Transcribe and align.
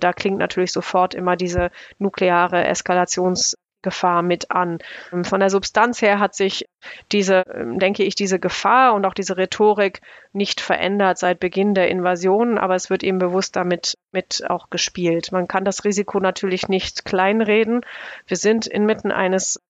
Da 0.00 0.12
klingt 0.12 0.38
natürlich 0.38 0.72
sofort 0.72 1.14
immer 1.14 1.36
diese 1.36 1.70
nukleare 1.98 2.64
Eskalations 2.64 3.56
Gefahr 3.82 4.22
mit 4.22 4.50
an. 4.50 4.78
Von 5.22 5.40
der 5.40 5.50
Substanz 5.50 6.02
her 6.02 6.18
hat 6.18 6.34
sich 6.34 6.68
diese, 7.12 7.44
denke 7.46 8.02
ich, 8.02 8.14
diese 8.14 8.38
Gefahr 8.38 8.94
und 8.94 9.06
auch 9.06 9.14
diese 9.14 9.36
Rhetorik 9.36 10.00
nicht 10.32 10.60
verändert 10.60 11.18
seit 11.18 11.40
Beginn 11.40 11.74
der 11.74 11.88
Invasion, 11.88 12.58
aber 12.58 12.74
es 12.74 12.90
wird 12.90 13.02
eben 13.02 13.18
bewusst 13.18 13.56
damit 13.56 13.96
mit 14.12 14.44
auch 14.48 14.70
gespielt. 14.70 15.32
Man 15.32 15.48
kann 15.48 15.64
das 15.64 15.84
Risiko 15.84 16.20
natürlich 16.20 16.68
nicht 16.68 17.04
kleinreden. 17.04 17.80
Wir 18.26 18.36
sind 18.36 18.66
inmitten 18.66 19.12
eines 19.12 19.60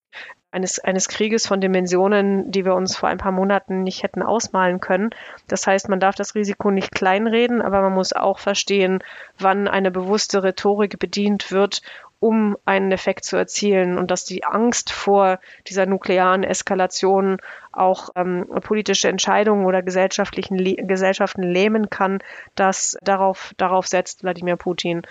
eines, 0.53 0.79
eines 0.79 1.09
Krieges 1.09 1.47
von 1.47 1.61
Dimensionen, 1.61 2.51
die 2.51 2.65
wir 2.65 2.75
uns 2.75 2.97
vor 2.97 3.09
ein 3.09 3.19
paar 3.19 3.33
Monaten 3.33 3.83
nicht 3.83 4.03
hätten 4.03 4.23
ausmalen 4.23 4.81
können. 4.81 5.11
Das 5.49 5.67
heißt, 5.67 5.89
man 5.89 6.01
darf 6.01 6.15
das 6.15 6.35
Risiko 6.35 6.71
nicht 6.71 6.93
kleinreden, 6.93 7.63
aber 7.63 7.83
man 7.83 7.95
muss 7.95 8.13
auch 8.13 8.39
verstehen, 8.39 9.03
wann 9.39 9.69
eine 9.69 9.91
bewusste 9.91 10.43
Rhetorik 10.43 10.99
bedient 10.99 11.53
wird, 11.53 11.83
um 12.21 12.57
einen 12.67 12.93
Effekt 12.93 13.25
zu 13.25 13.37
erzielen 13.37 13.97
und 13.97 14.11
dass 14.11 14.27
die 14.27 14.45
Angst 14.45 14.93
vor 14.93 15.39
dieser 15.67 15.87
nuklearen 15.87 16.45
Eskalation 16.45 17.39
auch 17.73 18.11
ähm, 18.15 18.47
politische 18.63 19.09
Entscheidungen 19.09 19.65
oder 19.65 19.83
gesellschaftlichen 19.83 20.59
Gesellschaften 20.87 21.43
lähmen 21.43 21.89
kann, 21.89 22.19
das 22.55 22.99
darauf, 23.03 23.55
darauf 23.57 23.87
setzt 23.87 24.23
Wladimir 24.23 24.57
Putin. 24.57 25.03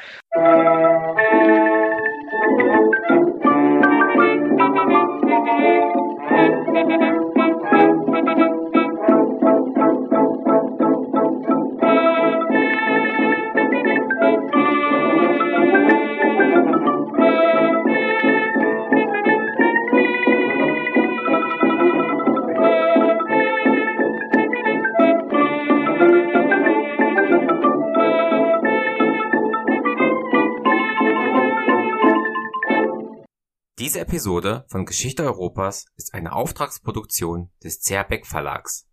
Diese 33.80 34.02
Episode 34.02 34.66
von 34.68 34.86
Geschichte 34.86 35.24
Europas 35.24 35.86
ist 35.96 36.14
eine 36.14 36.34
Auftragsproduktion 36.34 37.50
des 37.64 37.80
CH 37.80 38.10
Beck 38.10 38.28
Verlags. 38.28 38.90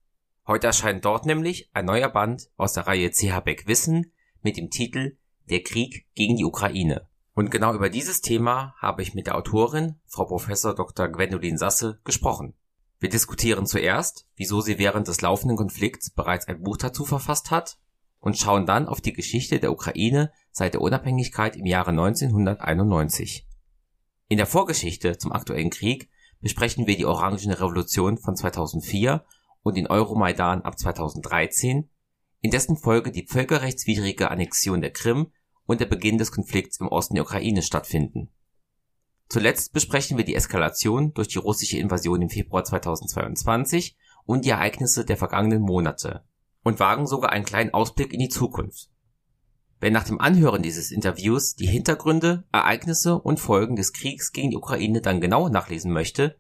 Heute 0.47 0.69
erscheint 0.69 1.05
dort 1.05 1.27
nämlich 1.27 1.69
ein 1.73 1.87
neuer 1.87 2.09
Band 2.09 2.51
aus 2.57 2.75
der 2.75 2.87
Reihe 2.87 3.11
CH 3.11 3.41
Beck 3.41 3.67
Wissen 3.67 4.13
mit 4.43 4.57
dem 4.57 4.71
Titel 4.71 5.17
Der 5.51 5.65
Krieg 5.65 6.07
gegen 6.15 6.37
die 6.37 6.45
Ukraine. 6.45 7.09
Und 7.35 7.51
genau 7.51 7.75
über 7.75 7.91
dieses 7.91 8.21
Thema 8.21 8.77
habe 8.81 9.03
ich 9.03 9.13
mit 9.13 9.27
der 9.27 9.35
Autorin, 9.35 9.97
Frau 10.07 10.25
Professor 10.25 10.73
Dr. 10.73 11.09
Gwendolin 11.09 11.59
Sasse, 11.59 11.99
gesprochen. 12.05 12.55
Wir 13.01 13.09
diskutieren 13.09 13.67
zuerst, 13.67 14.29
wieso 14.37 14.61
sie 14.61 14.79
während 14.79 15.09
des 15.09 15.21
laufenden 15.21 15.57
Konflikts 15.57 16.11
bereits 16.11 16.47
ein 16.47 16.63
Buch 16.63 16.77
dazu 16.77 17.05
verfasst 17.05 17.51
hat 17.51 17.77
und 18.21 18.39
schauen 18.39 18.67
dann 18.67 18.87
auf 18.87 19.01
die 19.01 19.15
Geschichte 19.15 19.59
der 19.59 19.73
Ukraine 19.73 20.31
seit 20.53 20.75
der 20.75 20.81
Unabhängigkeit 20.81 21.57
im 21.57 21.67
Jahre 21.67 21.91
1991. 21.91 23.49
In 24.29 24.39
der 24.39 24.47
Vorgeschichte 24.47 25.19
zum 25.19 25.33
aktuellen 25.33 25.71
Krieg 25.71 26.11
besprechen 26.41 26.87
wir 26.87 26.97
die 26.97 27.05
Orangene 27.05 27.61
Revolution 27.61 28.19
von 28.19 28.35
2004 28.35 29.25
und 29.63 29.77
den 29.77 29.87
Euromaidan 29.87 30.63
ab 30.63 30.79
2013, 30.79 31.89
in 32.41 32.51
dessen 32.51 32.77
Folge 32.77 33.13
die 33.13 33.27
völkerrechtswidrige 33.27 34.31
Annexion 34.31 34.81
der 34.81 34.93
Krim 34.93 35.33
und 35.67 35.81
der 35.81 35.87
Beginn 35.87 36.19
des 36.19 36.33
Konflikts 36.33 36.81
im 36.81 36.89
Osten 36.89 37.15
der 37.15 37.25
Ukraine 37.25 37.63
stattfinden. 37.63 38.33
Zuletzt 39.29 39.73
besprechen 39.73 40.17
wir 40.17 40.25
die 40.25 40.35
Eskalation 40.35 41.13
durch 41.15 41.29
die 41.29 41.39
russische 41.39 41.79
Invasion 41.79 42.23
im 42.23 42.29
Februar 42.29 42.65
2022 42.65 43.97
und 44.25 44.45
die 44.45 44.51
Ereignisse 44.51 45.05
der 45.05 45.17
vergangenen 45.17 45.63
Monate 45.63 46.25
und 46.63 46.81
wagen 46.81 47.07
sogar 47.07 47.31
einen 47.31 47.45
kleinen 47.45 47.75
Ausblick 47.75 48.13
in 48.13 48.21
die 48.21 48.29
Zukunft. 48.29 48.91
Wer 49.79 49.91
nach 49.91 50.05
dem 50.05 50.21
Anhören 50.21 50.63
dieses 50.63 50.91
Interviews 50.91 51.55
die 51.55 51.67
Hintergründe, 51.67 52.45
Ereignisse 52.51 53.19
und 53.19 53.39
Folgen 53.39 53.77
des 53.77 53.93
Kriegs 53.93 54.33
gegen 54.33 54.51
die 54.51 54.57
Ukraine 54.57 55.03
dann 55.03 55.21
genau 55.21 55.49
nachlesen 55.49 55.93
möchte, 55.93 56.39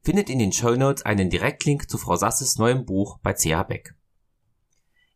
findet 0.00 0.30
in 0.30 0.38
den 0.38 0.52
Show 0.52 0.74
Notes 0.74 1.04
einen 1.04 1.28
Direktlink 1.28 1.90
zu 1.90 1.98
Frau 1.98 2.16
Sasses 2.16 2.56
neuem 2.56 2.86
Buch 2.86 3.18
bei 3.22 3.34
CH 3.34 3.64
Beck. 3.64 3.94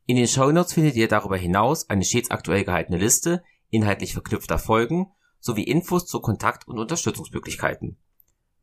In 0.05 0.17
den 0.17 0.29
Show 0.29 0.53
Notes 0.53 0.75
findet 0.75 0.97
ihr 0.97 1.09
darüber 1.09 1.39
hinaus 1.39 1.89
eine 1.89 2.05
stets 2.05 2.31
aktuell 2.31 2.65
gehaltene 2.65 2.99
Liste 2.99 3.43
inhaltlich 3.71 4.13
verknüpfter 4.13 4.59
Folgen 4.59 5.07
sowie 5.41 5.63
Infos 5.63 6.07
zu 6.07 6.21
Kontakt- 6.21 6.69
und 6.69 6.79
Unterstützungsmöglichkeiten. 6.79 7.97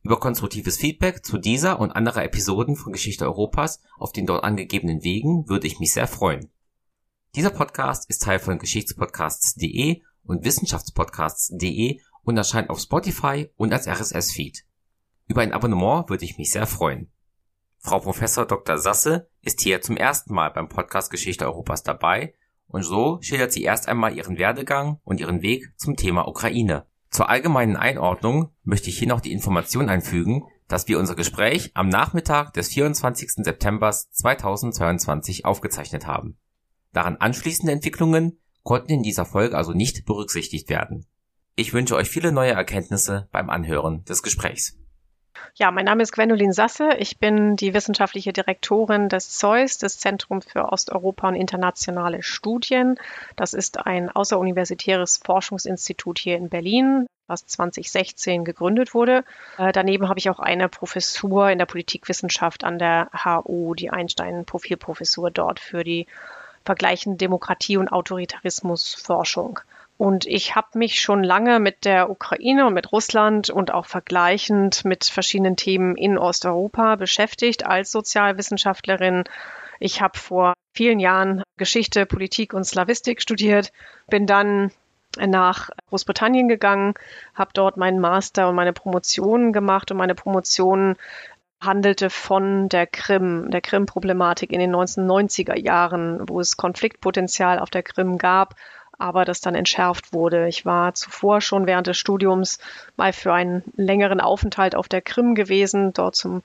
Über 0.03 0.20
konstruktives 0.20 0.78
Feedback 0.78 1.26
zu 1.26 1.40
dieser 1.40 1.80
und 1.80 1.91
anderer 1.91 2.24
Episoden 2.24 2.76
von 2.76 2.94
Geschichte 2.94 3.26
Europas 3.26 3.81
auf 3.97 4.14
den 4.14 4.28
dort 4.28 4.44
angegebenen 4.44 5.03
Wegen 5.03 5.50
würde 5.50 5.68
ich 5.68 5.80
mich 5.80 5.94
sehr 5.94 6.08
freuen. 6.08 6.50
Dieser 7.35 7.51
Podcast 7.51 8.09
ist 8.09 8.23
Teil 8.23 8.40
von 8.40 8.57
Geschichtspodcasts.de 8.57 10.01
und 10.23 10.44
Wissenschaftspodcasts.de 10.44 12.00
und 12.23 12.38
erscheint 12.38 12.72
auf 12.72 12.79
Spotify 12.79 13.47
und 13.56 13.72
als 13.72 13.88
RSS-Feed. 13.88 14.66
Über 15.28 15.41
ein 15.41 15.53
Abonnement 15.53 16.09
würde 16.09 16.25
ich 16.25 16.40
mich 16.40 16.51
sehr 16.51 16.66
freuen. 16.66 17.12
Frau 17.78 18.00
Professor 18.00 18.47
Dr. 18.47 18.79
Sasse 18.79 19.29
ist 19.44 19.62
hier 19.62 19.79
zum 19.81 19.95
ersten 19.95 20.34
Mal 20.34 20.50
beim 20.50 20.69
Podcast 20.69 21.12
Geschichte 21.12 21.45
Europas 21.45 21.84
dabei 21.84 22.34
und 22.67 22.81
so 22.81 23.19
schildert 23.22 23.53
sie 23.53 23.61
erst 23.61 23.88
einmal 23.88 24.17
ihren 24.17 24.40
Werdegang 24.40 25.00
und 25.03 25.19
ihren 25.19 25.44
Weg 25.44 25.72
zum 25.78 25.96
Thema 25.96 26.28
Ukraine. 26.28 26.88
Zur 27.11 27.29
allgemeinen 27.29 27.75
Einordnung 27.75 28.50
möchte 28.63 28.90
ich 28.90 28.97
hier 28.97 29.07
noch 29.07 29.22
die 29.22 29.31
Information 29.31 29.88
einfügen, 29.88 30.46
dass 30.67 30.88
wir 30.88 30.97
unser 30.97 31.16
Gespräch 31.16 31.69
am 31.75 31.90
Nachmittag 31.90 32.53
des 32.53 32.69
24. 32.69 33.44
September 33.44 33.91
2022 33.91 35.46
aufgezeichnet 35.46 36.07
haben. 36.07 36.40
Daran 36.94 37.18
anschließende 37.18 37.72
Entwicklungen 37.72 38.40
konnten 38.64 38.92
in 38.92 39.04
dieser 39.04 39.26
Folge 39.26 39.58
also 39.58 39.74
nicht 39.74 40.06
berücksichtigt 40.06 40.70
werden. 40.70 41.06
Ich 41.56 41.74
wünsche 41.74 41.96
euch 41.96 42.10
viele 42.10 42.32
neue 42.32 42.52
Erkenntnisse 42.52 43.28
beim 43.32 43.50
Anhören 43.50 44.04
des 44.06 44.24
Gesprächs. 44.24 44.78
Ja, 45.56 45.72
mein 45.72 45.86
Name 45.86 46.04
ist 46.04 46.12
Gwendolin 46.14 46.54
Sasse. 46.54 46.92
Ich 47.00 47.20
bin 47.20 47.56
die 47.56 47.74
wissenschaftliche 47.74 48.34
Direktorin 48.34 49.10
des 49.10 49.38
ZEUS, 49.38 49.78
des 49.78 50.00
Zentrums 50.00 50.46
für 50.46 50.72
Osteuropa 50.72 51.28
und 51.28 51.36
internationale 51.36 52.24
Studien. 52.24 52.96
Das 53.36 53.54
ist 53.54 53.86
ein 53.86 54.10
außeruniversitäres 54.10 55.18
Forschungsinstitut 55.18 56.20
hier 56.20 56.38
in 56.38 56.50
Berlin, 56.50 57.08
was 57.28 57.46
2016 57.46 58.46
gegründet 58.46 58.94
wurde. 58.94 59.24
Äh, 59.58 59.72
daneben 59.72 60.08
habe 60.10 60.20
ich 60.20 60.30
auch 60.30 60.40
eine 60.40 60.70
Professur 60.70 61.50
in 61.50 61.58
der 61.58 61.66
Politikwissenschaft 61.66 62.64
an 62.64 62.80
der 62.80 63.10
HU, 63.14 63.74
die 63.76 63.90
Einstein-Profilprofessur 63.90 65.32
dort 65.32 65.60
für 65.60 65.84
die 65.84 66.08
vergleichen 66.69 67.18
Demokratie 67.18 67.78
und 67.78 67.91
Autoritarismusforschung. 67.91 69.59
Und 69.97 70.28
ich 70.28 70.53
habe 70.53 70.78
mich 70.78 71.02
schon 71.02 71.24
lange 71.24 71.59
mit 71.59 71.84
der 71.84 72.12
Ukraine 72.12 72.68
und 72.68 72.75
mit 72.75 72.91
Russland 72.91 73.50
und 73.50 73.74
auch 73.74 73.88
vergleichend 73.88 74.85
mit 74.85 75.06
verschiedenen 75.06 75.56
Themen 75.56 75.96
in 75.96 76.19
Osteuropa 76.19 76.96
beschäftigt 76.96 77.66
als 77.66 77.91
Sozialwissenschaftlerin. 77.91 79.24
Ich 79.79 80.00
habe 80.00 80.19
vor 80.19 80.53
vielen 80.75 81.00
Jahren 81.00 81.41
Geschichte, 81.58 82.06
Politik 82.06 82.53
und 82.53 82.66
Slavistik 82.66 83.19
studiert, 83.19 83.72
bin 84.08 84.28
dann 84.28 84.72
nach 85.18 85.72
Großbritannien 85.90 86.47
gegangen, 86.47 86.94
habe 87.34 87.50
dort 87.56 87.78
meinen 87.78 88.00
Master 88.00 88.47
und 88.47 88.53
meine 88.53 88.74
Promotion 88.74 89.53
gemacht 89.53 89.90
und 89.90 89.97
meine 89.97 90.13
Promotion 90.13 90.97
handelte 91.62 92.09
von 92.09 92.70
der 92.70 92.88
Krim, 92.88 93.52
der 93.52 93.62
Krim-Problematik 93.62 94.52
in 94.52 94.59
den 94.59 94.74
1990er 94.74 95.58
Jahren, 95.58 96.28
wo 96.28 96.40
es 96.40 96.58
Konfliktpotenzial 96.58 97.59
auf 97.59 97.70
der 97.70 97.84
Krim 97.84 98.18
gab, 98.18 98.56
aber 98.97 99.25
das 99.25 99.42
dann 99.42 99.56
entschärft 99.56 100.14
wurde. 100.14 100.47
Ich 100.47 100.66
war 100.66 100.94
zuvor 100.94 101.42
schon 101.42 101.67
während 101.67 101.88
des 101.88 101.97
Studiums 101.97 102.59
mal 102.97 103.14
für 103.14 103.34
einen 103.34 103.64
längeren 103.76 104.20
Aufenthalt 104.20 104.76
auf 104.76 104.88
der 104.88 105.02
Krim 105.02 105.35
gewesen, 105.35 105.94
dort 105.94 106.16
zum 106.16 106.44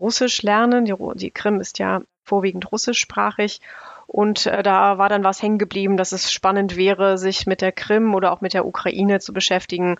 Russisch 0.00 0.42
lernen. 0.42 0.84
Die, 0.84 0.94
die 1.14 1.30
Krim 1.30 1.60
ist 1.60 1.78
ja 1.78 2.02
vorwiegend 2.22 2.70
russischsprachig. 2.70 3.60
Und 4.06 4.46
äh, 4.46 4.62
da 4.62 4.98
war 4.98 5.08
dann 5.08 5.24
was 5.24 5.42
hängen 5.42 5.58
geblieben, 5.58 5.96
dass 5.96 6.12
es 6.12 6.32
spannend 6.32 6.76
wäre, 6.76 7.18
sich 7.18 7.46
mit 7.46 7.60
der 7.60 7.72
Krim 7.72 8.14
oder 8.14 8.32
auch 8.32 8.40
mit 8.40 8.54
der 8.54 8.66
Ukraine 8.66 9.18
zu 9.18 9.32
beschäftigen, 9.32 9.96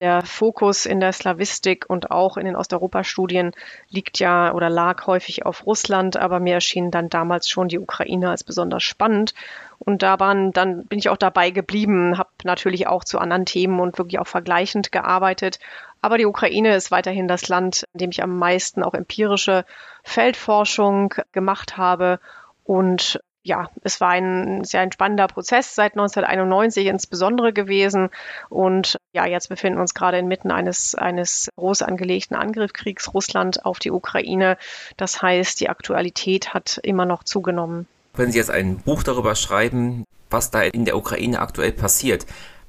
der 0.00 0.22
Fokus 0.22 0.86
in 0.86 0.98
der 1.00 1.12
Slawistik 1.12 1.84
und 1.88 2.10
auch 2.10 2.36
in 2.36 2.46
den 2.46 2.56
Osteuropa-Studien 2.56 3.52
liegt 3.90 4.18
ja 4.18 4.54
oder 4.54 4.70
lag 4.70 5.06
häufig 5.06 5.44
auf 5.44 5.66
Russland, 5.66 6.16
aber 6.16 6.40
mir 6.40 6.54
erschien 6.54 6.90
dann 6.90 7.10
damals 7.10 7.48
schon 7.48 7.68
die 7.68 7.78
Ukraine 7.78 8.30
als 8.30 8.42
besonders 8.42 8.82
spannend. 8.82 9.34
Und 9.78 10.02
da 10.02 10.18
waren, 10.18 10.52
dann 10.52 10.86
bin 10.86 10.98
ich 10.98 11.10
auch 11.10 11.18
dabei 11.18 11.50
geblieben, 11.50 12.16
habe 12.16 12.30
natürlich 12.44 12.86
auch 12.86 13.04
zu 13.04 13.18
anderen 13.18 13.44
Themen 13.44 13.78
und 13.78 13.98
wirklich 13.98 14.18
auch 14.18 14.26
vergleichend 14.26 14.90
gearbeitet. 14.90 15.58
Aber 16.00 16.16
die 16.16 16.26
Ukraine 16.26 16.74
ist 16.74 16.90
weiterhin 16.90 17.28
das 17.28 17.48
Land, 17.48 17.84
in 17.92 17.98
dem 17.98 18.10
ich 18.10 18.22
am 18.22 18.38
meisten 18.38 18.82
auch 18.82 18.94
empirische 18.94 19.66
Feldforschung 20.02 21.14
gemacht 21.32 21.76
habe 21.76 22.20
und 22.64 23.20
ja, 23.42 23.70
es 23.82 24.00
war 24.00 24.10
ein 24.10 24.64
sehr 24.64 24.80
ein 24.80 24.92
spannender 24.92 25.26
Prozess 25.26 25.74
seit 25.74 25.92
1991 25.92 26.86
insbesondere 26.86 27.52
gewesen. 27.52 28.10
Und 28.48 28.96
ja, 29.12 29.26
jetzt 29.26 29.48
befinden 29.48 29.78
wir 29.78 29.82
uns 29.82 29.94
gerade 29.94 30.18
inmitten 30.18 30.50
eines, 30.50 30.94
eines 30.94 31.48
groß 31.56 31.82
angelegten 31.82 32.36
Angriffskriegs 32.36 33.14
Russland 33.14 33.64
auf 33.64 33.78
die 33.78 33.90
Ukraine. 33.90 34.58
Das 34.96 35.22
heißt, 35.22 35.60
die 35.60 35.68
Aktualität 35.68 36.52
hat 36.52 36.78
immer 36.82 37.06
noch 37.06 37.24
zugenommen. 37.24 37.86
Wenn 38.14 38.30
Sie 38.32 38.38
jetzt 38.38 38.50
ein 38.50 38.78
Buch 38.78 39.02
darüber 39.02 39.34
schreiben, 39.34 40.04
was 40.28 40.50
da 40.50 40.62
in 40.62 40.84
der 40.84 40.96
Ukraine 40.96 41.40
aktuell 41.40 41.72
passiert, 41.72 42.26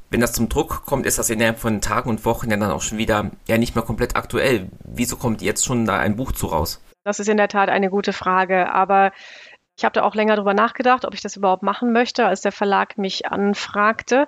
wenn 0.10 0.22
das 0.22 0.34
zum 0.34 0.50
Druck 0.50 0.86
kommt, 0.86 1.06
ist 1.06 1.20
das 1.20 1.30
innerhalb 1.30 1.60
von 1.60 1.80
Tagen 1.82 2.10
und 2.10 2.26
Wochen 2.26 2.52
ja 2.52 2.58
dann 2.58 2.72
auch 2.72 2.82
schon 2.82 2.98
wieder 2.98 3.32
ja 3.48 3.58
nicht 3.58 3.76
mehr 3.76 3.84
komplett 3.84 4.16
aktuell. 4.16 4.70
Wieso 4.84 5.16
kommt 5.16 5.42
jetzt 5.42 5.66
schon 5.66 5.86
da 5.86 5.98
ein 6.00 6.18
Buch 6.18 6.34
zu 6.34 6.48
raus? 6.48 6.82
Das 7.04 7.20
ist 7.20 7.30
in 7.30 7.38
der 7.38 7.48
Tat 7.48 7.70
eine 7.70 7.90
gute 7.90 8.14
Frage, 8.14 8.72
aber 8.72 9.12
ich 9.82 9.86
habe 9.86 9.94
da 9.94 10.04
auch 10.04 10.14
länger 10.14 10.36
drüber 10.36 10.54
nachgedacht, 10.54 11.06
ob 11.06 11.16
ich 11.16 11.22
das 11.22 11.36
überhaupt 11.36 11.64
machen 11.64 11.92
möchte, 11.92 12.28
als 12.28 12.42
der 12.42 12.52
Verlag 12.52 13.00
mich 13.00 13.26
anfragte. 13.26 14.28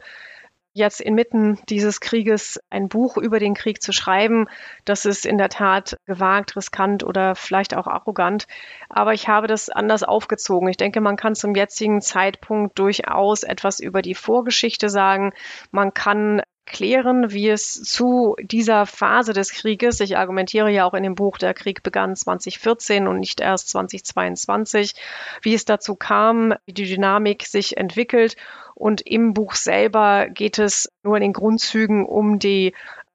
Jetzt 0.72 1.00
inmitten 1.00 1.60
dieses 1.70 2.00
Krieges 2.00 2.60
ein 2.72 2.90
Buch 2.90 3.18
über 3.18 3.38
den 3.38 3.54
Krieg 3.54 3.80
zu 3.80 3.92
schreiben, 3.92 4.48
das 4.84 5.06
ist 5.06 5.28
in 5.28 5.38
der 5.38 5.50
Tat 5.50 6.00
gewagt, 6.08 6.56
riskant 6.56 7.04
oder 7.04 7.36
vielleicht 7.36 7.78
auch 7.78 7.86
arrogant. 7.86 8.48
Aber 8.90 9.14
ich 9.14 9.28
habe 9.28 9.46
das 9.46 9.70
anders 9.70 10.02
aufgezogen. 10.02 10.70
Ich 10.70 10.78
denke, 10.78 11.02
man 11.02 11.18
kann 11.18 11.36
zum 11.36 11.54
jetzigen 11.54 12.02
Zeitpunkt 12.02 12.80
durchaus 12.80 13.44
etwas 13.44 13.80
über 13.80 14.02
die 14.02 14.16
Vorgeschichte 14.16 14.90
sagen. 14.90 15.34
Man 15.70 15.94
kann 15.94 16.42
klären, 16.66 17.32
wie 17.32 17.50
es 17.50 17.84
zu 17.84 18.36
dieser 18.42 18.86
Phase 18.86 19.34
des 19.34 19.52
Krieges, 19.52 20.00
ich 20.00 20.18
argumentiere 20.18 20.72
ja 20.72 20.86
auch 20.86 20.94
in 20.94 21.04
dem 21.04 21.16
Buch, 21.16 21.38
der 21.38 21.54
Krieg 21.54 21.84
begann 21.84 22.16
2014 22.16 23.08
und 23.08 23.20
nicht 23.20 23.42
erst 23.42 23.70
2022, 23.70 24.96
wie 25.42 25.54
es 25.54 25.66
dazu 25.66 25.96
kam, 25.96 26.54
wie 26.66 26.74
die 26.74 26.86
Dynamik 26.86 27.46
sich 27.46 27.78
entwickelt. 27.78 28.36
Und 28.76 29.02
im 29.02 29.34
Buch 29.34 29.54
selber 29.54 30.28
geht 30.30 30.58
es 30.58 30.92
nur 31.04 31.16
in 31.18 31.22
den 31.22 31.34
Grundzügen 31.34 32.06
um 32.06 32.40
die 32.40 32.74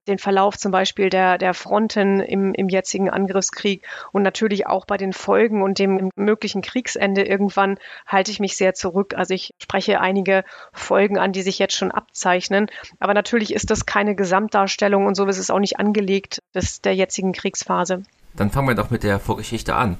den 0.09 0.19
Verlauf 0.19 0.57
zum 0.57 0.73
Beispiel 0.73 1.11
der, 1.11 1.39
der 1.39 1.55
Fronten 1.55 2.21
im, 2.21 2.55
im 2.55 2.69
jetzigen 2.69 3.11
Angriffskrieg 3.11 3.87
und 4.13 4.23
natürlich 4.23 4.67
auch 4.67 4.85
bei 4.85 4.97
den 4.97 5.13
Folgen 5.13 5.63
und 5.63 5.79
dem 5.79 6.11
möglichen 6.17 6.63
Kriegsende 6.63 7.23
irgendwann 7.23 7.79
halte 8.07 8.31
ich 8.31 8.41
mich 8.41 8.57
sehr 8.57 8.75
zurück. 8.75 9.15
Also 9.15 9.35
ich 9.35 9.55
spreche 9.63 10.01
einige 10.01 10.45
Folgen 10.73 11.19
an, 11.19 11.33
die 11.33 11.43
sich 11.43 11.59
jetzt 11.59 11.77
schon 11.77 11.93
abzeichnen. 11.93 12.71
Aber 12.99 13.15
natürlich 13.15 13.55
ist 13.55 13.71
das 13.71 13.87
keine 13.87 14.15
Gesamtdarstellung 14.15 15.07
und 15.07 15.15
so 15.15 15.27
ist 15.27 15.39
es 15.39 15.51
auch 15.51 15.61
nicht 15.61 15.79
angelegt 15.79 16.43
des, 16.55 16.81
der 16.81 16.95
jetzigen 16.95 17.33
Kriegsphase. 17.33 18.03
Dann 18.35 18.51
fangen 18.51 18.69
wir 18.69 18.75
doch 18.75 18.91
mit 18.91 19.03
der 19.03 19.19
Vorgeschichte 19.19 19.75
an. 19.75 19.99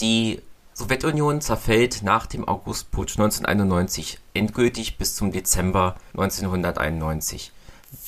Die 0.00 0.40
Sowjetunion 0.72 1.40
zerfällt 1.40 2.02
nach 2.02 2.26
dem 2.26 2.48
Augustputsch 2.48 3.16
1991 3.16 4.18
endgültig 4.34 4.98
bis 4.98 5.14
zum 5.14 5.30
Dezember 5.30 5.94
1991. 6.14 7.52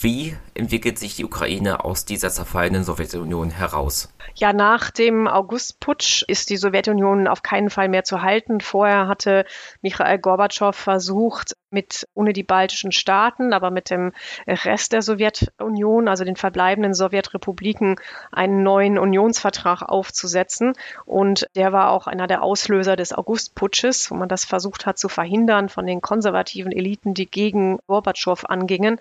Wie 0.01 0.37
entwickelt 0.55 0.99
sich 0.99 1.17
die 1.17 1.25
Ukraine 1.25 1.85
aus 1.85 2.05
dieser 2.05 2.31
zerfallenen 2.31 2.85
Sowjetunion 2.85 3.51
heraus? 3.51 4.13
Ja, 4.35 4.53
nach 4.53 4.91
dem 4.91 5.29
Augustputsch 5.29 6.23
ist 6.27 6.51
die 6.51 6.57
Sowjetunion 6.57 7.27
auf 7.29 7.43
keinen 7.43 7.71
Fall 7.71 7.89
mehr 7.89 8.05
zu 8.05 8.23
halten. 8.23 8.61
Vorher 8.61 9.09
hatte 9.09 9.45
Michael 9.83 10.19
Gorbatschow 10.19 10.75
versucht, 10.75 11.57
mit 11.71 12.07
ohne 12.15 12.33
die 12.33 12.43
baltischen 12.43 12.93
Staaten, 12.93 13.53
aber 13.53 13.71
mit 13.71 13.91
dem 13.91 14.13
Rest 14.47 14.93
der 14.93 15.03
Sowjetunion, 15.03 16.09
also 16.09 16.25
den 16.25 16.37
verbleibenden 16.37 16.95
Sowjetrepubliken, 16.95 17.97
einen 18.33 18.63
neuen 18.63 18.99
Unionsvertrag 18.99 19.83
aufzusetzen. 19.83 20.75
Und 21.05 21.49
der 21.57 21.73
war 21.73 21.91
auch 21.91 22.07
einer 22.07 22.27
der 22.27 22.43
Auslöser 22.43 22.97
des 22.97 23.13
Augustputsches, 23.13 24.11
wo 24.11 24.15
man 24.15 24.29
das 24.29 24.45
versucht 24.45 24.87
hat 24.87 24.99
zu 24.99 25.09
verhindern 25.09 25.69
von 25.69 25.87
den 25.87 26.01
konservativen 26.01 26.73
Eliten, 26.73 27.15
die 27.15 27.27
gegen 27.27 27.79
Gorbatschow 27.87 28.45
angingen. 28.45 29.01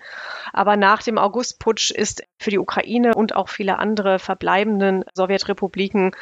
Aber 0.52 0.76
nach 0.76 1.02
dem 1.02 1.18
Augustputsch 1.18 1.90
ist 1.90 2.24
für 2.38 2.50
die 2.50 2.58
Ukraine 2.58 3.14
und 3.14 3.34
auch 3.34 3.48
viele 3.48 3.78
andere 3.78 4.18
verbleibenden 4.18 5.04
Sowjetrepubliken 5.14 6.12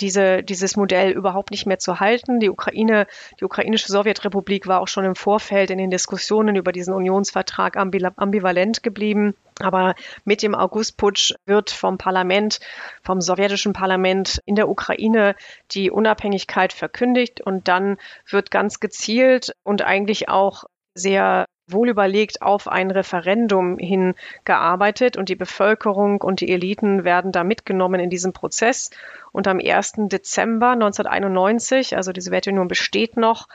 diese, 0.00 0.42
dieses 0.42 0.76
Modell 0.76 1.12
überhaupt 1.12 1.50
nicht 1.50 1.66
mehr 1.66 1.78
zu 1.78 2.00
halten. 2.00 2.40
Die 2.40 2.50
Ukraine, 2.50 3.06
die 3.40 3.44
ukrainische 3.44 3.92
Sowjetrepublik 3.92 4.66
war 4.66 4.80
auch 4.80 4.88
schon 4.88 5.04
im 5.04 5.14
Vorfeld 5.14 5.70
in 5.70 5.78
den 5.78 5.90
Diskussionen 5.90 6.56
über 6.56 6.72
diesen 6.72 6.94
Unionsvertrag 6.94 7.76
ambivalent 7.76 8.82
geblieben. 8.82 9.34
Aber 9.60 9.94
mit 10.24 10.42
dem 10.42 10.54
Augustputsch 10.54 11.34
wird 11.46 11.70
vom 11.70 11.96
Parlament, 11.96 12.58
vom 13.02 13.20
sowjetischen 13.20 13.72
Parlament 13.72 14.40
in 14.46 14.56
der 14.56 14.68
Ukraine 14.68 15.36
die 15.70 15.90
Unabhängigkeit 15.90 16.72
verkündigt 16.72 17.40
und 17.40 17.68
dann 17.68 17.98
wird 18.28 18.50
ganz 18.50 18.80
gezielt 18.80 19.54
und 19.62 19.82
eigentlich 19.82 20.28
auch 20.28 20.64
sehr 20.94 21.46
wohlüberlegt 21.66 22.42
auf 22.42 22.68
ein 22.68 22.90
Referendum 22.90 23.78
hingearbeitet 23.78 25.16
und 25.16 25.28
die 25.28 25.36
Bevölkerung 25.36 26.20
und 26.20 26.40
die 26.40 26.50
Eliten 26.50 27.04
werden 27.04 27.32
da 27.32 27.44
mitgenommen 27.44 28.00
in 28.00 28.10
diesem 28.10 28.32
Prozess. 28.32 28.90
Und 29.32 29.48
am 29.48 29.58
1. 29.58 29.92
Dezember 30.08 30.70
1991, 30.70 31.96
also 31.96 32.12
die 32.12 32.20
Sowjetunion 32.20 32.68
besteht 32.68 33.16
noch, 33.16 33.48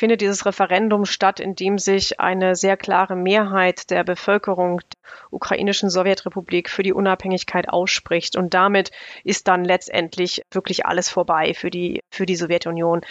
findet 0.00 0.22
dieses 0.22 0.46
Referendum 0.46 1.04
statt, 1.04 1.40
in 1.40 1.54
dem 1.54 1.76
sich 1.76 2.20
eine 2.20 2.56
sehr 2.56 2.78
klare 2.78 3.16
Mehrheit 3.16 3.90
der 3.90 4.02
Bevölkerung 4.02 4.80
der 4.80 5.10
ukrainischen 5.30 5.90
Sowjetrepublik 5.90 6.70
für 6.70 6.82
die 6.82 6.94
Unabhängigkeit 6.94 7.68
ausspricht. 7.68 8.34
Und 8.34 8.54
damit 8.54 8.92
ist 9.24 9.46
dann 9.46 9.62
letztendlich 9.62 10.42
wirklich 10.50 10.86
alles 10.86 11.10
vorbei 11.10 11.52
für 11.52 11.70
die, 11.70 12.00
für 12.10 12.24
die 12.24 12.36
Sowjetunion. 12.36 13.02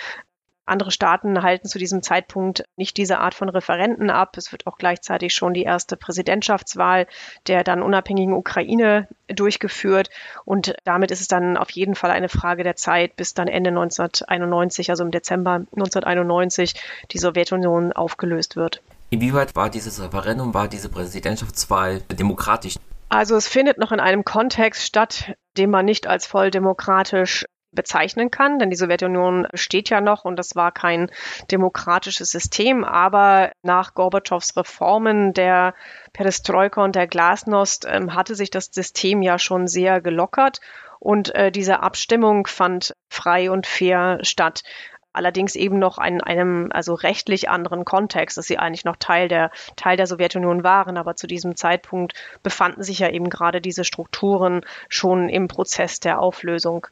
Andere 0.69 0.91
Staaten 0.91 1.41
halten 1.43 1.67
zu 1.67 1.79
diesem 1.79 2.01
Zeitpunkt 2.01 2.63
nicht 2.77 2.97
diese 2.97 3.19
Art 3.19 3.33
von 3.33 3.49
Referenten 3.49 4.09
ab. 4.09 4.37
Es 4.37 4.51
wird 4.51 4.67
auch 4.67 4.77
gleichzeitig 4.77 5.33
schon 5.33 5.53
die 5.53 5.63
erste 5.63 5.97
Präsidentschaftswahl 5.97 7.07
der 7.47 7.63
dann 7.63 7.81
unabhängigen 7.81 8.33
Ukraine 8.33 9.07
durchgeführt. 9.27 10.09
Und 10.45 10.75
damit 10.83 11.11
ist 11.11 11.21
es 11.21 11.27
dann 11.27 11.57
auf 11.57 11.69
jeden 11.71 11.95
Fall 11.95 12.11
eine 12.11 12.29
Frage 12.29 12.63
der 12.63 12.75
Zeit, 12.75 13.15
bis 13.15 13.33
dann 13.33 13.47
Ende 13.47 13.69
1991, 13.69 14.89
also 14.89 15.03
im 15.03 15.11
Dezember 15.11 15.65
1991, 15.73 16.75
die 17.11 17.17
Sowjetunion 17.17 17.93
aufgelöst 17.93 18.55
wird. 18.55 18.81
Inwieweit 19.09 19.55
war 19.55 19.69
dieses 19.69 20.01
Referendum, 20.01 20.53
war 20.53 20.67
diese 20.67 20.89
Präsidentschaftswahl 20.89 22.01
demokratisch? 22.01 22.75
Also 23.09 23.35
es 23.35 23.47
findet 23.47 23.79
noch 23.79 23.91
in 23.91 23.99
einem 23.99 24.23
Kontext 24.23 24.85
statt, 24.85 25.33
den 25.57 25.71
man 25.71 25.85
nicht 25.85 26.05
als 26.05 26.27
voll 26.27 26.51
demokratisch 26.51 27.45
bezeichnen 27.71 28.31
kann, 28.31 28.59
denn 28.59 28.69
die 28.69 28.75
Sowjetunion 28.75 29.47
besteht 29.51 29.89
ja 29.89 30.01
noch 30.01 30.25
und 30.25 30.37
das 30.37 30.55
war 30.55 30.71
kein 30.71 31.11
demokratisches 31.51 32.31
System, 32.31 32.83
aber 32.83 33.51
nach 33.61 33.93
Gorbatschows 33.93 34.55
Reformen 34.57 35.33
der 35.33 35.73
Perestroika 36.13 36.83
und 36.83 36.95
der 36.95 37.07
Glasnost 37.07 37.85
ähm, 37.89 38.13
hatte 38.15 38.35
sich 38.35 38.49
das 38.49 38.69
System 38.71 39.21
ja 39.21 39.37
schon 39.37 39.67
sehr 39.67 40.01
gelockert 40.01 40.59
und 40.99 41.33
äh, 41.35 41.51
diese 41.51 41.81
Abstimmung 41.81 42.47
fand 42.47 42.95
frei 43.09 43.51
und 43.51 43.67
fair 43.67 44.19
statt. 44.23 44.63
Allerdings 45.11 45.55
eben 45.55 45.79
noch 45.79 45.97
in 45.97 46.21
einem 46.21 46.69
also 46.71 46.93
rechtlich 46.93 47.49
anderen 47.49 47.83
Kontext, 47.83 48.37
dass 48.37 48.45
sie 48.45 48.59
eigentlich 48.59 48.85
noch 48.85 48.95
Teil 48.95 49.27
der 49.27 49.49
Teil 49.75 49.97
der 49.97 50.05
Sowjetunion 50.05 50.63
waren, 50.63 50.97
aber 50.97 51.15
zu 51.15 51.25
diesem 51.25 51.55
Zeitpunkt 51.55 52.13
befanden 52.43 52.83
sich 52.83 52.99
ja 52.99 53.09
eben 53.09 53.29
gerade 53.29 53.59
diese 53.59 53.83
Strukturen 53.83 54.61
schon 54.87 55.27
im 55.27 55.47
Prozess 55.47 55.99
der 55.99 56.19
Auflösung. 56.19 56.85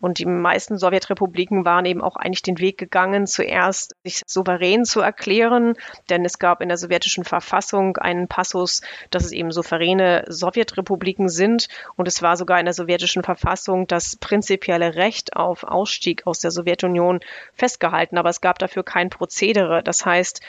Und 0.00 0.18
die 0.18 0.26
meisten 0.26 0.78
Sowjetrepubliken 0.78 1.64
waren 1.64 1.84
eben 1.84 2.02
auch 2.02 2.16
eigentlich 2.16 2.42
den 2.42 2.58
Weg 2.58 2.78
gegangen, 2.78 3.26
zuerst 3.26 3.96
sich 4.04 4.22
souverän 4.26 4.84
zu 4.84 5.00
erklären, 5.00 5.74
denn 6.10 6.24
es 6.24 6.38
gab 6.38 6.60
in 6.60 6.68
der 6.68 6.78
sowjetischen 6.78 7.24
Verfassung 7.24 7.96
einen 7.96 8.28
Passus, 8.28 8.82
dass 9.10 9.24
es 9.24 9.32
eben 9.32 9.50
souveräne 9.50 10.24
Sowjetrepubliken 10.28 11.28
sind. 11.28 11.68
Und 11.96 12.08
es 12.08 12.22
war 12.22 12.36
sogar 12.36 12.58
in 12.58 12.66
der 12.66 12.74
sowjetischen 12.74 13.22
Verfassung 13.22 13.86
das 13.86 14.16
prinzipielle 14.16 14.94
Recht 14.94 15.36
auf 15.36 15.64
Ausstieg 15.64 16.26
aus 16.26 16.40
der 16.40 16.50
Sowjetunion 16.50 17.20
festgehalten. 17.54 18.18
Aber 18.18 18.30
es 18.30 18.40
gab 18.40 18.58
dafür 18.58 18.82
kein 18.82 19.10
Prozedere. 19.10 19.82
Das 19.82 20.04
heißt, 20.04 20.40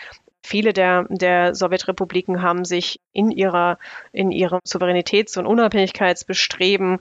Viele 0.46 0.74
der, 0.74 1.08
der 1.10 1.56
Sowjetrepubliken 1.56 2.44
haben 2.44 2.66
sich 2.66 3.02
in 3.14 3.32
ihrer, 3.32 3.80
in 4.12 4.30
ihrem 4.30 4.60
Souveränitäts- 4.64 5.40
und 5.40 5.48
Unabhängigkeitsbestreben 5.48 7.00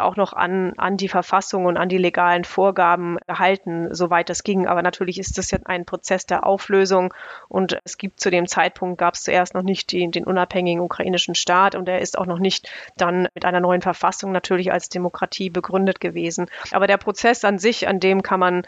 auch 0.00 0.16
noch 0.16 0.32
an, 0.32 0.72
an 0.76 0.96
die 0.96 1.08
Verfassung 1.08 1.66
und 1.66 1.76
an 1.76 1.88
die 1.88 1.98
legalen 1.98 2.44
Vorgaben 2.44 3.18
gehalten, 3.26 3.94
soweit 3.94 4.28
das 4.28 4.42
ging. 4.42 4.66
Aber 4.66 4.82
natürlich 4.82 5.18
ist 5.18 5.38
das 5.38 5.50
jetzt 5.50 5.66
ein 5.66 5.84
Prozess 5.84 6.26
der 6.26 6.46
Auflösung 6.46 7.12
und 7.48 7.78
es 7.84 7.98
gibt 7.98 8.20
zu 8.20 8.30
dem 8.30 8.46
Zeitpunkt 8.46 8.98
gab 8.98 9.14
es 9.14 9.22
zuerst 9.22 9.54
noch 9.54 9.62
nicht 9.62 9.92
die, 9.92 10.10
den 10.10 10.24
unabhängigen 10.24 10.80
ukrainischen 10.80 11.34
Staat 11.34 11.74
und 11.74 11.88
er 11.88 12.00
ist 12.00 12.18
auch 12.18 12.26
noch 12.26 12.38
nicht 12.38 12.70
dann 12.96 13.28
mit 13.34 13.44
einer 13.44 13.60
neuen 13.60 13.82
Verfassung 13.82 14.32
natürlich 14.32 14.72
als 14.72 14.88
Demokratie 14.88 15.50
begründet 15.50 16.00
gewesen. 16.00 16.46
Aber 16.72 16.86
der 16.86 16.98
Prozess 16.98 17.44
an 17.44 17.58
sich, 17.58 17.88
an 17.88 18.00
dem 18.00 18.22
kann 18.22 18.40
man 18.40 18.66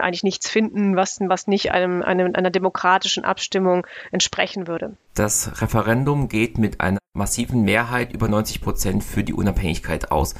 eigentlich 0.00 0.22
nichts 0.22 0.48
finden, 0.48 0.96
was, 0.96 1.18
was 1.20 1.46
nicht 1.46 1.72
einem, 1.72 2.02
einem, 2.02 2.34
einer 2.34 2.50
demokratischen 2.50 3.24
Abstimmung 3.24 3.86
entsprechen 4.10 4.66
würde. 4.66 4.96
Das 5.14 5.60
Referendum 5.60 6.28
geht 6.28 6.58
mit 6.58 6.80
einer 6.80 6.98
massiven 7.14 7.62
Mehrheit 7.62 8.12
über 8.12 8.28
90 8.28 8.60
Prozent 8.60 9.04
für 9.04 9.24
die 9.24 9.34
Unabhängigkeit 9.34 10.10
aus. 10.10 10.34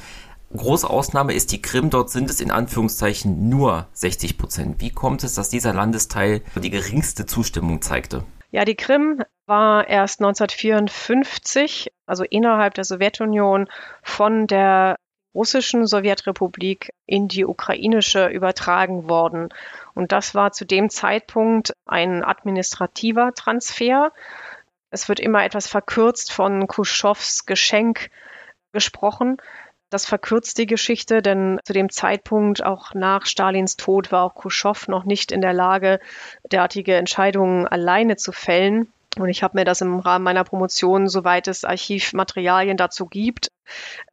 Große 0.56 0.88
Ausnahme 0.88 1.34
ist 1.34 1.52
die 1.52 1.60
Krim. 1.60 1.90
Dort 1.90 2.08
sind 2.10 2.30
es 2.30 2.40
in 2.40 2.50
Anführungszeichen 2.50 3.50
nur 3.50 3.86
60 3.92 4.38
Prozent. 4.38 4.80
Wie 4.80 4.90
kommt 4.90 5.22
es, 5.22 5.34
dass 5.34 5.50
dieser 5.50 5.74
Landesteil 5.74 6.42
die 6.56 6.70
geringste 6.70 7.26
Zustimmung 7.26 7.82
zeigte? 7.82 8.24
Ja, 8.50 8.64
die 8.64 8.76
Krim 8.76 9.22
war 9.44 9.86
erst 9.88 10.20
1954, 10.20 11.92
also 12.06 12.24
innerhalb 12.24 12.74
der 12.74 12.84
Sowjetunion, 12.84 13.68
von 14.02 14.46
der 14.46 14.96
russischen 15.38 15.86
Sowjetrepublik 15.86 16.92
in 17.06 17.28
die 17.28 17.46
ukrainische 17.46 18.26
übertragen 18.26 19.08
worden. 19.08 19.50
Und 19.94 20.10
das 20.10 20.34
war 20.34 20.50
zu 20.50 20.64
dem 20.64 20.90
Zeitpunkt 20.90 21.74
ein 21.86 22.24
administrativer 22.24 23.32
Transfer. 23.34 24.12
Es 24.90 25.08
wird 25.08 25.20
immer 25.20 25.44
etwas 25.44 25.68
verkürzt 25.68 26.32
von 26.32 26.66
Khrushchevs 26.66 27.46
Geschenk 27.46 28.10
gesprochen. 28.72 29.36
Das 29.90 30.06
verkürzt 30.06 30.58
die 30.58 30.66
Geschichte, 30.66 31.22
denn 31.22 31.60
zu 31.64 31.72
dem 31.72 31.88
Zeitpunkt, 31.88 32.64
auch 32.64 32.92
nach 32.94 33.24
Stalins 33.24 33.76
Tod, 33.76 34.10
war 34.10 34.24
auch 34.24 34.34
Khrushchev 34.34 34.90
noch 34.90 35.04
nicht 35.04 35.30
in 35.30 35.40
der 35.40 35.52
Lage, 35.52 36.00
derartige 36.50 36.96
Entscheidungen 36.96 37.68
alleine 37.68 38.16
zu 38.16 38.32
fällen. 38.32 38.92
Und 39.18 39.28
ich 39.28 39.42
habe 39.42 39.58
mir 39.58 39.64
das 39.64 39.80
im 39.80 39.98
Rahmen 39.98 40.24
meiner 40.24 40.44
Promotion, 40.44 41.08
soweit 41.08 41.48
es 41.48 41.64
Archivmaterialien 41.64 42.76
dazu 42.76 43.06
gibt, 43.06 43.48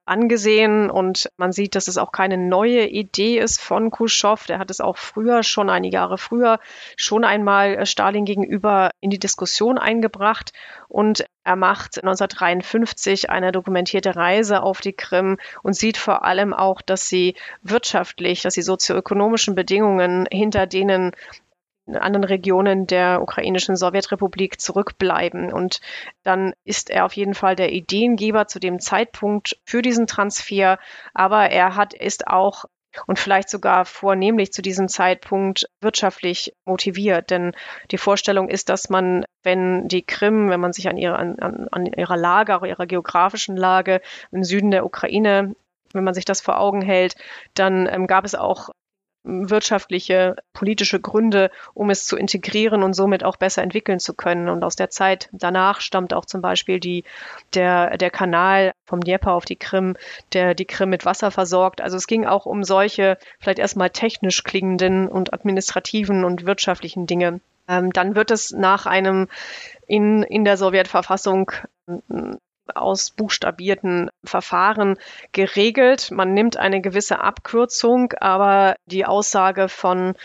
angesehen 0.06 0.90
und 0.90 1.30
man 1.38 1.52
sieht, 1.52 1.76
dass 1.76 1.88
es 1.88 1.98
auch 1.98 2.12
keine 2.12 2.38
neue 2.38 2.88
Idee 2.88 3.40
ist 3.40 3.62
von 3.62 3.90
Khrushchev. 3.90 4.46
Der 4.48 4.60
hat 4.60 4.70
es 4.70 4.82
auch 4.82 4.98
früher, 4.98 5.44
schon 5.44 5.70
einige 5.70 5.96
Jahre 5.96 6.18
früher, 6.18 6.60
schon 6.96 7.24
einmal 7.24 7.76
äh, 7.76 7.86
Stalin 7.86 8.26
gegenüber 8.26 8.92
in 9.00 9.10
die 9.10 9.20
Diskussion 9.20 9.78
eingebracht 9.78 10.52
und 10.88 11.26
er 11.44 11.56
macht 11.56 11.98
1953 11.98 13.30
eine 13.30 13.52
dokumentierte 13.52 14.16
Reise 14.16 14.62
auf 14.62 14.82
die 14.82 14.94
Krim 14.94 15.38
und 15.64 15.74
sieht 15.74 15.98
vor 15.98 16.24
allem 16.24 16.54
auch, 16.54 16.82
dass 16.82 17.08
sie 17.08 17.36
wirtschaftlich, 17.62 18.42
dass 18.42 18.56
die 18.56 18.62
sozioökonomischen 18.62 19.56
Bedingungen, 19.56 20.28
hinter 20.32 20.68
denen 20.68 21.12
anderen 21.88 22.24
Regionen 22.24 22.88
der 22.88 23.22
ukrainischen 23.22 23.76
Sowjetrepublik 23.76 24.60
zurückbleiben. 24.60 25.52
Und 25.52 25.80
dann 26.24 26.54
ist 26.64 26.90
er 26.90 27.06
auf 27.06 27.14
jeden 27.14 27.34
Fall 27.34 27.56
der 27.56 27.72
Ideengeber 27.72 28.48
zu 28.48 28.60
dem 28.60 28.80
Zeitpunkt 28.80 29.58
für 29.66 29.82
diesen 29.82 30.08
Transfer. 30.08 30.80
Aber 31.14 31.50
er 31.52 31.76
hat, 31.76 31.94
ist 31.94 32.28
auch 32.28 32.66
und 33.08 33.20
vielleicht 33.20 33.50
sogar 33.50 33.84
vornehmlich 33.84 34.54
zu 34.54 34.62
diesem 34.62 34.88
Zeitpunkt 34.88 35.68
wirtschaftlich 35.82 36.56
motiviert. 36.64 37.30
Denn 37.30 37.54
die 37.92 37.98
Vorstellung 37.98 38.48
ist, 38.48 38.70
dass 38.70 38.90
man, 38.90 39.26
wenn 39.44 39.90
die 39.90 40.02
Krim, 40.02 40.50
wenn 40.50 40.62
man 40.62 40.72
sich 40.72 40.88
an, 40.88 40.98
ihre, 40.98 41.18
an, 41.18 41.68
an 41.72 41.86
ihrer 41.86 42.18
Lage, 42.18 42.56
auch 42.56 42.64
ihrer 42.64 42.86
geografischen 42.86 43.58
Lage 43.58 44.02
im 44.32 44.44
Süden 44.44 44.72
der 44.72 44.86
Ukraine 44.86 45.56
wenn 45.96 46.04
man 46.04 46.14
sich 46.14 46.26
das 46.26 46.42
vor 46.42 46.60
Augen 46.60 46.82
hält, 46.82 47.16
dann 47.56 47.88
ähm, 47.90 48.06
gab 48.06 48.26
es 48.26 48.36
auch 48.36 48.70
wirtschaftliche, 49.26 50.36
politische 50.54 51.00
Gründe, 51.00 51.50
um 51.74 51.90
es 51.90 52.06
zu 52.06 52.16
integrieren 52.16 52.84
und 52.84 52.94
somit 52.94 53.24
auch 53.24 53.38
besser 53.38 53.64
entwickeln 53.64 54.00
zu 54.00 54.14
können. 54.14 54.50
Und 54.50 54.64
aus 54.64 54.76
der 54.76 54.90
Zeit 54.90 55.30
danach 55.32 55.82
stammt 55.82 56.14
auch 56.14 56.26
zum 56.26 56.42
Beispiel 56.42 56.80
die, 56.80 57.04
der, 57.54 57.98
der 57.98 58.12
Kanal 58.12 58.72
vom 58.86 59.02
Dnieper 59.02 59.34
auf 59.34 59.46
die 59.46 59.56
Krim, 59.56 59.96
der 60.34 60.54
die 60.54 60.66
Krim 60.66 60.90
mit 60.90 61.06
Wasser 61.06 61.32
versorgt. 61.32 61.82
Also 61.82 61.98
es 61.98 62.08
ging 62.08 62.26
auch 62.26 62.46
um 62.46 62.64
solche 62.64 63.18
vielleicht 63.40 63.60
erstmal 63.60 63.90
technisch 63.90 64.44
klingenden 64.44 65.08
und 65.08 65.34
administrativen 65.34 66.24
und 66.24 66.46
wirtschaftlichen 66.46 67.08
Dinge. 67.08 67.42
Ähm, 67.68 67.92
dann 67.92 68.16
wird 68.16 68.32
es 68.32 68.52
nach 68.52 68.86
einem 68.86 69.28
in, 69.88 70.24
in 70.24 70.46
der 70.46 70.58
Sowjetverfassung 70.58 71.52
ausbuchstabierten 72.74 74.10
Verfahren 74.24 74.98
geregelt. 75.32 76.12
Man 76.12 76.34
nimmt 76.34 76.58
eine 76.58 76.82
gewisse 76.82 77.20
Abkürzung, 77.20 78.14
aber 78.20 78.76
die 78.86 79.06
Aussage 79.06 79.70
von 79.70 80.16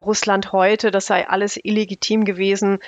Russland 0.00 0.52
heute, 0.52 0.90
das 0.90 1.06
sei 1.06 1.28
alles 1.28 1.58
illegitim 1.62 2.24
gewesen, 2.24 2.78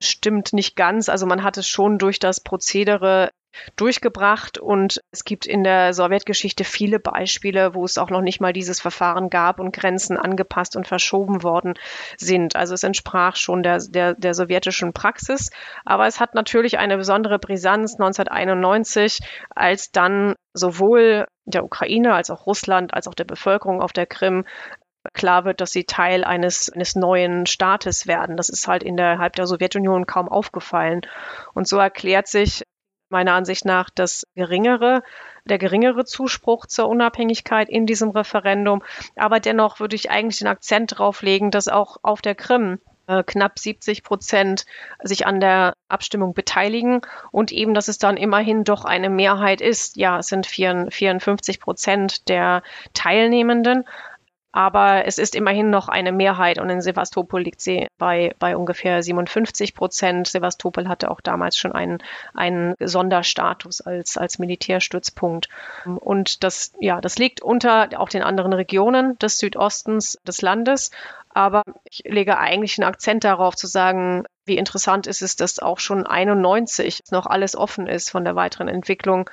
stimmt 0.00 0.52
nicht 0.52 0.76
ganz. 0.76 1.08
Also 1.08 1.26
man 1.26 1.42
hat 1.42 1.56
es 1.56 1.68
schon 1.68 1.98
durch 1.98 2.18
das 2.18 2.40
Prozedere 2.40 3.30
durchgebracht 3.76 4.58
und 4.58 5.00
es 5.10 5.24
gibt 5.24 5.46
in 5.46 5.64
der 5.64 5.92
Sowjetgeschichte 5.92 6.64
viele 6.64 6.98
Beispiele, 6.98 7.74
wo 7.74 7.84
es 7.84 7.98
auch 7.98 8.10
noch 8.10 8.20
nicht 8.20 8.40
mal 8.40 8.52
dieses 8.52 8.80
Verfahren 8.80 9.30
gab 9.30 9.60
und 9.60 9.72
Grenzen 9.72 10.16
angepasst 10.16 10.76
und 10.76 10.86
verschoben 10.86 11.42
worden 11.42 11.74
sind. 12.16 12.56
Also 12.56 12.74
es 12.74 12.82
entsprach 12.82 13.36
schon 13.36 13.62
der, 13.62 13.78
der, 13.78 14.14
der 14.14 14.34
sowjetischen 14.34 14.92
Praxis, 14.92 15.50
aber 15.84 16.06
es 16.06 16.20
hat 16.20 16.34
natürlich 16.34 16.78
eine 16.78 16.96
besondere 16.96 17.38
Brisanz 17.38 17.94
1991, 17.94 19.20
als 19.54 19.90
dann 19.90 20.34
sowohl 20.54 21.26
der 21.44 21.64
Ukraine 21.64 22.14
als 22.14 22.30
auch 22.30 22.46
Russland 22.46 22.92
als 22.94 23.08
auch 23.08 23.14
der 23.14 23.24
Bevölkerung 23.24 23.80
auf 23.80 23.92
der 23.92 24.06
Krim 24.06 24.44
klar 25.14 25.44
wird, 25.44 25.60
dass 25.60 25.72
sie 25.72 25.84
Teil 25.84 26.24
eines, 26.24 26.70
eines 26.70 26.94
neuen 26.94 27.46
Staates 27.46 28.06
werden. 28.06 28.36
Das 28.36 28.48
ist 28.48 28.68
halt 28.68 28.82
innerhalb 28.82 29.34
der 29.36 29.46
Sowjetunion 29.46 30.06
kaum 30.06 30.28
aufgefallen. 30.28 31.02
Und 31.54 31.66
so 31.66 31.78
erklärt 31.78 32.26
sich 32.26 32.64
meiner 33.10 33.34
Ansicht 33.34 33.64
nach 33.64 33.90
das 33.90 34.26
geringere, 34.34 35.02
der 35.44 35.58
geringere 35.58 36.04
Zuspruch 36.04 36.66
zur 36.66 36.88
Unabhängigkeit 36.88 37.68
in 37.68 37.86
diesem 37.86 38.10
Referendum. 38.10 38.82
Aber 39.16 39.40
dennoch 39.40 39.80
würde 39.80 39.96
ich 39.96 40.10
eigentlich 40.10 40.38
den 40.38 40.48
Akzent 40.48 40.92
darauf 40.92 41.22
legen, 41.22 41.50
dass 41.50 41.68
auch 41.68 41.98
auf 42.02 42.20
der 42.20 42.34
Krim 42.34 42.78
äh, 43.08 43.24
knapp 43.24 43.58
70 43.58 44.02
Prozent 44.02 44.66
sich 45.02 45.26
an 45.26 45.40
der 45.40 45.74
Abstimmung 45.88 46.34
beteiligen 46.34 47.00
und 47.32 47.50
eben, 47.50 47.74
dass 47.74 47.88
es 47.88 47.98
dann 47.98 48.16
immerhin 48.16 48.64
doch 48.64 48.84
eine 48.84 49.10
Mehrheit 49.10 49.60
ist. 49.60 49.96
Ja, 49.96 50.18
es 50.18 50.28
sind 50.28 50.46
54 50.46 51.58
Prozent 51.58 52.28
der 52.28 52.62
Teilnehmenden, 52.92 53.84
aber 54.52 55.04
es 55.06 55.18
ist 55.18 55.34
immerhin 55.34 55.68
noch 55.70 55.88
eine 55.88 56.10
Mehrheit 56.10 56.58
und 56.58 56.70
in 56.70 56.80
Sevastopol 56.80 57.42
liegt 57.42 57.60
sie 57.60 57.86
bei, 57.98 58.34
bei 58.38 58.56
ungefähr 58.56 59.02
57 59.02 59.74
Prozent. 59.74 60.26
Sevastopol 60.26 60.88
hatte 60.88 61.10
auch 61.10 61.20
damals 61.20 61.58
schon 61.58 61.72
einen, 61.72 61.98
einen 62.32 62.74
Sonderstatus 62.80 63.82
als, 63.82 64.16
als 64.16 64.38
Militärstützpunkt. 64.38 65.48
Und 65.84 66.42
das, 66.44 66.72
ja, 66.80 67.00
das 67.00 67.18
liegt 67.18 67.42
unter 67.42 67.88
auch 67.98 68.08
den 68.08 68.22
anderen 68.22 68.54
Regionen 68.54 69.18
des 69.18 69.38
Südostens 69.38 70.18
des 70.26 70.40
Landes. 70.40 70.90
Aber 71.34 71.62
ich 71.84 72.02
lege 72.04 72.38
eigentlich 72.38 72.78
einen 72.78 72.88
Akzent 72.88 73.24
darauf 73.24 73.54
zu 73.54 73.66
sagen, 73.66 74.24
wie 74.46 74.56
interessant 74.56 75.06
ist 75.06 75.20
es, 75.20 75.36
dass 75.36 75.58
auch 75.58 75.78
schon 75.78 76.06
91 76.06 77.02
noch 77.10 77.26
alles 77.26 77.54
offen 77.54 77.86
ist 77.86 78.10
von 78.10 78.24
der 78.24 78.34
weiteren 78.34 78.68
Entwicklung 78.68 79.28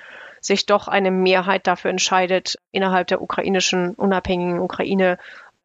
sich 0.46 0.66
doch 0.66 0.88
eine 0.88 1.12
Mehrheit 1.12 1.68
dafür 1.68 1.92
entscheidet, 1.92 2.58
innerhalb 2.72 3.08
der 3.08 3.22
ukrainischen 3.22 3.96
unabhängigen 3.96 4.60
Ukraine 4.60 5.18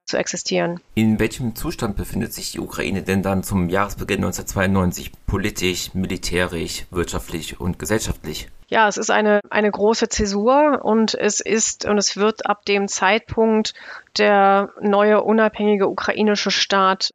zu 0.07 0.17
existieren. 0.17 0.81
In 0.95 1.19
welchem 1.19 1.55
Zustand 1.55 1.97
befindet 1.97 2.33
sich 2.33 2.53
die 2.53 2.61
Ukraine 2.61 3.03
denn 3.03 3.23
dann 3.23 3.43
zum 3.43 3.69
Jahresbeginn 3.69 4.19
1992 4.19 5.13
politisch, 5.27 5.95
militärisch, 5.95 6.87
wirtschaftlich 6.91 7.61
und 7.61 7.79
gesellschaftlich? 7.79 8.49
Ja, 8.69 8.89
es 8.89 8.97
ist 8.97 9.11
eine, 9.11 9.41
eine 9.51 9.71
große 9.71 10.09
Zäsur 10.09 10.81
und 10.85 11.15
es 11.15 11.41
ist 11.41 11.87
und 11.87 11.99
es 11.99 12.17
wird 12.17 12.47
ab 12.47 12.65
dem 12.65 12.89
Zeitpunkt 12.89 13.75
der 14.17 14.71
neue 14.81 15.23
unabhängige 15.23 15.89
ukrainische 15.89 16.51
Staat 16.51 17.13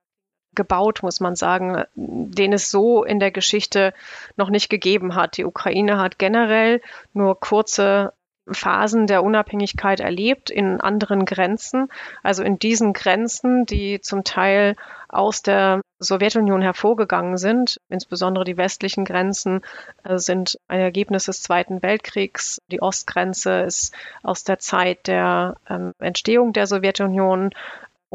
gebaut, 0.55 1.03
muss 1.03 1.19
man 1.19 1.35
sagen, 1.35 1.83
den 1.95 2.53
es 2.53 2.71
so 2.71 3.03
in 3.03 3.19
der 3.19 3.31
Geschichte 3.31 3.93
noch 4.35 4.49
nicht 4.49 4.69
gegeben 4.69 5.15
hat. 5.15 5.37
Die 5.37 5.45
Ukraine 5.45 5.97
hat 5.99 6.19
generell 6.19 6.81
nur 7.13 7.39
kurze 7.39 8.13
Phasen 8.51 9.07
der 9.07 9.23
Unabhängigkeit 9.23 9.99
erlebt 9.99 10.49
in 10.49 10.79
anderen 10.79 11.25
Grenzen. 11.25 11.89
Also 12.21 12.43
in 12.43 12.59
diesen 12.59 12.93
Grenzen, 12.93 13.65
die 13.65 14.01
zum 14.01 14.23
Teil 14.23 14.75
aus 15.09 15.41
der 15.41 15.81
Sowjetunion 15.99 16.61
hervorgegangen 16.61 17.37
sind, 17.37 17.79
insbesondere 17.89 18.43
die 18.43 18.57
westlichen 18.57 19.05
Grenzen, 19.05 19.61
äh, 20.03 20.17
sind 20.17 20.59
ein 20.67 20.79
Ergebnis 20.79 21.25
des 21.25 21.41
Zweiten 21.41 21.81
Weltkriegs. 21.81 22.59
Die 22.71 22.81
Ostgrenze 22.81 23.61
ist 23.61 23.95
aus 24.21 24.43
der 24.43 24.59
Zeit 24.59 25.07
der 25.07 25.55
ähm, 25.69 25.93
Entstehung 25.99 26.53
der 26.53 26.67
Sowjetunion. 26.67 27.51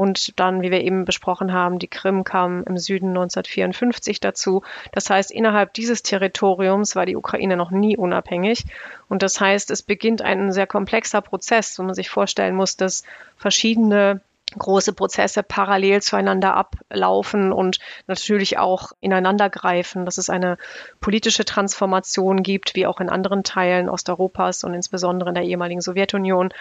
Und 0.00 0.40
dann, 0.40 0.62
wie 0.62 0.70
wir 0.70 0.80
eben 0.80 1.04
besprochen 1.04 1.52
haben, 1.52 1.78
die 1.78 1.86
Krim 1.86 2.24
kam 2.24 2.64
im 2.64 2.78
Süden 2.78 3.08
1954 3.08 4.18
dazu. 4.18 4.62
Das 4.92 5.10
heißt, 5.10 5.30
innerhalb 5.30 5.74
dieses 5.74 6.02
Territoriums 6.02 6.96
war 6.96 7.04
die 7.04 7.16
Ukraine 7.16 7.54
noch 7.54 7.70
nie 7.70 7.98
unabhängig. 7.98 8.64
Und 9.10 9.22
das 9.22 9.38
heißt, 9.42 9.70
es 9.70 9.82
beginnt 9.82 10.22
ein 10.22 10.52
sehr 10.52 10.66
komplexer 10.66 11.20
Prozess, 11.20 11.78
wo 11.78 11.82
man 11.82 11.92
sich 11.92 12.08
vorstellen 12.08 12.54
muss, 12.54 12.78
dass 12.78 13.04
verschiedene 13.36 14.22
große 14.58 14.94
Prozesse 14.94 15.42
parallel 15.42 16.00
zueinander 16.00 16.56
ablaufen 16.56 17.52
und 17.52 17.78
natürlich 18.06 18.56
auch 18.56 18.92
ineinandergreifen, 19.00 20.06
dass 20.06 20.16
es 20.16 20.30
eine 20.30 20.56
politische 21.02 21.44
Transformation 21.44 22.42
gibt, 22.42 22.74
wie 22.74 22.86
auch 22.86 23.00
in 23.00 23.10
anderen 23.10 23.44
Teilen 23.44 23.90
Osteuropas 23.90 24.64
und 24.64 24.72
insbesondere 24.72 25.28
in 25.28 25.34
der 25.34 25.44
ehemaligen 25.44 25.82
Sowjetunion, 25.82 26.54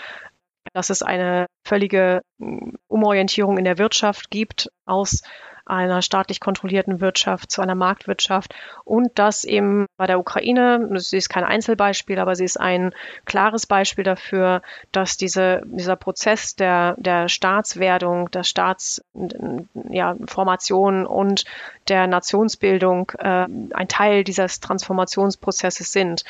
dass 0.74 0.90
es 0.90 1.02
eine 1.04 1.48
völlige 1.64 2.22
mm, 2.38 2.76
Umorientierung 2.88 3.58
in 3.58 3.66
der 3.66 3.78
Wirtschaft 3.78 4.30
gibt 4.30 4.72
aus 4.86 5.22
einer 5.70 6.02
staatlich 6.02 6.40
kontrollierten 6.40 7.00
Wirtschaft 7.00 7.52
zu 7.52 7.62
einer 7.62 7.76
Marktwirtschaft 7.76 8.56
und 8.84 9.12
das 9.16 9.44
eben 9.44 9.86
bei 9.98 10.08
der 10.08 10.20
Ukraine, 10.20 10.90
sie 11.00 11.18
ist 11.18 11.30
kein 11.30 11.44
Einzelbeispiel, 11.44 12.18
aber 12.20 12.36
sie 12.36 12.46
ist 12.46 12.60
ein 12.60 12.92
klares 13.26 13.68
Beispiel 13.68 14.04
dafür, 14.04 14.64
dass 14.92 15.16
diese, 15.18 15.62
dieser 15.66 15.96
Prozess 15.96 16.56
der, 16.56 16.96
der 16.98 17.30
Staatswerdung, 17.30 18.32
der 18.32 18.44
Staatsformation 18.44 21.04
ja, 21.04 21.08
und 21.08 21.46
der 21.88 22.08
Nationsbildung 22.08 23.12
äh, 23.20 23.46
ein 23.74 23.88
Teil 23.88 24.24
dieses 24.24 24.62
Transformationsprozesses 24.62 25.92
sind. 25.92 26.24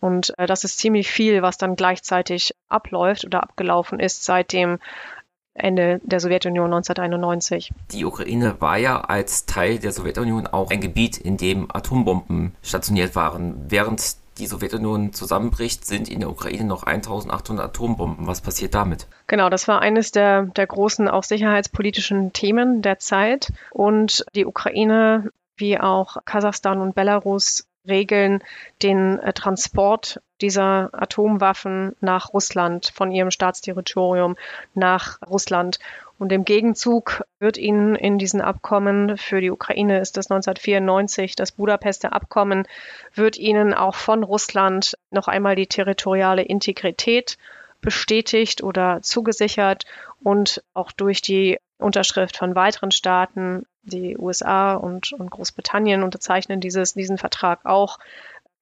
Und 0.00 0.32
äh, 0.38 0.46
das 0.46 0.64
ist 0.64 0.78
ziemlich 0.78 1.10
viel, 1.10 1.42
was 1.42 1.58
dann 1.58 1.76
gleichzeitig 1.76 2.54
abläuft 2.68 3.24
oder 3.24 3.42
abgelaufen 3.42 4.00
ist 4.00 4.24
seit 4.24 4.52
dem 4.52 4.78
Ende 5.54 6.00
der 6.04 6.20
Sowjetunion 6.20 6.72
1991. 6.72 7.72
Die 7.90 8.04
Ukraine 8.04 8.60
war 8.60 8.78
ja 8.78 9.00
als 9.00 9.46
Teil 9.46 9.78
der 9.78 9.92
Sowjetunion 9.92 10.46
auch 10.46 10.70
ein 10.70 10.80
Gebiet, 10.80 11.18
in 11.18 11.36
dem 11.36 11.68
Atombomben 11.74 12.54
stationiert 12.62 13.16
waren. 13.16 13.66
Während 13.68 14.16
die 14.38 14.46
Sowjetunion 14.46 15.12
zusammenbricht, 15.12 15.84
sind 15.84 16.08
in 16.08 16.20
der 16.20 16.30
Ukraine 16.30 16.64
noch 16.64 16.84
1800 16.84 17.66
Atombomben. 17.66 18.26
Was 18.26 18.40
passiert 18.40 18.74
damit? 18.74 19.08
Genau, 19.26 19.48
das 19.50 19.66
war 19.66 19.80
eines 19.80 20.12
der, 20.12 20.44
der 20.44 20.66
großen 20.66 21.08
auch 21.08 21.24
sicherheitspolitischen 21.24 22.32
Themen 22.32 22.80
der 22.82 23.00
Zeit. 23.00 23.52
Und 23.70 24.24
die 24.34 24.46
Ukraine 24.46 25.30
wie 25.56 25.78
auch 25.80 26.18
Kasachstan 26.24 26.80
und 26.80 26.94
Belarus 26.94 27.66
regeln 27.88 28.42
den 28.82 29.18
äh, 29.18 29.32
Transport 29.32 30.20
dieser 30.40 30.90
Atomwaffen 30.92 31.96
nach 32.00 32.32
Russland, 32.32 32.92
von 32.94 33.10
ihrem 33.10 33.30
Staatsterritorium 33.30 34.36
nach 34.74 35.18
Russland. 35.28 35.78
Und 36.18 36.32
im 36.32 36.44
Gegenzug 36.44 37.24
wird 37.38 37.58
ihnen 37.58 37.94
in 37.94 38.18
diesen 38.18 38.40
Abkommen, 38.40 39.16
für 39.16 39.40
die 39.40 39.50
Ukraine 39.50 40.00
ist 40.00 40.16
das 40.16 40.30
1994 40.30 41.36
das 41.36 41.52
Budapester 41.52 42.12
Abkommen, 42.12 42.66
wird 43.14 43.38
ihnen 43.38 43.72
auch 43.72 43.94
von 43.94 44.24
Russland 44.24 44.96
noch 45.10 45.28
einmal 45.28 45.54
die 45.54 45.68
territoriale 45.68 46.42
Integrität 46.42 47.38
bestätigt 47.80 48.62
oder 48.62 49.00
zugesichert 49.02 49.84
und 50.22 50.64
auch 50.74 50.90
durch 50.90 51.22
die 51.22 51.58
Unterschrift 51.78 52.36
von 52.36 52.56
weiteren 52.56 52.90
Staaten, 52.90 53.64
die 53.88 54.16
USA 54.16 54.74
und, 54.74 55.12
und 55.12 55.30
Großbritannien 55.30 56.02
unterzeichnen 56.02 56.60
dieses, 56.60 56.94
diesen 56.94 57.18
Vertrag 57.18 57.64
auch, 57.64 57.98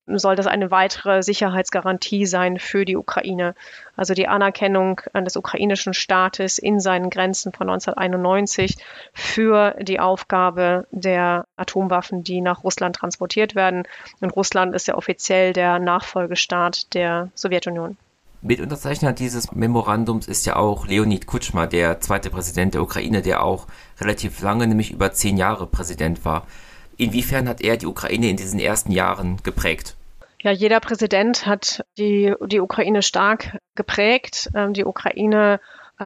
soll 0.07 0.37
das 0.37 0.47
eine 0.47 0.71
weitere 0.71 1.23
Sicherheitsgarantie 1.23 2.27
sein 2.27 2.59
für 2.59 2.85
die 2.85 2.97
Ukraine. 2.97 3.55
Also 3.97 4.15
die 4.15 4.29
Anerkennung 4.29 5.01
des 5.15 5.37
ukrainischen 5.37 5.95
Staates 5.95 6.59
in 6.59 6.79
seinen 6.79 7.11
Grenzen 7.11 7.53
von 7.53 7.69
1991 7.69 8.77
für 9.13 9.75
die 9.81 9.99
Aufgabe 9.99 10.87
der 10.93 11.47
Atomwaffen, 11.57 12.23
die 12.23 12.41
nach 12.41 12.63
Russland 12.63 12.97
transportiert 12.97 13.55
werden. 13.55 13.83
Und 14.21 14.31
Russland 14.31 14.75
ist 14.75 14.87
ja 14.87 14.95
offiziell 14.95 15.53
der 15.53 15.79
Nachfolgestaat 15.79 16.95
der 16.95 17.31
Sowjetunion. 17.35 17.97
Mitunterzeichner 18.47 19.13
dieses 19.13 19.53
Memorandums 19.53 20.29
ist 20.29 20.47
ja 20.47 20.57
auch 20.57 20.87
Leonid 20.87 21.27
Kutschma, 21.27 21.67
der 21.67 22.01
zweite 22.01 22.31
Präsident 22.31 22.75
der 22.75 22.83
Ukraine, 22.83 23.23
der 23.23 23.43
auch 23.43 23.67
relativ 24.01 24.41
lange, 24.41 24.67
nämlich 24.67 24.93
über 24.93 25.13
zehn 25.13 25.37
Jahre 25.37 25.67
Präsident 25.67 26.25
war. 26.25 26.47
Inwiefern 26.97 27.49
hat 27.49 27.61
er 27.61 27.77
die 27.77 27.87
Ukraine 27.87 28.31
in 28.31 28.37
diesen 28.37 28.59
ersten 28.61 28.93
Jahren 28.93 29.39
geprägt? 29.43 29.97
Ja, 30.41 30.51
jeder 30.51 30.81
Präsident 30.81 31.47
hat 31.47 31.85
die, 31.99 32.35
die 32.47 32.61
Ukraine 32.61 33.03
stark 33.03 33.59
geprägt. 33.75 34.49
Ähm, 34.55 34.73
die 34.75 34.85
Ukraine 34.85 35.61
äh, 35.99 36.05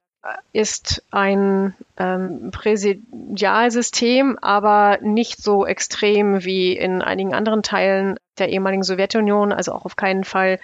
ist 0.51 1.03
ein 1.11 1.75
ähm, 1.97 2.49
Präsidialsystem, 2.51 4.39
aber 4.41 4.97
nicht 5.01 5.41
so 5.41 5.65
extrem 5.65 6.43
wie 6.43 6.75
in 6.75 7.01
einigen 7.01 7.33
anderen 7.33 7.61
Teilen 7.61 8.17
der 8.39 8.49
ehemaligen 8.49 8.83
Sowjetunion, 8.83 9.51
also 9.51 9.73
auch 9.73 9.85
auf 9.85 9.95
keinen 9.95 10.23
Fall 10.23 10.59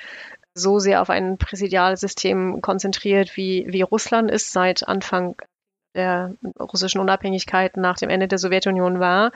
so 0.57 0.79
sehr 0.79 1.01
auf 1.01 1.09
ein 1.09 1.37
Präsidialsystem 1.37 2.61
konzentriert, 2.61 3.35
wie, 3.37 3.65
wie 3.69 3.81
Russland 3.81 4.31
ist 4.31 4.51
seit 4.51 4.87
Anfang 4.87 5.35
der 5.95 6.33
russischen 6.59 7.01
Unabhängigkeit 7.01 7.77
nach 7.77 7.97
dem 7.97 8.09
Ende 8.09 8.27
der 8.27 8.37
Sowjetunion 8.37 8.99
war. 8.99 9.31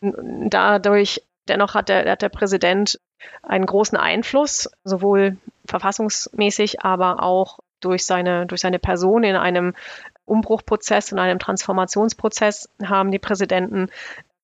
Dadurch 0.00 1.22
dennoch 1.48 1.74
hat 1.74 1.88
der, 1.88 2.10
hat 2.10 2.22
der 2.22 2.28
Präsident 2.28 3.00
einen 3.42 3.66
großen 3.66 3.98
Einfluss, 3.98 4.68
sowohl 4.84 5.36
verfassungsmäßig, 5.66 6.82
aber 6.82 7.22
auch 7.22 7.58
durch 7.80 8.06
seine, 8.06 8.46
durch 8.46 8.60
seine 8.60 8.78
Person 8.78 9.22
in 9.22 9.36
einem 9.36 9.74
Umbruchprozess, 10.24 11.12
in 11.12 11.18
einem 11.18 11.38
Transformationsprozess 11.38 12.68
haben 12.84 13.10
die 13.10 13.18
Präsidenten 13.18 13.88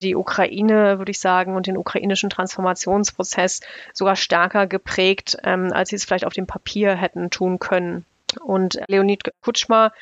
die 0.05 0.17
Ukraine, 0.17 0.99
würde 0.99 1.11
ich 1.11 1.21
sagen, 1.21 1.57
und 1.57 1.67
den 1.67 1.77
ukrainischen 1.77 2.31
Transformationsprozess 2.31 3.61
sogar 3.93 4.17
stärker 4.17 4.67
geprägt, 4.67 5.37
ähm, 5.43 5.73
als 5.73 5.91
sie 5.91 5.97
es 5.97 6.05
vielleicht 6.05 6.27
auf 6.27 6.33
dem 6.33 6.47
Papier 6.47 6.95
hätten 6.95 7.31
tun 7.31 7.59
können. 7.59 8.05
Und 8.41 8.79
Leonid 8.89 9.23
Kutschma 9.43 9.93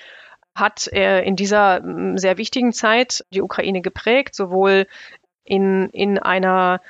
hat 0.55 0.89
äh, 0.93 1.23
in 1.23 1.37
dieser 1.37 1.81
mm, 1.81 2.19
sehr 2.19 2.37
wichtigen 2.37 2.73
Zeit 2.73 3.25
die 3.31 3.43
Ukraine 3.43 3.81
geprägt, 3.81 4.35
sowohl 4.35 4.87
in, 5.45 5.89
in 5.91 6.19
einer 6.19 6.81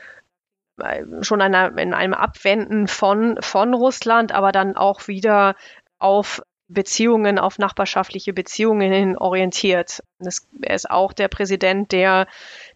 äh, 0.80 1.04
schon 1.22 1.40
einer, 1.40 1.76
in 1.78 1.94
einem 1.94 2.14
Abwenden 2.14 2.88
von, 2.88 3.38
von 3.40 3.74
Russland, 3.74 4.32
aber 4.32 4.52
dann 4.52 4.76
auch 4.76 5.06
wieder 5.08 5.54
auf 5.98 6.42
Beziehungen, 6.68 7.38
auf 7.38 7.58
nachbarschaftliche 7.58 8.32
Beziehungen 8.32 8.92
hin 8.92 9.18
orientiert. 9.18 10.02
Das, 10.18 10.46
er 10.62 10.74
ist 10.74 10.90
auch 10.90 11.12
der 11.12 11.28
Präsident, 11.28 11.92
der 11.92 12.26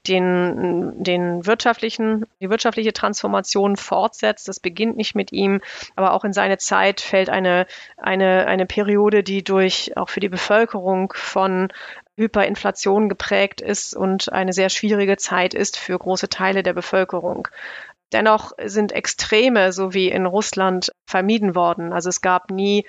den, 0.07 1.03
den 1.03 1.46
wirtschaftlichen, 1.46 2.27
die 2.40 2.51
wirtschaftliche 2.51 2.92
Transformation 2.92 3.77
fortsetzt. 3.77 4.49
Das 4.49 4.61
beginnt 4.61 4.96
nicht 4.96 5.14
mit 5.14 5.33
ihm, 5.33 5.61
aber 5.94 6.12
auch 6.12 6.25
in 6.25 6.33
seine 6.33 6.59
Zeit 6.59 7.01
fällt 7.01 7.31
eine, 7.31 7.66
eine, 7.96 8.46
eine 8.46 8.66
Periode, 8.66 9.22
die 9.22 9.42
durch 9.42 9.96
auch 9.96 10.09
für 10.09 10.20
die 10.20 10.29
Bevölkerung 10.29 11.12
von 11.16 11.68
Hyperinflation 12.16 13.09
geprägt 13.11 13.61
ist 13.61 13.94
und 13.94 14.33
eine 14.33 14.55
sehr 14.55 14.70
schwierige 14.70 15.18
Zeit 15.18 15.53
ist 15.53 15.77
für 15.77 15.99
große 15.99 16.31
Teile 16.31 16.62
der 16.62 16.72
Bevölkerung. 16.72 17.49
Dennoch 18.12 18.53
sind 18.64 18.92
Extreme, 18.92 19.73
so 19.73 19.92
wie 19.92 20.09
in 20.09 20.27
Russland, 20.27 20.92
vermieden 21.07 21.55
worden. 21.55 21.92
Also 21.92 22.09
es 22.09 22.21
gab 22.21 22.51
nie 22.51 22.87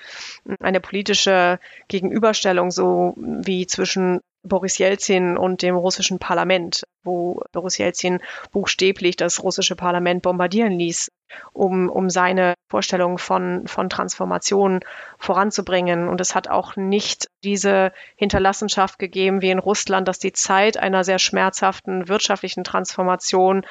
eine 0.59 0.79
politische 0.79 1.59
Gegenüberstellung, 1.87 2.71
so 2.71 3.13
wie 3.17 3.65
zwischen 3.65 4.21
Boris 4.47 4.77
Jelzin 4.77 5.37
und 5.37 5.61
dem 5.61 5.75
russischen 5.75 6.19
Parlament, 6.19 6.83
wo 7.03 7.41
Boris 7.51 7.77
Jelzin 7.77 8.19
buchstäblich 8.51 9.15
das 9.15 9.43
russische 9.43 9.75
Parlament 9.75 10.21
bombardieren 10.21 10.73
ließ 10.73 11.09
um, 11.53 11.89
um 11.89 12.09
seine 12.09 12.55
Vorstellung 12.69 13.17
von, 13.17 13.67
von 13.67 13.89
Transformation 13.89 14.81
voranzubringen. 15.17 16.07
Und 16.07 16.21
es 16.21 16.35
hat 16.35 16.49
auch 16.49 16.75
nicht 16.75 17.27
diese 17.43 17.91
Hinterlassenschaft 18.15 18.99
gegeben 18.99 19.41
wie 19.41 19.51
in 19.51 19.59
Russland, 19.59 20.07
dass 20.07 20.19
die 20.19 20.33
Zeit 20.33 20.77
einer 20.77 21.03
sehr 21.03 21.19
schmerzhaften 21.19 22.07
wirtschaftlichen 22.07 22.63
Transformation 22.63 23.65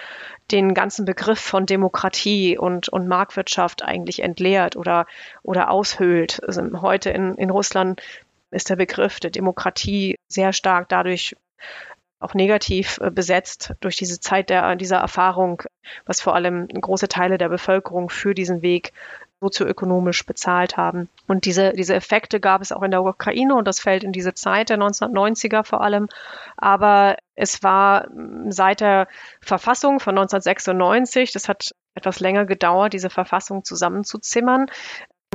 den 0.50 0.74
ganzen 0.74 1.04
Begriff 1.04 1.40
von 1.40 1.66
Demokratie 1.66 2.56
und, 2.56 2.88
und 2.88 3.08
Marktwirtschaft 3.08 3.82
eigentlich 3.82 4.22
entleert 4.22 4.76
oder, 4.76 5.06
oder 5.42 5.70
aushöhlt. 5.70 6.40
Also 6.46 6.62
heute 6.80 7.10
in, 7.10 7.34
in 7.34 7.50
Russland 7.50 8.00
ist 8.56 8.70
der 8.70 8.76
Begriff 8.76 9.20
der 9.20 9.30
Demokratie 9.30 10.16
sehr 10.28 10.52
stark 10.52 10.88
dadurch 10.88 11.36
auch 12.18 12.34
negativ 12.34 12.98
äh, 13.00 13.10
besetzt 13.10 13.74
durch 13.80 13.96
diese 13.96 14.20
Zeit 14.20 14.50
der, 14.50 14.74
dieser 14.76 14.96
Erfahrung, 14.96 15.62
was 16.06 16.20
vor 16.20 16.34
allem 16.34 16.66
große 16.66 17.08
Teile 17.08 17.38
der 17.38 17.50
Bevölkerung 17.50 18.08
für 18.08 18.34
diesen 18.34 18.62
Weg 18.62 18.92
sozioökonomisch 19.40 20.24
bezahlt 20.24 20.78
haben. 20.78 21.10
Und 21.26 21.44
diese, 21.44 21.74
diese 21.74 21.94
Effekte 21.94 22.40
gab 22.40 22.62
es 22.62 22.72
auch 22.72 22.82
in 22.82 22.90
der 22.90 23.04
Ukraine 23.04 23.54
und 23.54 23.68
das 23.68 23.80
fällt 23.80 24.02
in 24.02 24.12
diese 24.12 24.32
Zeit 24.32 24.70
der 24.70 24.78
1990er 24.78 25.62
vor 25.62 25.82
allem. 25.82 26.08
Aber 26.56 27.16
es 27.34 27.62
war 27.62 28.08
seit 28.48 28.80
der 28.80 29.08
Verfassung 29.42 30.00
von 30.00 30.16
1996, 30.16 31.32
das 31.32 31.50
hat 31.50 31.74
etwas 31.94 32.20
länger 32.20 32.46
gedauert, 32.46 32.94
diese 32.94 33.10
Verfassung 33.10 33.62
zusammenzuzimmern, 33.62 34.70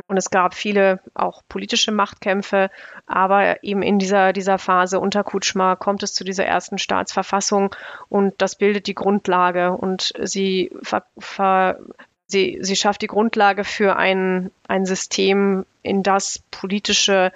und 0.07 0.17
es 0.17 0.29
gab 0.29 0.53
viele 0.53 0.99
auch 1.13 1.41
politische 1.47 1.91
Machtkämpfe, 1.91 2.69
aber 3.05 3.63
eben 3.63 3.81
in 3.81 3.99
dieser, 3.99 4.33
dieser 4.33 4.57
Phase 4.57 4.99
unter 4.99 5.23
Kutschma 5.23 5.75
kommt 5.75 6.03
es 6.03 6.13
zu 6.13 6.23
dieser 6.23 6.45
ersten 6.45 6.77
Staatsverfassung 6.77 7.75
und 8.09 8.41
das 8.41 8.55
bildet 8.55 8.87
die 8.87 8.95
Grundlage 8.95 9.71
und 9.71 10.13
sie, 10.21 10.71
ver, 10.81 11.05
ver, 11.17 11.79
sie, 12.27 12.59
sie 12.61 12.75
schafft 12.75 13.01
die 13.01 13.07
Grundlage 13.07 13.63
für 13.63 13.95
ein, 13.95 14.51
ein 14.67 14.85
System, 14.85 15.65
in 15.83 16.03
das 16.03 16.43
politische 16.51 17.31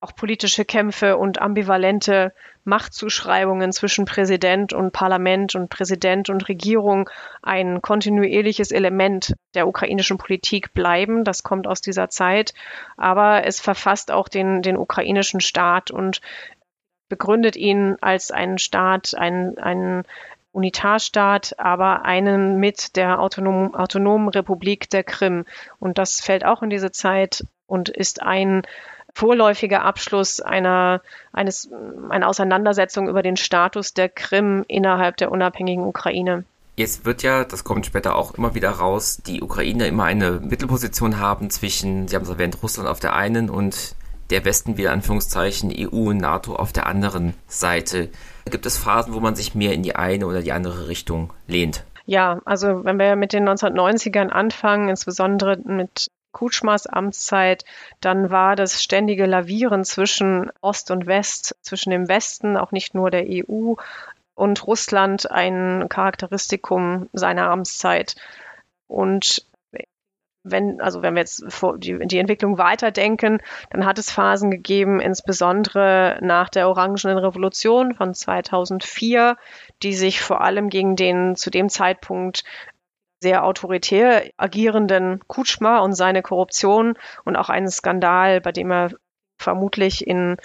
auch 0.00 0.14
politische 0.14 0.64
Kämpfe 0.64 1.18
und 1.18 1.40
ambivalente 1.40 2.32
Machtzuschreibungen 2.70 3.72
zwischen 3.72 4.06
Präsident 4.06 4.72
und 4.72 4.92
Parlament 4.92 5.54
und 5.54 5.68
Präsident 5.68 6.30
und 6.30 6.48
Regierung 6.48 7.10
ein 7.42 7.82
kontinuierliches 7.82 8.70
Element 8.70 9.34
der 9.54 9.68
ukrainischen 9.68 10.16
Politik 10.16 10.72
bleiben. 10.72 11.24
Das 11.24 11.42
kommt 11.42 11.66
aus 11.66 11.82
dieser 11.82 12.08
Zeit. 12.08 12.54
Aber 12.96 13.44
es 13.44 13.60
verfasst 13.60 14.10
auch 14.10 14.28
den, 14.28 14.62
den 14.62 14.78
ukrainischen 14.78 15.40
Staat 15.40 15.90
und 15.90 16.22
begründet 17.08 17.56
ihn 17.56 17.96
als 18.00 18.30
einen 18.30 18.56
Staat, 18.56 19.14
einen, 19.14 19.58
einen 19.58 20.04
Unitarstaat, 20.52 21.58
aber 21.58 22.04
einen 22.04 22.56
mit 22.56 22.96
der 22.96 23.20
autonomen, 23.20 23.74
autonomen 23.74 24.28
Republik 24.28 24.88
der 24.88 25.04
Krim. 25.04 25.44
Und 25.78 25.98
das 25.98 26.20
fällt 26.20 26.44
auch 26.44 26.62
in 26.62 26.70
diese 26.70 26.90
Zeit 26.90 27.44
und 27.66 27.88
ist 27.88 28.22
ein 28.22 28.62
vorläufiger 29.14 29.82
Abschluss 29.82 30.40
einer, 30.40 31.02
eines, 31.32 31.70
einer 32.08 32.28
Auseinandersetzung 32.28 33.08
über 33.08 33.22
den 33.22 33.36
Status 33.36 33.94
der 33.94 34.08
Krim 34.08 34.64
innerhalb 34.68 35.16
der 35.16 35.30
unabhängigen 35.30 35.84
Ukraine. 35.84 36.44
Jetzt 36.76 37.04
wird 37.04 37.22
ja, 37.22 37.44
das 37.44 37.64
kommt 37.64 37.84
später 37.84 38.16
auch 38.16 38.34
immer 38.34 38.54
wieder 38.54 38.70
raus, 38.70 39.20
die 39.26 39.42
Ukraine 39.42 39.86
immer 39.86 40.04
eine 40.04 40.40
Mittelposition 40.40 41.18
haben 41.18 41.50
zwischen, 41.50 42.08
Sie 42.08 42.16
haben 42.16 42.22
es 42.22 42.30
erwähnt, 42.30 42.56
Russland 42.62 42.88
auf 42.88 43.00
der 43.00 43.14
einen 43.14 43.50
und 43.50 43.94
der 44.30 44.44
Westen 44.44 44.76
wieder 44.76 44.92
Anführungszeichen 44.92 45.74
EU 45.76 46.10
und 46.10 46.18
NATO 46.18 46.54
auf 46.54 46.72
der 46.72 46.86
anderen 46.86 47.34
Seite. 47.48 48.08
Gibt 48.48 48.64
es 48.64 48.78
Phasen, 48.78 49.12
wo 49.12 49.20
man 49.20 49.34
sich 49.34 49.54
mehr 49.54 49.74
in 49.74 49.82
die 49.82 49.96
eine 49.96 50.26
oder 50.26 50.40
die 50.40 50.52
andere 50.52 50.88
Richtung 50.88 51.32
lehnt? 51.46 51.84
Ja, 52.06 52.40
also 52.44 52.84
wenn 52.84 52.98
wir 52.98 53.14
mit 53.16 53.32
den 53.32 53.48
1990ern 53.48 54.28
anfangen, 54.28 54.88
insbesondere 54.88 55.58
mit 55.58 56.10
Kutschmas 56.32 56.86
Amtszeit, 56.86 57.64
dann 58.00 58.30
war 58.30 58.56
das 58.56 58.82
ständige 58.82 59.26
Lavieren 59.26 59.84
zwischen 59.84 60.50
Ost 60.60 60.90
und 60.90 61.06
West, 61.06 61.56
zwischen 61.62 61.90
dem 61.90 62.08
Westen, 62.08 62.56
auch 62.56 62.72
nicht 62.72 62.94
nur 62.94 63.10
der 63.10 63.26
EU 63.28 63.74
und 64.34 64.66
Russland 64.66 65.30
ein 65.30 65.86
Charakteristikum 65.88 67.08
seiner 67.12 67.50
Amtszeit. 67.50 68.16
Und 68.86 69.44
wenn, 70.42 70.80
also 70.80 71.02
wenn 71.02 71.14
wir 71.14 71.20
jetzt 71.20 71.44
die, 71.78 71.98
die 72.06 72.18
Entwicklung 72.18 72.56
weiterdenken, 72.56 73.40
dann 73.70 73.84
hat 73.84 73.98
es 73.98 74.10
Phasen 74.10 74.50
gegeben, 74.50 75.00
insbesondere 75.00 76.18
nach 76.22 76.48
der 76.48 76.68
Orangenen 76.68 77.18
Revolution 77.18 77.94
von 77.94 78.14
2004, 78.14 79.36
die 79.82 79.94
sich 79.94 80.22
vor 80.22 80.40
allem 80.40 80.70
gegen 80.70 80.96
den 80.96 81.36
zu 81.36 81.50
dem 81.50 81.68
Zeitpunkt 81.68 82.44
sehr 83.20 83.44
autoritär 83.44 84.30
agierenden 84.36 85.20
Kutschma 85.26 85.80
und 85.80 85.94
seine 85.94 86.22
Korruption 86.22 86.94
und 87.24 87.36
auch 87.36 87.48
einen 87.48 87.68
Skandal, 87.68 88.40
bei 88.40 88.52
dem 88.52 88.70
er 88.70 88.90
vermutlich 89.38 90.06
in 90.06 90.36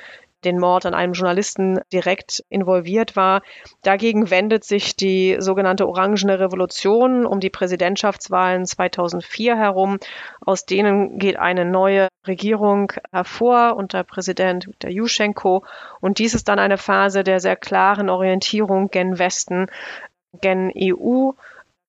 den 0.45 0.59
Mord 0.59 0.85
an 0.85 0.93
einem 0.93 1.13
Journalisten 1.13 1.79
direkt 1.91 2.43
involviert 2.49 3.15
war. 3.15 3.41
Dagegen 3.81 4.29
wendet 4.29 4.63
sich 4.63 4.95
die 4.95 5.37
sogenannte 5.39 5.87
Orangene 5.87 6.39
Revolution 6.39 7.25
um 7.25 7.39
die 7.39 7.49
Präsidentschaftswahlen 7.49 8.65
2004 8.65 9.57
herum. 9.57 9.97
Aus 10.45 10.65
denen 10.65 11.17
geht 11.17 11.37
eine 11.37 11.65
neue 11.65 12.07
Regierung 12.27 12.91
hervor 13.11 13.75
unter 13.75 14.03
Präsident 14.03 14.67
Viktor 14.67 14.91
Juschenko. 14.91 15.65
Und 15.99 16.19
dies 16.19 16.35
ist 16.35 16.47
dann 16.47 16.59
eine 16.59 16.77
Phase 16.77 17.23
der 17.23 17.39
sehr 17.39 17.55
klaren 17.55 18.09
Orientierung 18.09 18.89
gen 18.89 19.17
Westen, 19.17 19.67
gen 20.41 20.71
EU 20.77 21.31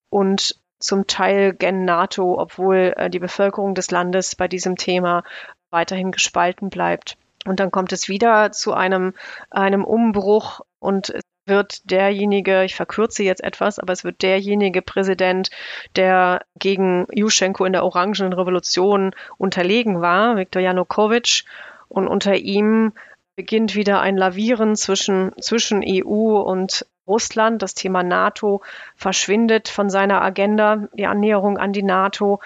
und 0.08 0.56
zum 0.78 1.06
Teil 1.06 1.54
gen 1.54 1.84
NATO, 1.84 2.38
obwohl 2.38 2.94
äh, 2.96 3.10
die 3.10 3.18
Bevölkerung 3.18 3.74
des 3.74 3.90
Landes 3.90 4.36
bei 4.36 4.48
diesem 4.48 4.76
Thema 4.76 5.22
weiterhin 5.70 6.12
gespalten 6.12 6.70
bleibt. 6.70 7.16
Und 7.46 7.60
dann 7.60 7.70
kommt 7.70 7.92
es 7.92 8.08
wieder 8.08 8.52
zu 8.52 8.72
einem, 8.72 9.14
einem 9.50 9.84
Umbruch 9.84 10.60
und 10.80 11.10
es 11.10 11.22
wird 11.46 11.90
derjenige, 11.90 12.64
ich 12.64 12.74
verkürze 12.74 13.22
jetzt 13.22 13.42
etwas, 13.42 13.78
aber 13.78 13.92
es 13.92 14.02
wird 14.02 14.22
derjenige 14.22 14.82
Präsident, 14.82 15.50
der 15.94 16.44
gegen 16.58 17.06
Juschenko 17.12 17.64
in 17.64 17.72
der 17.72 17.84
Orangenen 17.84 18.32
Revolution 18.32 19.14
unterlegen 19.38 20.00
war, 20.00 20.36
Viktor 20.36 20.60
Janukowitsch. 20.60 21.44
Und 21.88 22.08
unter 22.08 22.34
ihm 22.34 22.92
beginnt 23.36 23.76
wieder 23.76 24.00
ein 24.00 24.16
Lavieren 24.16 24.74
zwischen, 24.74 25.32
zwischen 25.40 25.84
EU 25.86 26.40
und 26.40 26.84
Russland. 27.06 27.62
Das 27.62 27.74
Thema 27.74 28.02
NATO 28.02 28.62
verschwindet 28.96 29.68
von 29.68 29.90
seiner 29.90 30.22
Agenda, 30.22 30.88
die 30.94 31.06
Annäherung 31.06 31.58
an 31.58 31.72
die 31.72 31.82
NATO. 31.82 32.40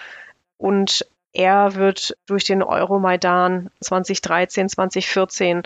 Und 0.57 1.05
er 1.33 1.75
wird 1.75 2.17
durch 2.27 2.43
den 2.43 2.61
Euromaidan 2.61 3.69
2013, 3.79 4.69
2014 4.69 5.63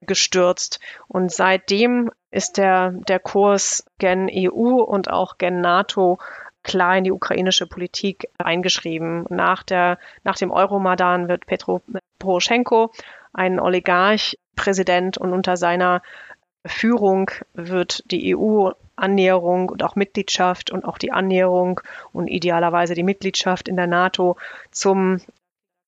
gestürzt. 0.00 0.80
Und 1.08 1.32
seitdem 1.32 2.10
ist 2.30 2.56
der, 2.56 2.90
der 2.90 3.20
Kurs 3.20 3.86
gen 3.98 4.28
EU 4.30 4.82
und 4.82 5.10
auch 5.10 5.38
gen 5.38 5.60
NATO 5.60 6.18
klar 6.62 6.96
in 6.96 7.04
die 7.04 7.12
ukrainische 7.12 7.66
Politik 7.66 8.28
eingeschrieben. 8.38 9.26
Nach, 9.28 9.62
der, 9.62 9.98
nach 10.24 10.36
dem 10.36 10.50
Euromaidan 10.50 11.28
wird 11.28 11.46
Petro 11.46 11.82
Poroschenko 12.18 12.90
ein 13.32 13.60
Oligarch 13.60 14.38
Präsident 14.56 15.18
und 15.18 15.32
unter 15.32 15.56
seiner 15.56 16.00
Führung 16.66 17.30
wird 17.52 18.10
die 18.10 18.34
EU-Annäherung 18.36 19.68
und 19.68 19.82
auch 19.82 19.96
Mitgliedschaft 19.96 20.70
und 20.70 20.84
auch 20.84 20.98
die 20.98 21.12
Annäherung 21.12 21.80
und 22.12 22.28
idealerweise 22.28 22.94
die 22.94 23.02
Mitgliedschaft 23.02 23.68
in 23.68 23.76
der 23.76 23.86
NATO 23.86 24.36
zum 24.70 25.20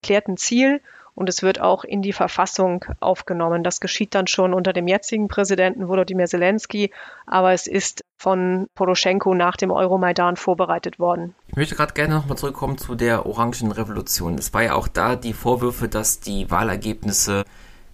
erklärten 0.02 0.36
Ziel 0.36 0.80
und 1.16 1.30
es 1.30 1.42
wird 1.42 1.60
auch 1.60 1.82
in 1.82 2.02
die 2.02 2.12
Verfassung 2.12 2.84
aufgenommen. 3.00 3.64
Das 3.64 3.80
geschieht 3.80 4.14
dann 4.14 4.26
schon 4.26 4.52
unter 4.52 4.74
dem 4.74 4.86
jetzigen 4.86 5.28
Präsidenten 5.28 5.88
Volodymyr 5.88 6.26
Zelensky, 6.26 6.92
aber 7.26 7.52
es 7.52 7.66
ist 7.66 8.04
von 8.18 8.68
Poroschenko 8.74 9.34
nach 9.34 9.56
dem 9.56 9.70
Euromaidan 9.70 10.36
vorbereitet 10.36 10.98
worden. 10.98 11.34
Ich 11.48 11.56
möchte 11.56 11.74
gerade 11.74 11.94
gerne 11.94 12.14
nochmal 12.14 12.36
zurückkommen 12.36 12.76
zu 12.76 12.94
der 12.94 13.24
Orangen 13.24 13.72
Revolution. 13.72 14.34
Es 14.34 14.52
war 14.52 14.62
ja 14.62 14.74
auch 14.74 14.88
da 14.88 15.16
die 15.16 15.32
Vorwürfe, 15.32 15.88
dass 15.88 16.20
die 16.20 16.50
Wahlergebnisse 16.50 17.44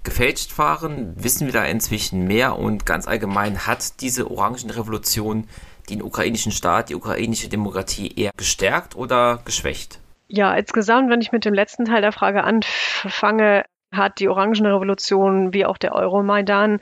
gefälscht 0.05 0.59
waren, 0.59 1.15
wissen 1.17 1.47
wir 1.47 1.53
da 1.53 1.65
inzwischen 1.65 2.27
mehr 2.27 2.59
und 2.59 2.87
ganz 2.87 3.07
allgemein 3.07 3.67
hat 3.67 4.01
diese 4.01 4.31
Orangenrevolution 4.31 5.49
den 5.91 6.03
ukrainischen 6.03 6.53
Staat, 6.53 6.89
die 6.89 6.95
ukrainische 6.95 7.49
Demokratie 7.49 8.13
eher 8.15 8.33
gestärkt 8.37 8.97
oder 8.97 9.41
geschwächt? 9.45 9.99
Ja, 10.29 10.55
insgesamt, 10.55 11.11
wenn 11.11 11.21
ich 11.21 11.33
mit 11.33 11.45
dem 11.45 11.55
letzten 11.55 11.85
Teil 11.85 12.01
der 12.01 12.13
Frage 12.13 12.45
anfange, 12.45 13.65
hat 13.93 14.19
die 14.19 14.29
Orangenrevolution 14.29 15.53
wie 15.53 15.67
auch 15.67 15.77
der 15.77 15.95
Euromaidan 15.95 16.81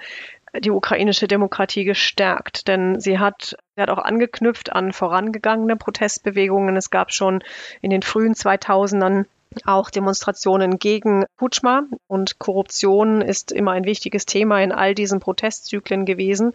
die 0.58 0.70
ukrainische 0.70 1.28
Demokratie 1.28 1.84
gestärkt, 1.84 2.66
denn 2.68 2.98
sie 2.98 3.18
hat, 3.18 3.56
sie 3.76 3.82
hat 3.82 3.90
auch 3.90 3.98
angeknüpft 3.98 4.72
an 4.72 4.92
vorangegangene 4.92 5.76
Protestbewegungen. 5.76 6.76
Es 6.76 6.90
gab 6.90 7.12
schon 7.12 7.42
in 7.80 7.90
den 7.90 8.02
frühen 8.02 8.34
2000ern 8.34 9.26
auch 9.64 9.90
Demonstrationen 9.90 10.78
gegen 10.78 11.24
Kutschma 11.38 11.82
und 12.06 12.38
Korruption 12.38 13.20
ist 13.20 13.52
immer 13.52 13.72
ein 13.72 13.84
wichtiges 13.84 14.26
Thema 14.26 14.62
in 14.62 14.72
all 14.72 14.94
diesen 14.94 15.20
Protestzyklen 15.20 16.04
gewesen. 16.04 16.52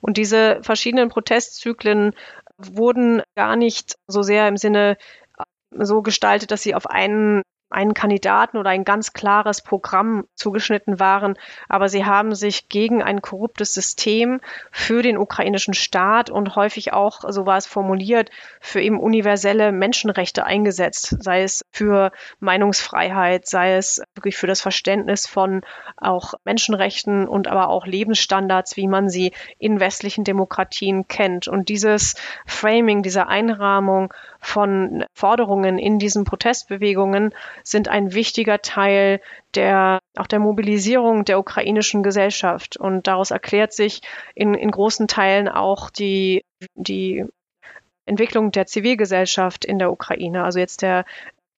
Und 0.00 0.16
diese 0.16 0.60
verschiedenen 0.62 1.10
Protestzyklen 1.10 2.14
wurden 2.56 3.22
gar 3.36 3.56
nicht 3.56 3.96
so 4.06 4.22
sehr 4.22 4.48
im 4.48 4.56
Sinne 4.56 4.96
so 5.70 6.02
gestaltet, 6.02 6.50
dass 6.50 6.62
sie 6.62 6.74
auf 6.74 6.86
einen 6.86 7.42
einen 7.70 7.94
Kandidaten 7.94 8.58
oder 8.58 8.70
ein 8.70 8.84
ganz 8.84 9.12
klares 9.12 9.62
Programm 9.62 10.24
zugeschnitten 10.34 10.98
waren, 10.98 11.38
aber 11.68 11.88
sie 11.88 12.04
haben 12.04 12.34
sich 12.34 12.68
gegen 12.68 13.02
ein 13.02 13.22
korruptes 13.22 13.72
System 13.72 14.40
für 14.72 15.02
den 15.02 15.16
ukrainischen 15.16 15.74
Staat 15.74 16.30
und 16.30 16.56
häufig 16.56 16.92
auch, 16.92 17.20
so 17.28 17.46
war 17.46 17.56
es 17.56 17.66
formuliert, 17.66 18.30
für 18.60 18.80
eben 18.80 18.98
universelle 18.98 19.70
Menschenrechte 19.70 20.44
eingesetzt, 20.44 21.16
sei 21.20 21.42
es 21.42 21.62
für 21.70 22.10
Meinungsfreiheit, 22.40 23.46
sei 23.46 23.76
es 23.76 24.02
wirklich 24.14 24.36
für 24.36 24.48
das 24.48 24.60
Verständnis 24.60 25.26
von 25.26 25.62
auch 25.96 26.34
Menschenrechten 26.44 27.28
und 27.28 27.46
aber 27.46 27.68
auch 27.68 27.86
Lebensstandards, 27.86 28.76
wie 28.76 28.88
man 28.88 29.08
sie 29.08 29.32
in 29.58 29.78
westlichen 29.78 30.24
Demokratien 30.24 31.06
kennt. 31.06 31.46
Und 31.46 31.68
dieses 31.68 32.14
Framing, 32.46 33.02
diese 33.02 33.28
Einrahmung 33.28 34.12
von 34.40 35.04
Forderungen 35.14 35.78
in 35.78 35.98
diesen 35.98 36.24
Protestbewegungen 36.24 37.34
sind 37.62 37.88
ein 37.88 38.12
wichtiger 38.14 38.62
Teil 38.62 39.20
der, 39.54 40.00
auch 40.16 40.26
der 40.26 40.38
Mobilisierung 40.38 41.24
der 41.24 41.38
ukrainischen 41.38 42.02
Gesellschaft. 42.02 42.76
Und 42.76 43.06
daraus 43.06 43.30
erklärt 43.30 43.72
sich 43.72 44.00
in, 44.34 44.54
in 44.54 44.70
großen 44.70 45.08
Teilen 45.08 45.48
auch 45.48 45.90
die, 45.90 46.44
die 46.74 47.24
Entwicklung 48.06 48.50
der 48.50 48.66
Zivilgesellschaft 48.66 49.64
in 49.64 49.78
der 49.78 49.92
Ukraine. 49.92 50.44
Also 50.44 50.58
jetzt 50.58 50.82
der 50.82 51.04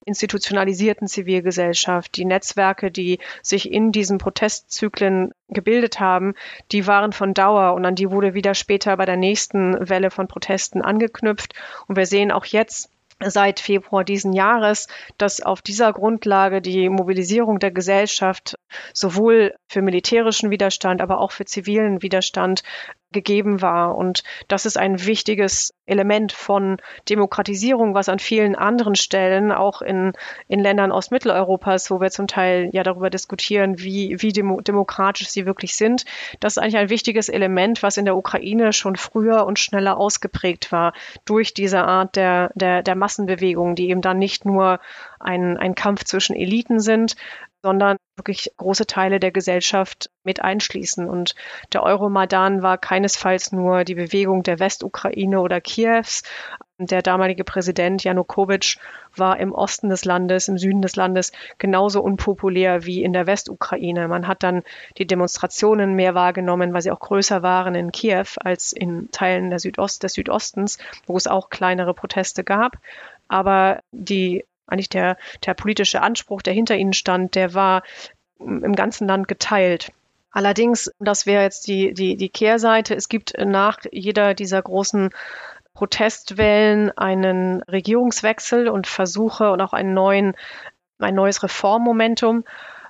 institutionalisierten 0.04 1.06
Zivilgesellschaft, 1.06 2.16
die 2.16 2.24
Netzwerke, 2.24 2.90
die 2.90 3.18
sich 3.42 3.70
in 3.70 3.92
diesen 3.92 4.18
Protestzyklen 4.18 5.32
gebildet 5.48 6.00
haben, 6.00 6.34
die 6.72 6.86
waren 6.86 7.12
von 7.12 7.34
Dauer 7.34 7.74
und 7.74 7.84
an 7.84 7.94
die 7.94 8.10
wurde 8.10 8.34
wieder 8.34 8.54
später 8.54 8.96
bei 8.96 9.06
der 9.06 9.16
nächsten 9.16 9.88
Welle 9.88 10.10
von 10.10 10.28
Protesten 10.28 10.82
angeknüpft. 10.82 11.54
Und 11.86 11.96
wir 11.96 12.06
sehen 12.06 12.32
auch 12.32 12.44
jetzt, 12.44 12.90
seit 13.30 13.60
Februar 13.60 14.04
diesen 14.04 14.32
Jahres, 14.32 14.88
dass 15.18 15.40
auf 15.40 15.62
dieser 15.62 15.92
Grundlage 15.92 16.60
die 16.60 16.88
Mobilisierung 16.88 17.58
der 17.58 17.70
Gesellschaft 17.70 18.56
sowohl 18.92 19.54
für 19.68 19.82
militärischen 19.82 20.50
Widerstand, 20.50 21.00
aber 21.00 21.20
auch 21.20 21.32
für 21.32 21.44
zivilen 21.44 22.02
Widerstand 22.02 22.62
gegeben 23.12 23.62
war. 23.62 23.96
Und 23.96 24.22
das 24.48 24.66
ist 24.66 24.76
ein 24.76 25.04
wichtiges 25.04 25.74
Element 25.86 26.32
von 26.32 26.78
Demokratisierung, 27.08 27.94
was 27.94 28.08
an 28.08 28.18
vielen 28.18 28.54
anderen 28.54 28.94
Stellen, 28.94 29.52
auch 29.52 29.82
in, 29.82 30.12
in 30.48 30.60
Ländern 30.60 30.92
Ostmitteleuropas, 30.92 31.90
wo 31.90 32.00
wir 32.00 32.10
zum 32.10 32.26
Teil 32.26 32.70
ja 32.72 32.82
darüber 32.82 33.10
diskutieren, 33.10 33.78
wie, 33.78 34.16
wie 34.20 34.32
demo 34.32 34.60
demokratisch 34.60 35.28
sie 35.28 35.46
wirklich 35.46 35.74
sind, 35.74 36.04
das 36.40 36.56
ist 36.56 36.62
eigentlich 36.62 36.76
ein 36.76 36.90
wichtiges 36.90 37.28
Element, 37.28 37.82
was 37.82 37.96
in 37.96 38.04
der 38.04 38.16
Ukraine 38.16 38.72
schon 38.72 38.96
früher 38.96 39.46
und 39.46 39.58
schneller 39.58 39.96
ausgeprägt 39.96 40.72
war 40.72 40.92
durch 41.24 41.54
diese 41.54 41.84
Art 41.84 42.16
der, 42.16 42.50
der, 42.54 42.82
der 42.82 42.94
Massenbewegung, 42.94 43.74
die 43.74 43.90
eben 43.90 44.00
dann 44.00 44.18
nicht 44.18 44.44
nur 44.44 44.80
ein, 45.20 45.56
ein 45.56 45.74
Kampf 45.74 46.04
zwischen 46.04 46.34
Eliten 46.34 46.80
sind, 46.80 47.16
sondern 47.62 47.96
wirklich 48.16 48.52
große 48.56 48.86
Teile 48.86 49.20
der 49.20 49.30
Gesellschaft 49.30 50.10
mit 50.24 50.42
einschließen. 50.42 51.08
Und 51.08 51.34
der 51.72 51.82
Euromaidan 51.82 52.62
war 52.62 52.76
keinesfalls 52.76 53.52
nur 53.52 53.84
die 53.84 53.94
Bewegung 53.94 54.42
der 54.42 54.58
Westukraine 54.58 55.40
oder 55.40 55.60
Kiews. 55.60 56.22
Der 56.78 57.02
damalige 57.02 57.44
Präsident 57.44 58.02
Janukowitsch 58.02 58.78
war 59.16 59.38
im 59.38 59.52
Osten 59.52 59.88
des 59.88 60.04
Landes, 60.04 60.48
im 60.48 60.58
Süden 60.58 60.82
des 60.82 60.96
Landes 60.96 61.30
genauso 61.58 62.02
unpopulär 62.02 62.84
wie 62.84 63.02
in 63.02 63.12
der 63.12 63.26
Westukraine. 63.26 64.08
Man 64.08 64.26
hat 64.26 64.42
dann 64.42 64.62
die 64.98 65.06
Demonstrationen 65.06 65.94
mehr 65.94 66.14
wahrgenommen, 66.14 66.74
weil 66.74 66.82
sie 66.82 66.90
auch 66.90 67.00
größer 67.00 67.42
waren 67.42 67.74
in 67.74 67.92
Kiew 67.92 68.26
als 68.36 68.72
in 68.72 69.10
Teilen 69.12 69.50
der 69.50 69.60
Südost, 69.60 70.02
des 70.02 70.14
Südostens, 70.14 70.78
wo 71.06 71.16
es 71.16 71.28
auch 71.28 71.50
kleinere 71.50 71.94
Proteste 71.94 72.42
gab. 72.42 72.76
Aber 73.28 73.80
die 73.92 74.44
eigentlich 74.66 74.88
der, 74.88 75.16
der 75.44 75.54
politische 75.54 76.02
Anspruch, 76.02 76.42
der 76.42 76.54
hinter 76.54 76.76
ihnen 76.76 76.92
stand, 76.92 77.34
der 77.34 77.54
war 77.54 77.82
im 78.38 78.74
ganzen 78.74 79.06
Land 79.06 79.28
geteilt. 79.28 79.92
Allerdings, 80.30 80.90
das 80.98 81.26
wäre 81.26 81.42
jetzt 81.42 81.66
die, 81.66 81.92
die, 81.92 82.16
die 82.16 82.30
Kehrseite, 82.30 82.94
es 82.94 83.08
gibt 83.08 83.34
nach 83.38 83.78
jeder 83.90 84.34
dieser 84.34 84.62
großen 84.62 85.10
Protestwellen 85.74 86.90
einen 86.96 87.62
Regierungswechsel 87.62 88.68
und 88.68 88.86
Versuche 88.86 89.50
und 89.50 89.60
auch 89.60 89.72
einen 89.72 89.94
neuen, 89.94 90.34
ein 90.98 91.14
neues 91.14 91.42
Reformmomentum. 91.42 92.44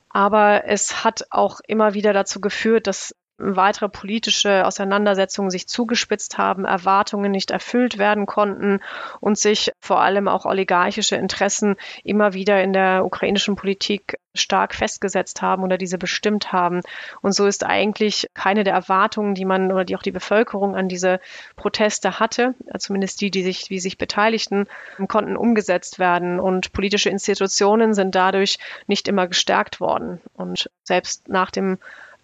Aber 0.08 0.64
es 0.66 1.04
hat 1.04 1.26
auch 1.30 1.60
immer 1.66 1.94
wieder 1.94 2.12
dazu 2.12 2.40
geführt, 2.40 2.86
dass 2.86 3.14
weitere 3.42 3.88
politische 3.88 4.66
Auseinandersetzungen 4.66 5.50
sich 5.50 5.66
zugespitzt 5.66 6.38
haben, 6.38 6.64
Erwartungen 6.64 7.32
nicht 7.32 7.50
erfüllt 7.50 7.98
werden 7.98 8.26
konnten 8.26 8.80
und 9.20 9.38
sich 9.38 9.72
vor 9.80 10.00
allem 10.00 10.28
auch 10.28 10.44
oligarchische 10.44 11.16
Interessen 11.16 11.76
immer 12.04 12.32
wieder 12.32 12.62
in 12.62 12.72
der 12.72 13.04
ukrainischen 13.04 13.56
Politik 13.56 14.18
stark 14.34 14.74
festgesetzt 14.74 15.42
haben 15.42 15.62
oder 15.62 15.76
diese 15.76 15.98
bestimmt 15.98 16.52
haben. 16.52 16.80
Und 17.20 17.32
so 17.32 17.46
ist 17.46 17.64
eigentlich 17.64 18.28
keine 18.34 18.64
der 18.64 18.74
Erwartungen, 18.74 19.34
die 19.34 19.44
man 19.44 19.70
oder 19.70 19.84
die 19.84 19.96
auch 19.96 20.02
die 20.02 20.10
Bevölkerung 20.10 20.74
an 20.74 20.88
diese 20.88 21.20
Proteste 21.56 22.18
hatte, 22.18 22.54
zumindest 22.78 23.20
die, 23.20 23.30
die 23.30 23.42
sich, 23.42 23.68
wie 23.70 23.80
sich 23.80 23.98
beteiligten, 23.98 24.66
konnten 25.08 25.36
umgesetzt 25.36 25.98
werden. 25.98 26.40
Und 26.40 26.72
politische 26.72 27.10
Institutionen 27.10 27.94
sind 27.94 28.14
dadurch 28.14 28.58
nicht 28.86 29.08
immer 29.08 29.26
gestärkt 29.26 29.80
worden. 29.80 30.20
Und 30.34 30.70
selbst 30.82 31.28
nach 31.28 31.50
dem 31.50 31.78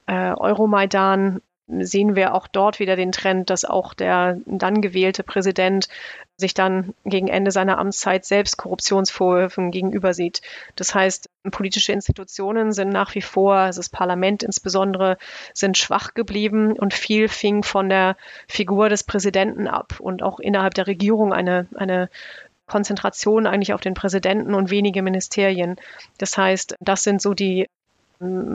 äh, 0.08 0.32
Euromaidan 0.32 1.40
sehen 1.68 2.16
wir 2.16 2.34
auch 2.34 2.46
dort 2.46 2.80
wieder 2.80 2.96
den 2.96 3.12
Trend, 3.12 3.50
dass 3.50 3.66
auch 3.66 3.92
der 3.92 4.38
dann 4.46 4.80
gewählte 4.80 5.22
Präsident 5.22 5.88
sich 6.38 6.54
dann 6.54 6.94
gegen 7.04 7.28
Ende 7.28 7.50
seiner 7.50 7.78
Amtszeit 7.78 8.24
selbst 8.24 8.56
Korruptionsvorwürfen 8.56 9.70
gegenüber 9.70 10.14
sieht. 10.14 10.40
Das 10.76 10.94
heißt, 10.94 11.28
politische 11.50 11.92
Institutionen 11.92 12.72
sind 12.72 12.88
nach 12.88 13.14
wie 13.14 13.20
vor, 13.20 13.56
also 13.56 13.80
das 13.80 13.90
Parlament 13.90 14.42
insbesondere, 14.42 15.18
sind 15.52 15.76
schwach 15.76 16.14
geblieben 16.14 16.72
und 16.72 16.94
viel 16.94 17.28
fing 17.28 17.62
von 17.62 17.90
der 17.90 18.16
Figur 18.46 18.88
des 18.88 19.04
Präsidenten 19.04 19.68
ab 19.68 19.96
und 19.98 20.22
auch 20.22 20.40
innerhalb 20.40 20.74
der 20.74 20.86
Regierung 20.86 21.34
eine, 21.34 21.66
eine 21.74 22.08
Konzentration 22.66 23.46
eigentlich 23.46 23.74
auf 23.74 23.80
den 23.80 23.94
Präsidenten 23.94 24.54
und 24.54 24.70
wenige 24.70 25.02
Ministerien. 25.02 25.76
Das 26.18 26.38
heißt, 26.38 26.76
das 26.80 27.02
sind 27.02 27.20
so 27.20 27.34
die 27.34 27.66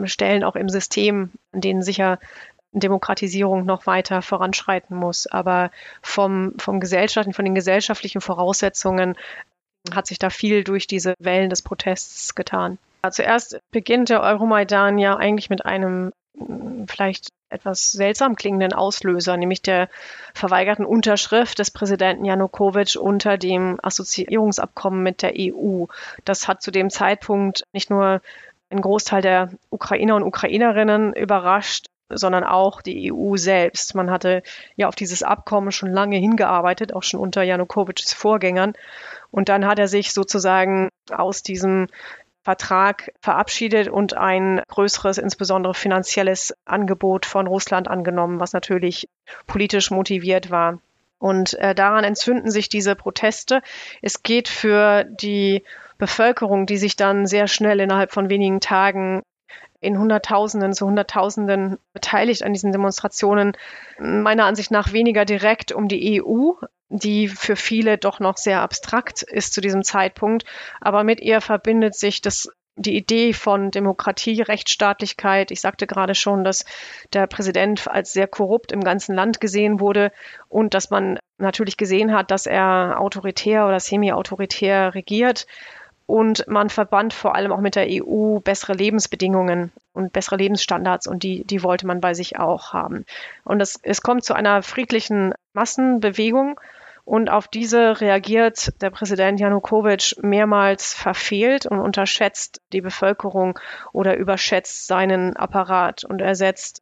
Stellen 0.06 0.44
auch 0.44 0.56
im 0.56 0.70
System, 0.70 1.32
an 1.52 1.62
denen 1.62 1.82
sicher 1.82 2.20
Demokratisierung 2.74 3.66
noch 3.66 3.86
weiter 3.86 4.22
voranschreiten 4.22 4.96
muss. 4.96 5.28
Aber 5.28 5.72
vom, 6.02 6.54
vom 6.58 6.80
Gesellschaften, 6.80 7.34
von 7.34 7.46
den 7.46 7.56
gesellschaftlichen 7.56 8.22
Voraussetzungen 8.22 9.16
hat 9.94 10.08
sich 10.08 10.20
da 10.20 10.30
viel 10.30 10.64
durch 10.64 10.88
diese 10.88 11.14
Wellen 11.20 11.50
des 11.50 11.62
Protests 11.62 12.36
getan. 12.36 12.78
Zuerst 13.12 13.60
beginnt 13.72 14.10
der 14.10 14.22
Euromaidan 14.22 14.98
ja 14.98 15.18
eigentlich 15.18 15.50
mit 15.50 15.66
einem 15.66 16.12
vielleicht 16.88 17.30
etwas 17.50 17.92
seltsam 17.92 18.36
klingenden 18.36 18.74
Auslöser, 18.74 19.38
nämlich 19.38 19.62
der 19.62 19.90
verweigerten 20.34 20.86
Unterschrift 20.86 21.60
des 21.60 21.70
Präsidenten 21.70 22.26
Janukowitsch 22.26 22.96
unter 22.96 23.38
dem 23.38 23.78
Assoziierungsabkommen 23.84 25.04
mit 25.04 25.22
der 25.22 25.34
EU. 25.38 25.86
Das 26.26 26.48
hat 26.48 26.64
zu 26.64 26.72
dem 26.72 26.90
Zeitpunkt 26.90 27.64
nicht 27.74 27.90
nur 27.90 28.22
einen 28.70 28.82
Großteil 28.82 29.22
der 29.22 29.50
Ukrainer 29.70 30.16
und 30.16 30.24
Ukrainerinnen 30.24 31.14
überrascht, 31.14 31.88
sondern 32.10 32.44
auch 32.44 32.82
die 32.82 33.12
EU 33.14 33.38
selbst. 33.38 33.96
Man 33.96 34.12
hatte 34.12 34.44
ja 34.76 34.88
auf 34.88 34.96
dieses 34.96 35.24
Abkommen 35.24 35.72
schon 35.72 35.92
lange 35.92 36.18
hingearbeitet, 36.18 36.94
auch 36.94 37.04
schon 37.04 37.20
unter 37.20 37.44
Janukowitschs 37.44 38.14
Vorgängern. 38.14 38.74
Und 39.32 39.50
dann 39.50 39.66
hat 39.66 39.80
er 39.80 39.88
sich 39.88 40.14
sozusagen 40.14 40.90
aus 41.12 41.44
diesem 41.44 41.88
Vertrag 42.44 43.14
verabschiedet 43.22 43.88
und 43.88 44.16
ein 44.16 44.62
größeres, 44.68 45.18
insbesondere 45.18 45.74
finanzielles 45.74 46.54
Angebot 46.66 47.26
von 47.26 47.48
Russland 47.48 47.88
angenommen, 47.88 48.40
was 48.40 48.54
natürlich 48.54 49.08
politisch 49.48 49.92
motiviert 49.92 50.52
war. 50.52 50.80
Und 51.20 51.54
äh, 51.54 51.74
daran 51.74 52.04
entzünden 52.04 52.52
sich 52.52 52.68
diese 52.68 52.96
Proteste. 52.96 53.62
Es 54.02 54.24
geht 54.24 54.50
für 54.50 55.06
die 55.06 55.64
Bevölkerung, 55.98 56.66
die 56.66 56.78
sich 56.78 56.96
dann 56.96 57.26
sehr 57.26 57.48
schnell 57.48 57.80
innerhalb 57.80 58.12
von 58.12 58.30
wenigen 58.30 58.60
Tagen 58.60 59.22
in 59.80 60.00
Hunderttausenden 60.00 60.74
zu 60.74 60.86
Hunderttausenden 60.88 61.78
beteiligt 61.94 62.44
an 62.44 62.54
diesen 62.54 62.72
Demonstrationen, 62.72 63.56
meiner 64.00 64.46
Ansicht 64.46 64.72
nach 64.72 64.94
weniger 64.94 65.26
direkt 65.26 65.72
um 65.72 65.88
die 65.88 66.22
EU, 66.22 66.54
die 66.90 67.28
für 67.28 67.56
viele 67.56 67.98
doch 67.98 68.20
noch 68.20 68.38
sehr 68.38 68.62
abstrakt 68.62 69.24
ist 69.24 69.54
zu 69.54 69.62
diesem 69.62 69.84
Zeitpunkt. 69.84 70.46
Aber 70.80 71.04
mit 71.04 71.20
ihr 71.20 71.42
verbindet 71.42 71.96
sich 71.96 72.22
das 72.22 72.50
die 72.76 72.96
Idee 72.96 73.34
von 73.34 73.70
Demokratie, 73.70 74.42
Rechtsstaatlichkeit. 74.42 75.52
Ich 75.52 75.62
sagte 75.62 75.86
gerade 75.86 76.16
schon, 76.16 76.44
dass 76.44 76.66
der 77.14 77.28
Präsident 77.28 77.88
als 77.88 78.14
sehr 78.14 78.28
korrupt 78.28 78.72
im 78.72 78.82
ganzen 78.82 79.14
Land 79.16 79.40
gesehen 79.40 79.80
wurde 79.80 80.12
und 80.50 80.74
dass 80.74 80.90
man 80.90 81.20
natürlich 81.38 81.78
gesehen 81.78 82.14
hat, 82.14 82.32
dass 82.32 82.48
er 82.48 83.00
autoritär 83.00 83.68
oder 83.68 83.80
semi-autoritär 83.80 84.96
regiert. 84.96 85.46
Und 86.06 86.46
man 86.48 86.70
verband 86.70 87.14
vor 87.14 87.36
allem 87.36 87.52
auch 87.52 87.62
mit 87.62 87.76
der 87.76 87.88
EU 87.90 88.40
bessere 88.40 88.74
Lebensbedingungen 88.74 89.72
und 89.94 90.12
bessere 90.12 90.36
Lebensstandards 90.36 91.08
und 91.08 91.24
die, 91.24 91.46
die 91.46 91.64
wollte 91.64 91.88
man 91.88 92.02
bei 92.02 92.14
sich 92.14 92.38
auch 92.38 92.74
haben. 92.74 93.06
Und 93.46 93.62
es, 93.62 93.80
es 93.84 94.02
kommt 94.02 94.26
zu 94.26 94.34
einer 94.34 94.64
friedlichen 94.64 95.34
Massenbewegung 95.54 96.60
und 97.06 97.30
auf 97.30 97.48
diese 97.48 98.00
reagiert 98.00 98.82
der 98.82 98.90
Präsident 98.90 99.40
Janukowitsch 99.40 100.16
mehrmals 100.22 100.94
verfehlt 100.94 101.66
und 101.66 101.80
unterschätzt 101.80 102.62
die 102.72 102.82
Bevölkerung 102.82 103.60
oder 103.92 104.16
überschätzt 104.16 104.88
seinen 104.88 105.36
Apparat 105.36 106.06
und 106.06 106.22
er 106.22 106.36
setzt 106.36 106.82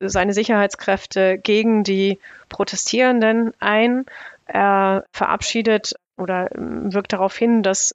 seine 0.00 0.32
Sicherheitskräfte 0.32 1.38
gegen 1.38 1.82
die 1.82 2.18
Protestierenden 2.48 3.52
ein. 3.58 4.04
Er 4.46 5.04
verabschiedet 5.12 5.94
oder 6.16 6.48
wirkt 6.52 7.12
darauf 7.12 7.36
hin, 7.36 7.62
dass 7.62 7.94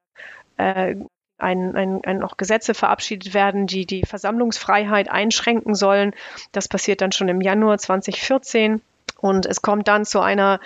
äh, 0.58 0.96
ein, 1.38 1.76
ein, 1.76 2.02
ein, 2.04 2.20
noch 2.20 2.38
Gesetze 2.38 2.74
verabschiedet 2.74 3.34
werden, 3.34 3.68
die 3.68 3.86
die 3.86 4.04
Versammlungsfreiheit 4.04 5.10
einschränken 5.10 5.76
sollen. 5.76 6.16
Das 6.52 6.68
passiert 6.68 7.02
dann 7.02 7.12
schon 7.12 7.28
im 7.28 7.42
Januar 7.42 7.78
2014. 7.78 8.82
Und 9.20 9.46
es 9.46 9.62
kommt 9.62 9.88
dann 9.88 10.06
zu 10.06 10.20
einer 10.20 10.60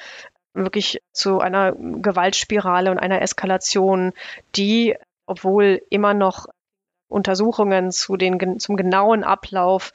wirklich 0.53 1.01
zu 1.11 1.39
einer 1.39 1.73
Gewaltspirale 1.73 2.91
und 2.91 2.97
einer 2.97 3.21
Eskalation, 3.21 4.13
die, 4.55 4.95
obwohl 5.25 5.81
immer 5.89 6.13
noch 6.13 6.47
Untersuchungen 7.07 7.91
zu 7.91 8.17
den, 8.17 8.59
zum 8.59 8.75
genauen 8.75 9.23
Ablauf 9.23 9.93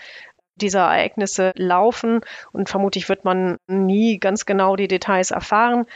dieser 0.56 0.80
Ereignisse 0.80 1.52
laufen 1.56 2.20
und 2.52 2.68
vermutlich 2.68 3.08
wird 3.08 3.24
man 3.24 3.56
nie 3.66 4.18
ganz 4.18 4.46
genau 4.46 4.76
die 4.76 4.88
Details 4.88 5.30
erfahren. 5.30 5.86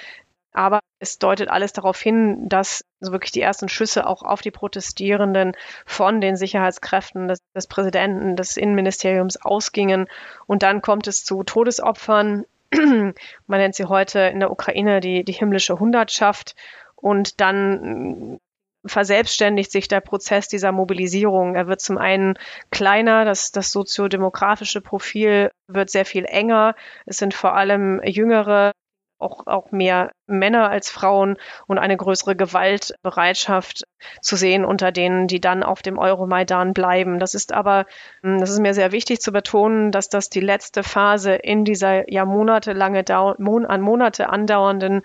Aber 0.57 0.81
es 1.01 1.19
deutet 1.19 1.51
alles 1.51 1.75
darauf 1.75 2.01
hin, 2.01 2.49
dass 2.49 2.83
so 3.01 3.12
wirklich 3.12 3.31
die 3.31 3.42
ersten 3.42 3.69
Schüsse 3.69 4.07
auch 4.07 4.23
auf 4.23 4.40
die 4.40 4.51
Protestierenden 4.51 5.53
von 5.85 6.23
den 6.23 6.37
Sicherheitskräften 6.37 7.29
des, 7.29 7.40
des 7.55 7.66
Präsidenten, 7.66 8.37
des 8.37 8.57
Innenministeriums 8.57 9.37
ausgingen. 9.37 10.07
Und 10.47 10.62
dann 10.62 10.81
kommt 10.81 11.09
es 11.09 11.25
zu 11.25 11.42
Todesopfern 11.42 12.47
man 12.73 13.61
nennt 13.61 13.75
sie 13.75 13.85
heute 13.85 14.21
in 14.21 14.40
der 14.40 14.51
Ukraine 14.51 15.01
die, 15.01 15.25
die 15.25 15.33
himmlische 15.33 15.79
Hundertschaft. 15.79 16.57
Und 16.97 17.38
dann 17.42 18.38
verselbstständigt 18.87 19.71
sich 19.71 19.88
der 19.88 20.01
Prozess 20.01 20.49
dieser 20.49 20.73
Mobilisierung. 20.73 21.55
Er 21.55 21.66
wird 21.66 21.83
zum 21.83 21.99
einen 21.99 22.38
kleiner, 22.71 23.27
das, 23.27 23.53
das 23.53 23.73
soziodemografische 23.73 24.81
Profil 24.81 25.51
wird 25.69 25.90
sehr 25.90 26.07
viel 26.07 26.25
enger. 26.25 26.75
Es 27.05 27.19
sind 27.19 27.35
vor 27.35 27.55
allem 27.55 28.01
jüngere 28.05 28.73
auch, 29.19 29.47
auch 29.47 29.71
mehr 29.73 30.13
Männer 30.27 30.71
als 30.71 30.91
Frauen 30.91 31.37
und 31.67 31.79
eine 31.79 31.97
größere 31.97 32.37
Gewaltbereitschaft 32.37 33.85
zu 34.21 34.37
sehen 34.37 34.65
unter 34.65 34.93
denen, 34.93 35.27
die 35.27 35.41
dann 35.41 35.63
auf 35.63 35.83
dem 35.83 35.99
Euromaidan 35.99 36.75
bleiben. 36.75 37.19
Das 37.19 37.35
ist 37.35 37.53
aber, 37.53 37.87
hm, 38.23 38.39
das 38.41 38.51
ist 38.51 38.61
mir 38.61 38.75
sehr 38.75 38.93
wichtig 38.93 39.21
zu 39.21 39.33
betonen, 39.33 39.91
dass 39.91 40.09
das 40.09 40.29
die 40.29 40.41
letzte 40.41 40.83
Phase 40.83 41.35
in 41.35 41.65
dieser 41.65 42.11
ja 42.11 42.25
monatelange, 42.25 43.05
an 43.09 43.81
Monate 43.81 44.29
andauernden 44.29 45.03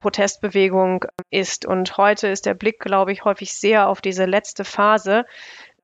Protestbewegung 0.00 1.06
ist. 1.30 1.64
Und 1.64 1.96
heute 1.96 2.28
ist 2.28 2.44
der 2.44 2.54
Blick, 2.54 2.80
glaube 2.80 3.12
ich, 3.12 3.24
häufig 3.24 3.54
sehr 3.54 3.88
auf 3.88 4.02
diese 4.02 4.26
letzte 4.26 4.64
Phase 4.64 5.24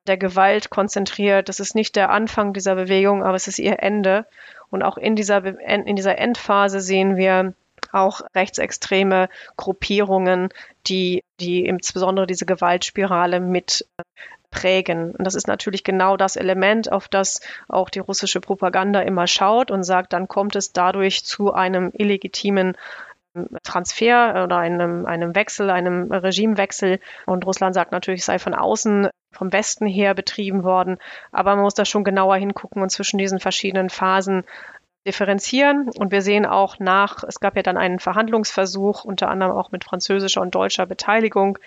der 0.07 0.19
Gewalt 0.19 0.71
konzentriert. 0.71 1.49
Das 1.49 1.61
ist 1.61 1.75
nicht 1.75 1.97
der 1.97 2.11
Anfang 2.11 2.53
dieser 2.53 2.75
Bewegung, 2.75 3.23
aber 3.23 3.37
es 3.37 3.49
ist 3.49 3.59
ihr 3.59 3.83
Ende. 3.83 4.27
Und 4.71 4.83
auch 4.83 4.99
in 4.99 5.17
dieser, 5.17 5.45
in 5.45 5.97
dieser 5.97 6.19
Endphase 6.19 6.81
sehen 6.81 7.17
wir 7.17 7.55
auch 7.93 8.21
rechtsextreme 8.35 9.29
Gruppierungen, 9.57 10.49
die, 10.87 11.23
die 11.41 11.65
insbesondere 11.65 12.27
diese 12.27 12.47
Gewaltspirale 12.47 13.41
mit 13.41 13.87
äh, 13.99 14.03
prägen. 14.51 15.13
Und 15.13 15.27
das 15.27 15.35
ist 15.35 15.47
natürlich 15.47 15.85
genau 15.85 16.17
das 16.17 16.37
Element, 16.37 16.91
auf 16.93 17.09
das 17.09 17.41
auch 17.69 17.89
die 17.89 18.01
russische 18.01 18.41
Propaganda 18.41 19.01
immer 19.01 19.27
schaut 19.27 19.71
und 19.71 19.85
sagt, 19.85 20.13
dann 20.13 20.29
kommt 20.29 20.57
es 20.57 20.73
dadurch 20.73 21.25
zu 21.25 21.53
einem 21.53 21.91
illegitimen 21.95 22.77
ähm, 23.35 23.49
Transfer 23.63 24.43
oder 24.45 24.59
einem, 24.59 25.07
einem 25.07 25.35
Wechsel, 25.35 25.71
einem 25.71 26.11
Regimewechsel. 26.13 27.01
Und 27.27 27.47
Russland 27.47 27.75
sagt 27.75 27.93
natürlich, 27.93 28.25
sei 28.25 28.39
von 28.39 28.55
außen, 28.55 29.09
vom 29.33 29.53
Westen 29.53 29.87
her 29.87 30.15
betrieben 30.15 30.65
worden. 30.65 30.99
Aber 31.31 31.55
man 31.55 31.65
muss 31.65 31.75
da 31.75 31.85
schon 31.85 32.05
genauer 32.05 32.37
hingucken 32.37 32.83
und 32.83 32.91
zwischen 32.91 33.19
diesen 33.19 33.39
verschiedenen 33.39 33.89
Phasen 33.89 34.45
differenzieren. 35.07 35.91
Und 35.99 36.13
wir 36.13 36.23
sehen 36.23 36.47
auch 36.47 36.79
nach, 36.79 37.25
es 37.25 37.41
gab 37.41 37.57
ja 37.57 37.63
dann 37.63 37.77
einen 37.77 37.99
Verhandlungsversuch, 37.99 39.05
unter 39.05 39.29
anderem 39.29 39.53
auch 39.53 39.73
mit 39.73 39.85
französischer 39.85 40.41
und 40.41 40.55
deutscher 40.55 40.87
Beteiligung. 40.87 41.59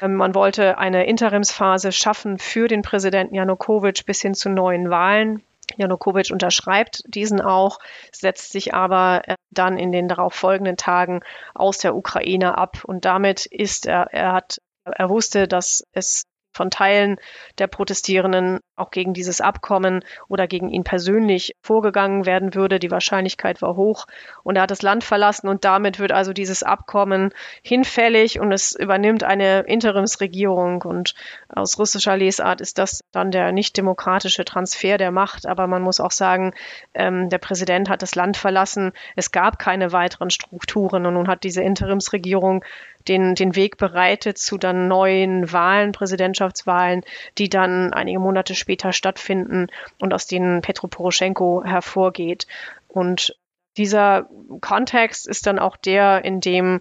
Ähm, 0.00 0.14
man 0.14 0.34
wollte 0.34 0.78
eine 0.78 1.06
Interimsphase 1.06 1.92
schaffen 1.92 2.38
für 2.38 2.68
den 2.68 2.82
Präsidenten 2.82 3.34
Janukowitsch 3.34 4.04
bis 4.04 4.20
hin 4.20 4.34
zu 4.34 4.50
neuen 4.50 4.90
Wahlen. 4.90 5.42
Janukowitsch 5.76 6.30
unterschreibt 6.30 7.02
diesen 7.06 7.40
auch, 7.40 7.78
setzt 8.12 8.52
sich 8.52 8.74
aber 8.74 9.22
äh, 9.26 9.34
dann 9.50 9.78
in 9.78 9.92
den 9.92 10.08
darauf 10.08 10.34
folgenden 10.34 10.76
Tagen 10.76 11.20
aus 11.54 11.78
der 11.78 11.94
Ukraine 11.94 12.58
ab. 12.58 12.84
Und 12.84 13.04
damit 13.04 13.46
ist 13.46 13.86
er, 13.86 14.08
er 14.12 14.32
hat, 14.32 14.58
er 14.84 15.08
wusste, 15.08 15.48
dass 15.48 15.84
es 15.92 16.24
von 16.54 16.70
Teilen 16.70 17.16
der 17.58 17.66
Protestierenden 17.66 18.60
auch 18.82 18.90
gegen 18.90 19.14
dieses 19.14 19.40
Abkommen 19.40 20.04
oder 20.28 20.46
gegen 20.46 20.68
ihn 20.68 20.84
persönlich 20.84 21.54
vorgegangen 21.62 22.26
werden 22.26 22.54
würde. 22.54 22.78
Die 22.78 22.90
Wahrscheinlichkeit 22.90 23.62
war 23.62 23.76
hoch 23.76 24.06
und 24.42 24.56
er 24.56 24.62
hat 24.62 24.70
das 24.70 24.82
Land 24.82 25.04
verlassen 25.04 25.48
und 25.48 25.64
damit 25.64 25.98
wird 25.98 26.12
also 26.12 26.32
dieses 26.32 26.62
Abkommen 26.62 27.32
hinfällig 27.62 28.40
und 28.40 28.52
es 28.52 28.74
übernimmt 28.74 29.24
eine 29.24 29.60
Interimsregierung 29.60 30.82
und 30.82 31.14
aus 31.48 31.78
russischer 31.78 32.16
Lesart 32.16 32.60
ist 32.60 32.78
das 32.78 33.04
dann 33.12 33.30
der 33.30 33.52
nicht 33.52 33.76
demokratische 33.76 34.44
Transfer 34.44 34.98
der 34.98 35.10
Macht. 35.10 35.46
Aber 35.46 35.66
man 35.66 35.82
muss 35.82 36.00
auch 36.00 36.10
sagen, 36.10 36.52
ähm, 36.94 37.28
der 37.28 37.38
Präsident 37.38 37.88
hat 37.88 38.02
das 38.02 38.14
Land 38.14 38.36
verlassen. 38.36 38.92
Es 39.16 39.30
gab 39.30 39.58
keine 39.58 39.92
weiteren 39.92 40.30
Strukturen 40.30 41.06
und 41.06 41.14
nun 41.14 41.28
hat 41.28 41.44
diese 41.44 41.62
Interimsregierung 41.62 42.64
den, 43.08 43.34
den 43.34 43.56
Weg 43.56 43.76
bereitet 43.76 44.38
zu 44.38 44.58
dann 44.58 44.88
neuen 44.88 45.52
Wahlen, 45.52 45.92
Präsidentschaftswahlen, 45.92 47.02
die 47.38 47.48
dann 47.48 47.92
einige 47.92 48.18
Monate 48.18 48.54
später 48.54 48.71
stattfinden 48.92 49.68
und 50.00 50.12
aus 50.12 50.26
denen 50.26 50.62
Petro 50.62 50.88
Poroschenko 50.88 51.62
hervorgeht. 51.64 52.46
Und 52.88 53.36
dieser 53.76 54.28
Kontext 54.60 55.26
ist 55.26 55.46
dann 55.46 55.58
auch 55.58 55.76
der, 55.76 56.24
in 56.24 56.40
dem 56.40 56.80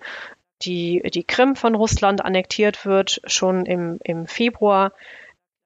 die, 0.62 1.02
die 1.14 1.24
Krim 1.24 1.56
von 1.56 1.76
Russland 1.76 2.24
annektiert 2.24 2.86
wird, 2.86 3.22
schon 3.26 3.66
im, 3.66 4.00
im 4.04 4.28
Februar 4.28 4.94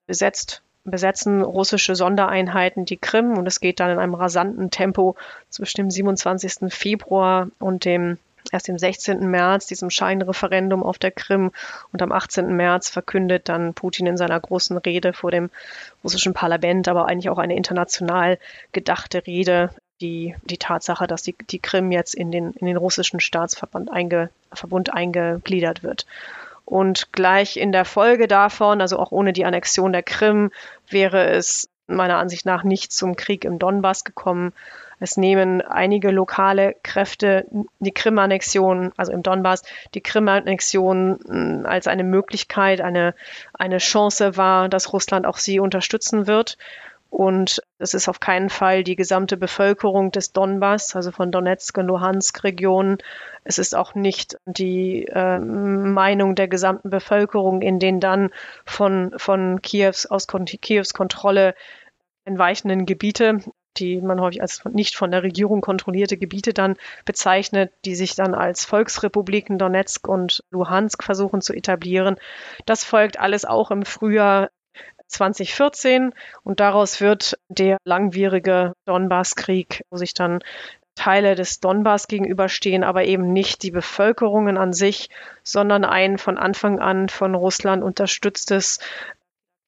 besetzt 0.07 0.61
besetzen 0.85 1.41
russische 1.41 1.95
Sondereinheiten 1.95 2.85
die 2.85 2.97
Krim 2.97 3.37
und 3.37 3.47
es 3.47 3.59
geht 3.59 3.79
dann 3.79 3.89
in 3.89 3.97
einem 3.97 4.13
rasanten 4.13 4.69
Tempo 4.69 5.15
zwischen 5.49 5.77
dem 5.77 5.89
27. 5.89 6.71
Februar 6.71 7.47
und 7.57 7.85
dem 7.85 8.19
erst 8.51 8.67
dem 8.67 8.77
16. 8.77 9.29
März, 9.29 9.67
diesem 9.67 9.89
Scheinreferendum 9.89 10.83
auf 10.83 10.97
der 10.97 11.11
Krim. 11.11 11.51
Und 11.91 12.01
am 12.01 12.11
18. 12.11 12.55
März 12.55 12.89
verkündet 12.89 13.49
dann 13.49 13.73
Putin 13.73 14.07
in 14.07 14.17
seiner 14.17 14.39
großen 14.39 14.77
Rede 14.77 15.13
vor 15.13 15.31
dem 15.31 15.49
russischen 16.03 16.33
Parlament, 16.33 16.87
aber 16.87 17.07
eigentlich 17.07 17.29
auch 17.29 17.37
eine 17.37 17.55
international 17.55 18.39
gedachte 18.71 19.25
Rede, 19.25 19.69
die, 20.01 20.35
die 20.43 20.57
Tatsache, 20.57 21.07
dass 21.07 21.23
die, 21.23 21.35
die 21.49 21.59
Krim 21.59 21.91
jetzt 21.91 22.15
in 22.15 22.31
den, 22.31 22.51
in 22.53 22.67
den 22.67 22.77
russischen 22.77 23.19
Staatsverbund 23.19 23.91
einge, 23.91 24.29
Verbund 24.53 24.93
eingegliedert 24.93 25.83
wird. 25.83 26.05
Und 26.65 27.13
gleich 27.13 27.57
in 27.57 27.71
der 27.71 27.85
Folge 27.85 28.27
davon, 28.27 28.81
also 28.81 28.97
auch 28.97 29.11
ohne 29.11 29.33
die 29.33 29.45
Annexion 29.45 29.93
der 29.93 30.03
Krim, 30.03 30.51
wäre 30.89 31.27
es 31.27 31.69
meiner 31.87 32.17
Ansicht 32.17 32.45
nach 32.45 32.63
nicht 32.63 32.91
zum 32.91 33.15
Krieg 33.15 33.45
im 33.45 33.59
Donbass 33.59 34.03
gekommen, 34.03 34.53
es 34.99 35.17
nehmen 35.17 35.61
einige 35.61 36.11
lokale 36.11 36.75
Kräfte 36.83 37.45
die 37.79 37.93
Krim-Annexion, 37.93 38.91
also 38.97 39.11
im 39.11 39.23
Donbass, 39.23 39.63
die 39.93 40.01
Krim-Annexion 40.01 41.19
hm, 41.25 41.65
als 41.65 41.87
eine 41.87 42.03
Möglichkeit, 42.03 42.81
eine, 42.81 43.13
eine 43.53 43.77
Chance 43.77 44.37
wahr, 44.37 44.69
dass 44.69 44.93
Russland 44.93 45.25
auch 45.25 45.37
sie 45.37 45.59
unterstützen 45.59 46.27
wird. 46.27 46.57
Und 47.09 47.61
es 47.77 47.93
ist 47.93 48.09
auf 48.09 48.19
keinen 48.19 48.49
Fall 48.49 48.83
die 48.83 48.97
gesamte 48.97 49.37
Bevölkerung 49.37 50.11
des 50.11 50.33
Donbass, 50.33 50.97
also 50.97 51.11
von 51.11 51.31
Donetsk 51.31 51.77
und 51.77 51.87
Luhansk-Regionen. 51.87 52.97
Es 53.45 53.57
ist 53.57 53.73
auch 53.73 53.95
nicht 53.95 54.37
die 54.45 55.05
äh, 55.05 55.39
Meinung 55.39 56.35
der 56.35 56.49
gesamten 56.49 56.89
Bevölkerung 56.89 57.61
in 57.61 57.79
den 57.79 58.01
dann 58.01 58.31
von, 58.65 59.13
von 59.15 59.61
Kiews 59.61 60.07
aus 60.07 60.27
Kiews 60.27 60.93
Kontrolle 60.93 61.55
entweichenden 62.25 62.85
Gebiete 62.85 63.39
die 63.77 64.01
man 64.01 64.21
häufig 64.21 64.41
als 64.41 64.63
nicht 64.65 64.95
von 64.95 65.11
der 65.11 65.23
Regierung 65.23 65.61
kontrollierte 65.61 66.17
Gebiete 66.17 66.53
dann 66.53 66.75
bezeichnet, 67.05 67.71
die 67.85 67.95
sich 67.95 68.15
dann 68.15 68.33
als 68.33 68.65
Volksrepubliken 68.65 69.57
Donetsk 69.57 70.07
und 70.07 70.43
Luhansk 70.51 71.03
versuchen 71.03 71.41
zu 71.41 71.53
etablieren. 71.53 72.15
Das 72.65 72.83
folgt 72.83 73.19
alles 73.19 73.45
auch 73.45 73.71
im 73.71 73.85
Frühjahr 73.85 74.49
2014 75.07 76.13
und 76.43 76.59
daraus 76.59 76.99
wird 76.99 77.37
der 77.47 77.77
langwierige 77.85 78.73
Donbasskrieg, 78.85 79.83
wo 79.89 79.97
sich 79.97 80.13
dann 80.13 80.39
Teile 80.95 81.35
des 81.35 81.59
Donbass 81.59 82.07
gegenüberstehen, 82.07 82.83
aber 82.83 83.03
eben 83.03 83.33
nicht 83.33 83.63
die 83.63 83.71
Bevölkerungen 83.71 84.57
an 84.57 84.71
sich, 84.71 85.09
sondern 85.43 85.83
ein 85.83 86.17
von 86.17 86.37
Anfang 86.37 86.79
an 86.79 87.09
von 87.09 87.35
Russland 87.35 87.83
unterstütztes 87.83 88.79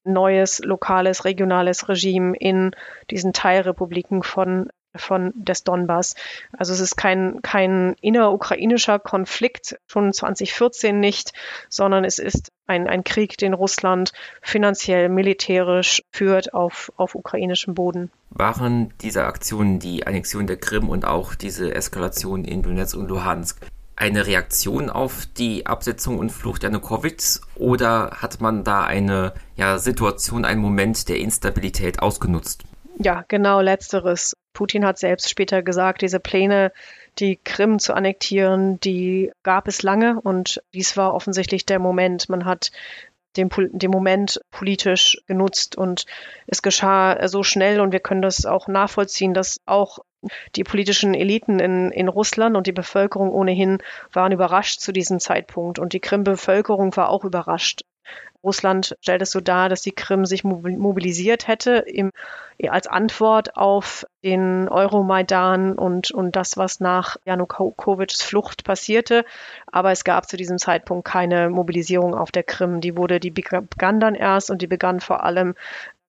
neues 0.08 0.60
lokales, 0.60 1.26
regionales 1.26 1.90
Regime 1.90 2.36
in 2.38 2.72
diesen 3.10 3.34
Teilrepubliken 3.34 4.24
von 4.24 4.70
von 4.98 5.34
des 5.36 5.64
Donbass. 5.64 6.16
Also 6.58 6.74
es 6.74 6.80
ist 6.80 6.96
kein, 6.96 7.42
kein 7.42 7.96
innerukrainischer 8.02 9.00
Konflikt, 9.00 9.78
schon 9.88 10.12
2014 10.14 11.00
nicht, 11.00 11.34
sondern 11.70 12.04
es 12.04 12.20
ist 12.20 12.52
ein, 12.66 12.88
ein 12.88 13.04
Krieg, 13.04 13.38
den 13.38 13.54
Russland 13.54 14.12
finanziell, 14.42 15.10
militärisch 15.10 16.04
führt 16.12 16.54
auf, 16.54 16.92
auf 16.98 17.16
ukrainischem 17.16 17.74
Boden. 17.74 18.12
Waren 18.30 18.94
diese 19.02 19.26
Aktionen, 19.26 19.80
die 19.80 20.06
Annexion 20.06 20.48
der 20.48 20.58
Krim 20.58 20.90
und 20.90 21.06
auch 21.06 21.36
diese 21.36 21.74
Eskalation 21.74 22.44
in 22.44 22.62
Donetsk 22.62 22.98
und 22.98 23.08
Luhansk, 23.08 23.60
eine 23.98 24.28
Reaktion 24.28 24.90
auf 24.90 25.26
die 25.26 25.66
Absetzung 25.66 26.20
und 26.20 26.32
Flucht 26.32 26.64
Janukowitschs 26.64 27.42
oder 27.56 28.12
hat 28.12 28.40
man 28.40 28.64
da 28.64 28.84
eine 28.84 29.34
ja, 29.56 29.80
Situation, 29.80 30.46
einen 30.46 30.62
Moment 30.62 31.10
der 31.10 31.18
Instabilität 31.18 32.02
ausgenutzt? 32.02 32.64
Ja, 33.00 33.26
genau 33.28 33.60
letzteres. 33.62 34.38
Putin 34.54 34.86
hat 34.86 34.98
selbst 34.98 35.30
später 35.30 35.62
gesagt, 35.62 36.02
diese 36.02 36.20
Pläne, 36.20 36.72
die 37.20 37.38
Krim 37.44 37.80
zu 37.80 37.94
annektieren, 37.94 38.80
die 38.80 39.32
gab 39.44 39.68
es 39.68 39.84
lange 39.84 40.20
und 40.22 40.62
dies 40.74 40.96
war 40.96 41.14
offensichtlich 41.14 41.66
der 41.66 41.80
Moment. 41.80 42.30
Man 42.30 42.46
hat 42.46 42.72
den, 43.36 43.50
den 43.72 43.92
Moment 43.92 44.42
politisch 44.52 45.18
genutzt 45.28 45.76
und 45.76 46.06
es 46.48 46.62
geschah 46.62 47.28
so 47.28 47.44
schnell 47.44 47.80
und 47.80 47.92
wir 47.92 48.00
können 48.00 48.22
das 48.22 48.46
auch 48.46 48.68
nachvollziehen, 48.68 49.34
dass 49.34 49.60
auch 49.66 50.00
die 50.56 50.64
politischen 50.64 51.14
Eliten 51.14 51.60
in, 51.60 51.92
in 51.92 52.08
Russland 52.08 52.56
und 52.56 52.68
die 52.68 52.72
Bevölkerung 52.72 53.32
ohnehin 53.32 53.80
waren 54.12 54.32
überrascht 54.32 54.80
zu 54.80 54.92
diesem 54.92 55.20
Zeitpunkt 55.20 55.80
und 55.80 55.94
die 55.94 56.00
Krim-Bevölkerung 56.00 56.96
war 56.96 57.10
auch 57.10 57.24
überrascht. 57.24 57.84
Russland 58.44 58.96
stellt 59.02 59.22
es 59.22 59.32
so 59.32 59.42
dar, 59.42 59.68
dass 59.68 59.82
die 59.82 59.92
Krim 59.92 60.26
sich 60.26 60.44
mobilisiert 60.44 61.48
hätte 61.48 61.84
im, 61.86 62.12
als 62.70 62.88
Antwort 62.88 63.58
auf 63.58 64.06
den 64.24 64.70
Euromaidan 64.70 65.74
und, 65.74 66.12
und 66.12 66.36
das, 66.36 66.56
was 66.56 66.80
nach 66.80 67.18
Janukowitschs 67.26 68.22
Flucht 68.22 68.64
passierte. 68.64 69.26
Aber 69.70 69.92
es 69.92 70.04
gab 70.04 70.30
zu 70.30 70.38
diesem 70.38 70.60
Zeitpunkt 70.60 71.06
keine 71.06 71.50
Mobilisierung 71.50 72.16
auf 72.16 72.32
der 72.32 72.44
Krim. 72.44 72.80
Die 72.80 72.96
wurde, 72.96 73.20
die 73.20 73.32
begann 73.32 74.00
dann 74.00 74.16
erst 74.16 74.50
und 74.50 74.62
die 74.62 74.68
begann 74.68 75.00
vor 75.00 75.24
allem 75.24 75.56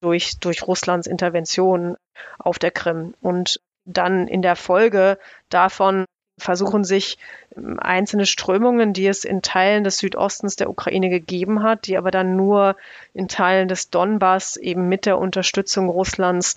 durch, 0.01 0.39
durch 0.39 0.67
Russlands 0.67 1.09
Intervention 1.09 1.97
auf 2.39 2.59
der 2.59 2.71
Krim. 2.71 3.15
Und 3.21 3.61
dann 3.89 4.29
in 4.29 4.43
der 4.43 4.57
Folge 4.57 5.19
davon 5.49 6.05
versuchen 6.39 6.85
sich 6.85 7.19
ähm, 7.57 7.79
einzelne 7.81 8.27
Strömungen, 8.27 8.93
die 8.93 9.07
es 9.07 9.25
in 9.25 9.43
Teilen 9.43 9.85
des 9.85 9.99
Südostens 9.99 10.57
der 10.57 10.71
Ukraine 10.71 11.11
gegeben 11.11 11.63
hat, 11.63 11.87
die 11.87 11.97
aber 11.97 12.11
dann 12.11 12.37
nur 12.37 12.77
in 13.13 13.29
Teilen 13.29 13.69
des 13.69 13.91
Donbass 13.91 14.57
eben 14.57 14.89
mit 14.89 15.05
der 15.05 15.19
Unterstützung 15.19 15.89
Russlands 15.89 16.57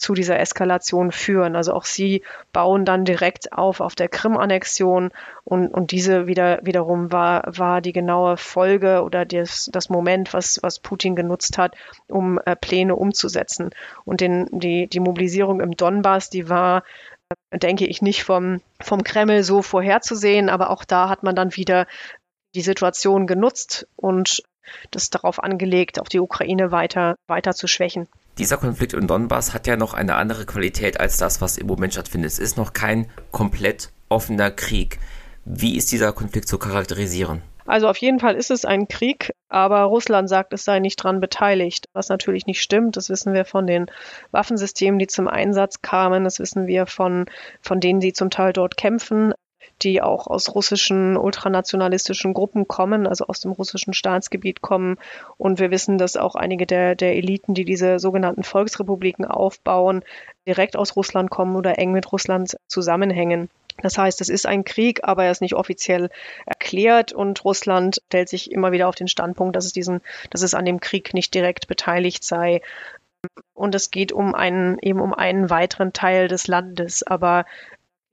zu 0.00 0.14
dieser 0.14 0.40
Eskalation 0.40 1.12
führen. 1.12 1.54
Also 1.54 1.74
auch 1.74 1.84
sie 1.84 2.22
bauen 2.52 2.84
dann 2.84 3.04
direkt 3.04 3.52
auf 3.52 3.80
auf 3.80 3.94
der 3.94 4.08
Krim-Annexion 4.08 5.10
und, 5.44 5.68
und 5.68 5.90
diese 5.90 6.26
wieder, 6.26 6.60
wiederum 6.62 7.12
war, 7.12 7.44
war 7.46 7.80
die 7.82 7.92
genaue 7.92 8.36
Folge 8.38 9.02
oder 9.02 9.26
das, 9.26 9.68
das 9.72 9.90
Moment, 9.90 10.32
was, 10.32 10.58
was 10.62 10.78
Putin 10.78 11.14
genutzt 11.14 11.58
hat, 11.58 11.74
um 12.08 12.40
äh, 12.46 12.56
Pläne 12.56 12.96
umzusetzen. 12.96 13.70
Und 14.04 14.22
den, 14.22 14.46
die, 14.50 14.86
die 14.86 15.00
Mobilisierung 15.00 15.60
im 15.60 15.76
Donbass, 15.76 16.30
die 16.30 16.48
war 16.48 16.82
denke 17.52 17.86
ich, 17.86 18.02
nicht 18.02 18.24
vom, 18.24 18.60
vom 18.80 19.04
Kreml 19.04 19.44
so 19.44 19.62
vorherzusehen. 19.62 20.48
Aber 20.48 20.70
auch 20.70 20.84
da 20.84 21.08
hat 21.08 21.22
man 21.22 21.36
dann 21.36 21.54
wieder 21.54 21.86
die 22.56 22.62
Situation 22.62 23.28
genutzt 23.28 23.86
und 23.94 24.42
das 24.90 25.10
darauf 25.10 25.40
angelegt, 25.40 26.00
auch 26.00 26.08
die 26.08 26.18
Ukraine 26.18 26.72
weiter, 26.72 27.16
weiter 27.28 27.54
zu 27.54 27.68
schwächen. 27.68 28.08
Dieser 28.40 28.56
Konflikt 28.56 28.94
im 28.94 29.06
Donbass 29.06 29.52
hat 29.52 29.66
ja 29.66 29.76
noch 29.76 29.92
eine 29.92 30.14
andere 30.14 30.46
Qualität 30.46 30.98
als 30.98 31.18
das, 31.18 31.42
was 31.42 31.58
im 31.58 31.66
Moment 31.66 31.92
stattfindet. 31.92 32.32
Es 32.32 32.38
ist 32.38 32.56
noch 32.56 32.72
kein 32.72 33.06
komplett 33.32 33.90
offener 34.08 34.50
Krieg. 34.50 34.98
Wie 35.44 35.76
ist 35.76 35.92
dieser 35.92 36.14
Konflikt 36.14 36.48
zu 36.48 36.56
charakterisieren? 36.56 37.42
Also 37.66 37.86
auf 37.86 37.98
jeden 37.98 38.18
Fall 38.18 38.36
ist 38.36 38.50
es 38.50 38.64
ein 38.64 38.88
Krieg, 38.88 39.34
aber 39.50 39.82
Russland 39.82 40.30
sagt, 40.30 40.54
es 40.54 40.64
sei 40.64 40.78
nicht 40.78 40.96
dran 40.96 41.20
beteiligt, 41.20 41.90
was 41.92 42.08
natürlich 42.08 42.46
nicht 42.46 42.62
stimmt. 42.62 42.96
Das 42.96 43.10
wissen 43.10 43.34
wir 43.34 43.44
von 43.44 43.66
den 43.66 43.90
Waffensystemen, 44.30 44.98
die 44.98 45.06
zum 45.06 45.28
Einsatz 45.28 45.82
kamen. 45.82 46.24
Das 46.24 46.38
wissen 46.38 46.66
wir 46.66 46.86
von, 46.86 47.26
von 47.60 47.78
denen, 47.78 48.00
die 48.00 48.14
zum 48.14 48.30
Teil 48.30 48.54
dort 48.54 48.78
kämpfen 48.78 49.34
die 49.82 50.02
auch 50.02 50.26
aus 50.26 50.54
russischen 50.54 51.16
ultranationalistischen 51.16 52.34
Gruppen 52.34 52.68
kommen, 52.68 53.06
also 53.06 53.26
aus 53.26 53.40
dem 53.40 53.52
russischen 53.52 53.94
Staatsgebiet 53.94 54.60
kommen. 54.60 54.98
Und 55.36 55.58
wir 55.58 55.70
wissen, 55.70 55.98
dass 55.98 56.16
auch 56.16 56.34
einige 56.34 56.66
der, 56.66 56.94
der 56.94 57.16
Eliten, 57.16 57.54
die 57.54 57.64
diese 57.64 57.98
sogenannten 57.98 58.44
Volksrepubliken 58.44 59.24
aufbauen, 59.24 60.02
direkt 60.46 60.76
aus 60.76 60.96
Russland 60.96 61.30
kommen 61.30 61.56
oder 61.56 61.78
eng 61.78 61.92
mit 61.92 62.12
Russland 62.12 62.56
zusammenhängen. 62.66 63.48
Das 63.82 63.96
heißt, 63.96 64.20
es 64.20 64.28
ist 64.28 64.46
ein 64.46 64.64
Krieg, 64.64 65.00
aber 65.04 65.24
er 65.24 65.30
ist 65.30 65.40
nicht 65.40 65.54
offiziell 65.54 66.10
erklärt 66.44 67.12
und 67.12 67.44
Russland 67.44 68.02
stellt 68.06 68.28
sich 68.28 68.50
immer 68.52 68.72
wieder 68.72 68.88
auf 68.88 68.94
den 68.94 69.08
Standpunkt, 69.08 69.56
dass 69.56 69.64
es 69.64 69.72
diesen, 69.72 70.00
dass 70.30 70.42
es 70.42 70.54
an 70.54 70.64
dem 70.64 70.80
Krieg 70.80 71.14
nicht 71.14 71.34
direkt 71.34 71.66
beteiligt 71.66 72.24
sei. 72.24 72.60
Und 73.54 73.74
es 73.74 73.90
geht 73.90 74.12
um 74.12 74.34
einen, 74.34 74.78
eben 74.80 75.00
um 75.00 75.14
einen 75.14 75.50
weiteren 75.50 75.92
Teil 75.92 76.28
des 76.28 76.46
Landes. 76.46 77.02
Aber 77.02 77.44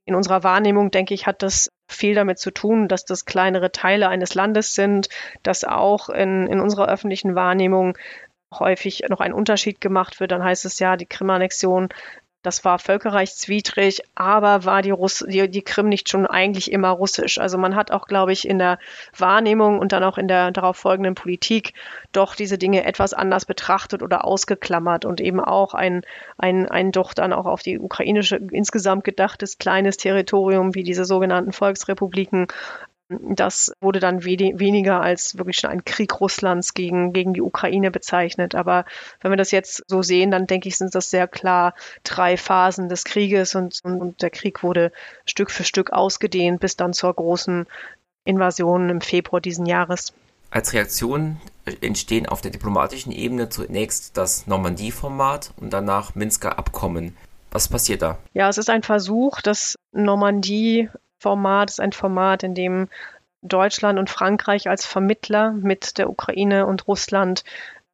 in 0.08 0.16
unserer 0.16 0.43
Wahrnehmung, 0.43 0.89
denke 0.89 1.14
ich, 1.14 1.28
hat 1.28 1.43
das 1.43 1.70
viel 1.89 2.16
damit 2.16 2.39
zu 2.39 2.49
tun, 2.49 2.88
dass 2.88 3.03
das 3.03 3.26
kleinere 3.26 3.74
Teile 3.74 4.08
eines 4.08 4.36
Landes 4.36 4.74
sind, 4.74 5.10
dass 5.43 5.66
auch 5.66 6.08
in, 6.08 6.47
in 6.47 6.62
unserer 6.62 6.88
öffentlichen 6.88 7.36
Wahrnehmung 7.36 7.97
häufig 8.58 9.03
noch 9.10 9.20
ein 9.20 9.34
Unterschied 9.34 9.82
gemacht 9.82 10.22
wird. 10.22 10.32
Dann 10.32 10.43
heißt 10.43 10.64
es 10.64 10.80
ja, 10.80 10.95
die 10.95 11.05
Krim-Annexion 11.05 11.89
das 12.47 12.63
war 12.63 12.79
völkerrechtswidrig, 12.79 14.03
aber 14.15 14.63
war 14.63 14.81
die, 14.81 14.91
Russ 14.91 15.25
die, 15.27 15.51
die 15.51 15.61
Krim 15.61 15.89
nicht 15.89 16.07
schon 16.07 16.25
eigentlich 16.25 16.71
immer 16.71 16.91
russisch? 16.91 17.39
Also 17.39 17.57
man 17.57 17.75
hat 17.75 17.91
auch, 17.91 18.07
glaube 18.07 18.31
ich, 18.31 18.47
in 18.47 18.57
der 18.57 18.79
Wahrnehmung 19.17 19.79
und 19.79 19.91
dann 19.91 20.05
auch 20.05 20.17
in 20.17 20.29
der 20.29 20.51
darauf 20.51 20.77
folgenden 20.77 21.13
Politik 21.13 21.73
doch 22.13 22.35
diese 22.35 22.57
Dinge 22.57 22.85
etwas 22.85 23.13
anders 23.13 23.43
betrachtet 23.43 24.01
oder 24.01 24.23
ausgeklammert 24.23 25.03
und 25.03 25.19
eben 25.19 25.41
auch 25.41 25.73
ein, 25.73 26.03
ein, 26.37 26.69
ein 26.69 26.93
doch 26.93 27.13
dann 27.13 27.33
auch 27.33 27.47
auf 27.47 27.63
die 27.63 27.79
ukrainische 27.79 28.37
insgesamt 28.37 29.03
gedachtes 29.03 29.57
kleines 29.57 29.97
Territorium 29.97 30.73
wie 30.73 30.83
diese 30.83 31.03
sogenannten 31.03 31.51
Volksrepubliken 31.51 32.47
das 33.10 33.72
wurde 33.80 33.99
dann 33.99 34.26
we 34.26 34.38
weniger 34.38 35.01
als 35.01 35.38
wirklich 35.38 35.58
schon 35.58 35.70
ein 35.70 35.86
Krieg 35.86 36.20
Russlands 36.20 36.74
gegen, 36.74 37.14
gegen 37.14 37.34
die 37.34 37.41
Ukraine 37.41 37.89
bezeichnet. 37.89 38.53
Aber 38.53 38.86
wenn 39.22 39.32
wir 39.32 39.38
das 39.38 39.51
jetzt 39.51 39.84
so 39.88 40.01
sehen, 40.01 40.32
dann 40.32 40.47
denke 40.47 40.68
ich, 40.68 40.78
sind 40.78 40.93
das 40.93 41.10
sehr 41.10 41.28
klar 41.28 41.74
drei 42.03 42.36
Phasen 42.36 42.89
des 42.89 43.05
Krieges 43.05 43.55
und, 43.55 43.80
und, 43.84 44.01
und 44.01 44.22
der 44.22 44.30
Krieg 44.30 44.62
wurde 44.62 44.91
Stück 45.26 45.51
für 45.51 45.64
Stück 45.64 45.91
ausgedehnt 45.91 46.60
bis 46.60 46.76
dann 46.76 46.93
zur 46.93 47.14
großen 47.14 47.66
Invasion 48.26 48.89
im 48.89 48.99
Februar 48.99 49.39
diesen 49.39 49.66
Jahres. 49.66 50.14
Als 50.51 50.74
Reaktion 50.74 51.38
entstehen 51.82 52.26
auf 52.26 52.41
der 52.41 52.51
diplomatischen 52.51 53.12
Ebene 53.12 53.49
zunächst 53.49 54.18
das 54.18 54.47
Normandie-Format 54.47 55.53
und 55.58 55.72
danach 55.72 56.16
Minsker 56.16 56.58
Abkommen. 56.58 57.16
Was 57.51 57.70
passiert 57.70 58.01
da? 58.01 58.18
Ja, 58.34 58.49
es 58.49 58.58
ist 58.58 58.70
ein 58.70 58.84
Versuch, 58.84 59.41
das 59.41 59.78
Normandie 59.93 60.89
Format 61.20 61.70
ist 61.70 61.80
ein 61.80 61.93
Format, 61.93 62.43
in 62.43 62.53
dem 62.53 62.89
Deutschland 63.41 63.99
und 63.99 64.09
Frankreich 64.09 64.70
als 64.70 64.86
Vermittler 64.86 65.51
mit 65.51 65.97
der 65.97 66.09
Ukraine 66.09 66.65
und 66.65 66.88
Russland 66.88 67.43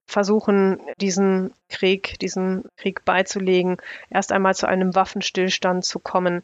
versuchen, 0.05 0.79
diesen 0.99 1.53
Krieg, 1.69 2.19
diesen 2.19 2.65
Krieg 2.77 3.05
beizulegen, 3.05 3.77
erst 4.09 4.31
einmal 4.31 4.55
zu 4.55 4.67
einem 4.67 4.95
Waffenstillstand 4.95 5.85
zu 5.85 5.99
kommen. 5.99 6.41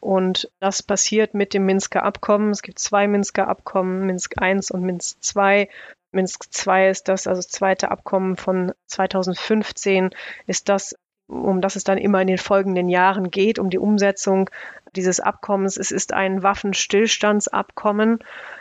Und 0.00 0.50
das 0.60 0.82
passiert 0.82 1.34
mit 1.34 1.54
dem 1.54 1.66
Minsker 1.66 2.04
Abkommen. 2.04 2.50
Es 2.50 2.62
gibt 2.62 2.78
zwei 2.78 3.08
Minsker 3.08 3.48
Abkommen, 3.48 4.06
Minsk 4.06 4.34
I 4.40 4.60
und 4.70 4.82
Minsk 4.82 5.18
II. 5.34 5.68
Minsk 6.12 6.46
II 6.66 6.90
ist 6.90 7.08
das, 7.08 7.26
also 7.26 7.40
das 7.40 7.48
zweite 7.48 7.90
Abkommen 7.90 8.36
von 8.36 8.72
2015, 8.86 10.10
ist 10.46 10.68
das, 10.68 10.96
um 11.26 11.60
das 11.60 11.76
es 11.76 11.84
dann 11.84 11.98
immer 11.98 12.22
in 12.22 12.28
den 12.28 12.38
folgenden 12.38 12.88
Jahren 12.88 13.30
geht, 13.30 13.58
um 13.58 13.68
die 13.68 13.78
Umsetzung 13.78 14.48
dieses 14.96 15.20
Abkommens. 15.20 15.76
Es 15.76 15.90
ist 15.90 16.12
ein 16.12 16.42
Waffenstillstandsabkommen. 16.42 18.18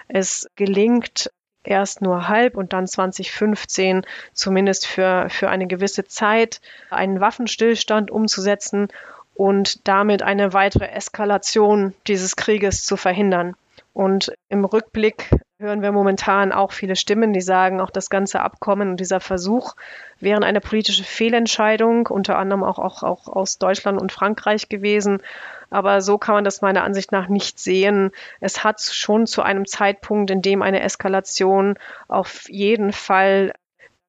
Es 0.07 0.47
gelingt 0.55 1.32
erst 1.63 2.01
nur 2.01 2.28
halb 2.28 2.55
und 2.55 2.73
dann 2.73 2.88
2015 2.88 4.05
zumindest 4.34 4.88
für, 4.88 5.30
für 5.30 5.49
eine 5.49 5.67
gewisse 5.67 6.05
Zeit 6.05 6.61
einen 6.89 7.19
Waffenstillstand 7.19 8.09
umzusetzen 8.09 8.88
und 9.36 9.88
damit 9.88 10.23
eine 10.23 10.53
weitere 10.53 10.88
Eskalation 10.88 11.93
dieses 12.07 12.36
Krieges 12.36 12.86
zu 12.86 12.97
verhindern. 12.97 13.55
Und 13.93 14.32
im 14.49 14.65
Rückblick 14.65 15.29
hören 15.59 15.81
wir 15.81 15.91
momentan 15.91 16.51
auch 16.51 16.71
viele 16.71 16.95
Stimmen, 16.95 17.33
die 17.33 17.41
sagen, 17.41 17.81
auch 17.81 17.89
das 17.89 18.09
ganze 18.09 18.41
Abkommen 18.41 18.91
und 18.91 18.99
dieser 18.99 19.19
Versuch 19.19 19.75
wären 20.19 20.43
eine 20.43 20.61
politische 20.61 21.03
Fehlentscheidung, 21.03 22.07
unter 22.07 22.37
anderem 22.37 22.63
auch, 22.63 22.79
auch, 22.79 23.03
auch 23.03 23.27
aus 23.27 23.57
Deutschland 23.57 23.99
und 23.99 24.11
Frankreich 24.11 24.69
gewesen. 24.69 25.21
Aber 25.69 26.01
so 26.01 26.17
kann 26.17 26.35
man 26.35 26.43
das 26.43 26.61
meiner 26.61 26.83
Ansicht 26.83 27.11
nach 27.11 27.27
nicht 27.27 27.59
sehen. 27.59 28.11
Es 28.39 28.63
hat 28.63 28.81
schon 28.81 29.25
zu 29.25 29.41
einem 29.41 29.65
Zeitpunkt, 29.65 30.29
in 30.29 30.41
dem 30.41 30.61
eine 30.61 30.81
Eskalation 30.81 31.77
auf 32.07 32.47
jeden 32.49 32.93
Fall 32.93 33.51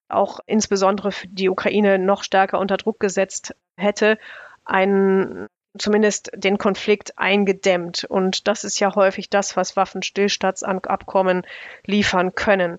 auch 0.08 0.40
insbesondere 0.46 1.12
für 1.12 1.28
die 1.28 1.48
Ukraine 1.48 1.98
noch 1.98 2.22
stärker 2.22 2.58
unter 2.58 2.76
Druck 2.76 3.00
gesetzt 3.00 3.54
hätte, 3.76 4.18
einen 4.64 5.48
zumindest 5.78 6.30
den 6.34 6.58
Konflikt 6.58 7.18
eingedämmt. 7.18 8.04
Und 8.04 8.48
das 8.48 8.64
ist 8.64 8.80
ja 8.80 8.94
häufig 8.94 9.30
das, 9.30 9.56
was 9.56 9.76
Waffenstillstandsabkommen 9.76 11.46
liefern 11.84 12.34
können. 12.34 12.78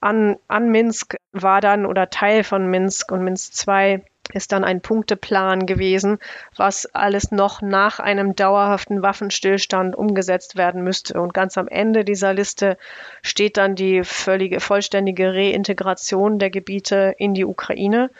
An, 0.00 0.36
an 0.48 0.70
Minsk 0.70 1.16
war 1.32 1.60
dann 1.60 1.86
oder 1.86 2.10
Teil 2.10 2.42
von 2.42 2.66
Minsk 2.66 3.12
und 3.12 3.22
Minsk 3.22 3.66
II 3.68 4.02
ist 4.32 4.52
dann 4.52 4.64
ein 4.64 4.80
Punkteplan 4.80 5.66
gewesen, 5.66 6.18
was 6.56 6.86
alles 6.86 7.32
noch 7.32 7.60
nach 7.60 7.98
einem 7.98 8.34
dauerhaften 8.34 9.02
Waffenstillstand 9.02 9.96
umgesetzt 9.96 10.56
werden 10.56 10.82
müsste. 10.82 11.20
Und 11.20 11.34
ganz 11.34 11.58
am 11.58 11.68
Ende 11.68 12.04
dieser 12.04 12.32
Liste 12.32 12.78
steht 13.22 13.56
dann 13.56 13.74
die 13.74 14.04
völlige, 14.04 14.60
vollständige 14.60 15.34
Reintegration 15.34 16.38
der 16.38 16.50
Gebiete 16.50 17.14
in 17.18 17.34
die 17.34 17.44
Ukraine. 17.44 18.10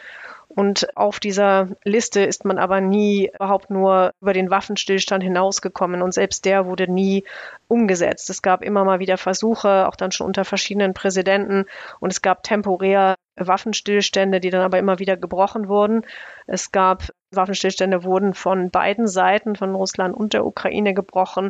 Und 0.55 0.95
auf 0.95 1.19
dieser 1.19 1.69
Liste 1.83 2.21
ist 2.21 2.45
man 2.45 2.59
aber 2.59 2.79
nie 2.79 3.31
überhaupt 3.33 3.71
nur 3.71 4.11
über 4.21 4.33
den 4.33 4.51
Waffenstillstand 4.51 5.23
hinausgekommen 5.23 6.03
und 6.03 6.13
selbst 6.13 6.45
der 6.45 6.67
wurde 6.67 6.87
nie 6.91 7.23
umgesetzt. 7.67 8.29
Es 8.29 8.43
gab 8.43 8.63
immer 8.63 8.83
mal 8.83 8.99
wieder 8.99 9.17
Versuche, 9.17 9.87
auch 9.87 9.95
dann 9.95 10.11
schon 10.11 10.27
unter 10.27 10.45
verschiedenen 10.45 10.93
Präsidenten 10.93 11.65
und 11.99 12.11
es 12.11 12.21
gab 12.21 12.43
temporär 12.43 13.15
Waffenstillstände, 13.35 14.39
die 14.39 14.51
dann 14.51 14.61
aber 14.61 14.77
immer 14.77 14.99
wieder 14.99 15.17
gebrochen 15.17 15.67
wurden. 15.67 16.05
Es 16.45 16.71
gab 16.71 17.09
Waffenstillstände 17.31 18.03
wurden 18.03 18.35
von 18.35 18.69
beiden 18.69 19.07
Seiten, 19.07 19.55
von 19.55 19.73
Russland 19.73 20.15
und 20.15 20.33
der 20.33 20.45
Ukraine 20.45 20.93
gebrochen 20.93 21.49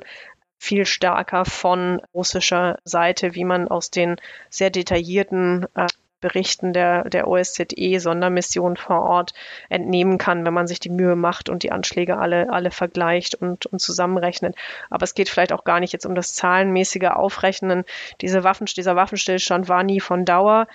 viel 0.63 0.85
stärker 0.85 1.43
von 1.43 2.01
russischer 2.13 2.77
Seite, 2.85 3.35
wie 3.35 3.43
man 3.43 3.67
aus 3.67 3.91
den 3.91 4.15
sehr 4.49 4.69
detaillierten 4.69 5.65
äh, 5.75 5.87
Berichten 6.23 6.71
der, 6.71 7.03
der 7.09 7.27
OSZE-Sondermission 7.27 8.77
vor 8.77 9.03
Ort 9.03 9.33
entnehmen 9.69 10.17
kann, 10.17 10.45
wenn 10.45 10.53
man 10.53 10.67
sich 10.67 10.79
die 10.79 10.89
Mühe 10.89 11.17
macht 11.17 11.49
und 11.49 11.63
die 11.63 11.71
Anschläge 11.71 12.17
alle, 12.17 12.49
alle 12.49 12.71
vergleicht 12.71 13.35
und, 13.35 13.65
und 13.67 13.79
zusammenrechnet. 13.79 14.55
Aber 14.89 15.03
es 15.03 15.13
geht 15.13 15.29
vielleicht 15.29 15.51
auch 15.51 15.65
gar 15.65 15.81
nicht 15.81 15.91
jetzt 15.91 16.05
um 16.05 16.15
das 16.15 16.33
zahlenmäßige 16.33 17.09
Aufrechnen. 17.09 17.83
Diese 18.21 18.43
Waffen, 18.43 18.65
dieser 18.65 18.95
Waffenstillstand 18.95 19.67
war 19.67 19.83
nie 19.83 19.99
von 19.99 20.23
Dauer. 20.23 20.67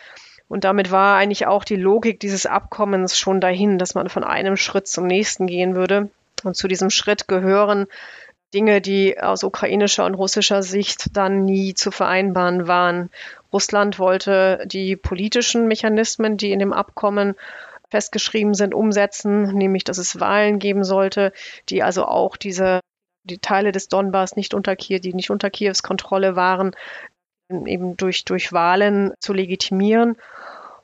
Und 0.49 0.64
damit 0.64 0.90
war 0.90 1.16
eigentlich 1.16 1.46
auch 1.46 1.64
die 1.64 1.76
Logik 1.76 2.20
dieses 2.20 2.46
Abkommens 2.46 3.18
schon 3.18 3.40
dahin, 3.40 3.78
dass 3.78 3.94
man 3.94 4.09
von 4.09 4.24
einem 4.24 4.57
Schritt 4.57 4.86
zum 4.86 5.07
nächsten 5.07 5.46
gehen 5.46 5.74
würde. 5.74 6.11
Und 6.44 6.57
zu 6.57 6.68
diesem 6.68 6.90
Schritt 6.90 7.26
gehören 7.26 7.86
Dinge, 8.55 8.80
die 8.80 9.20
aus 9.20 9.44
ukrainischer 9.44 10.07
und 10.07 10.14
russischer 10.14 10.62
Sicht 10.62 11.16
dann 11.16 11.44
nie 11.44 11.74
zu 11.74 11.90
vereinbaren 11.90 12.66
waren. 12.66 13.11
Russland 13.53 13.99
wollte 13.99 14.64
die 14.66 14.96
politischen 14.96 15.68
Mechanismen, 15.68 16.36
die 16.36 16.53
in 16.53 16.59
dem 16.59 16.72
Abkommen 16.72 17.34
festgeschrieben 17.90 18.55
sind, 18.55 18.74
umsetzen, 18.74 19.55
nämlich 19.55 19.84
dass 19.84 19.99
es 19.99 20.20
Wahlen 20.20 20.59
geben 20.59 20.84
sollte, 20.84 21.32
die 21.68 21.82
also 21.82 22.05
auch 22.05 22.36
diese 22.36 22.80
die 23.24 23.38
Teile 23.38 23.72
des 23.72 23.88
Donbass 23.88 24.36
nicht 24.36 24.55
unter 24.55 24.74
Kiew, 24.74 25.01
die 25.01 25.14
nicht 25.14 25.30
unter 25.30 25.51
Kiews 25.51 25.82
Kontrolle 25.82 26.36
waren, 26.36 26.74
eben 27.51 27.96
durch, 27.96 28.24
durch 28.24 28.53
Wahlen 28.53 29.12
zu 29.20 29.32
legitimieren 29.32 30.16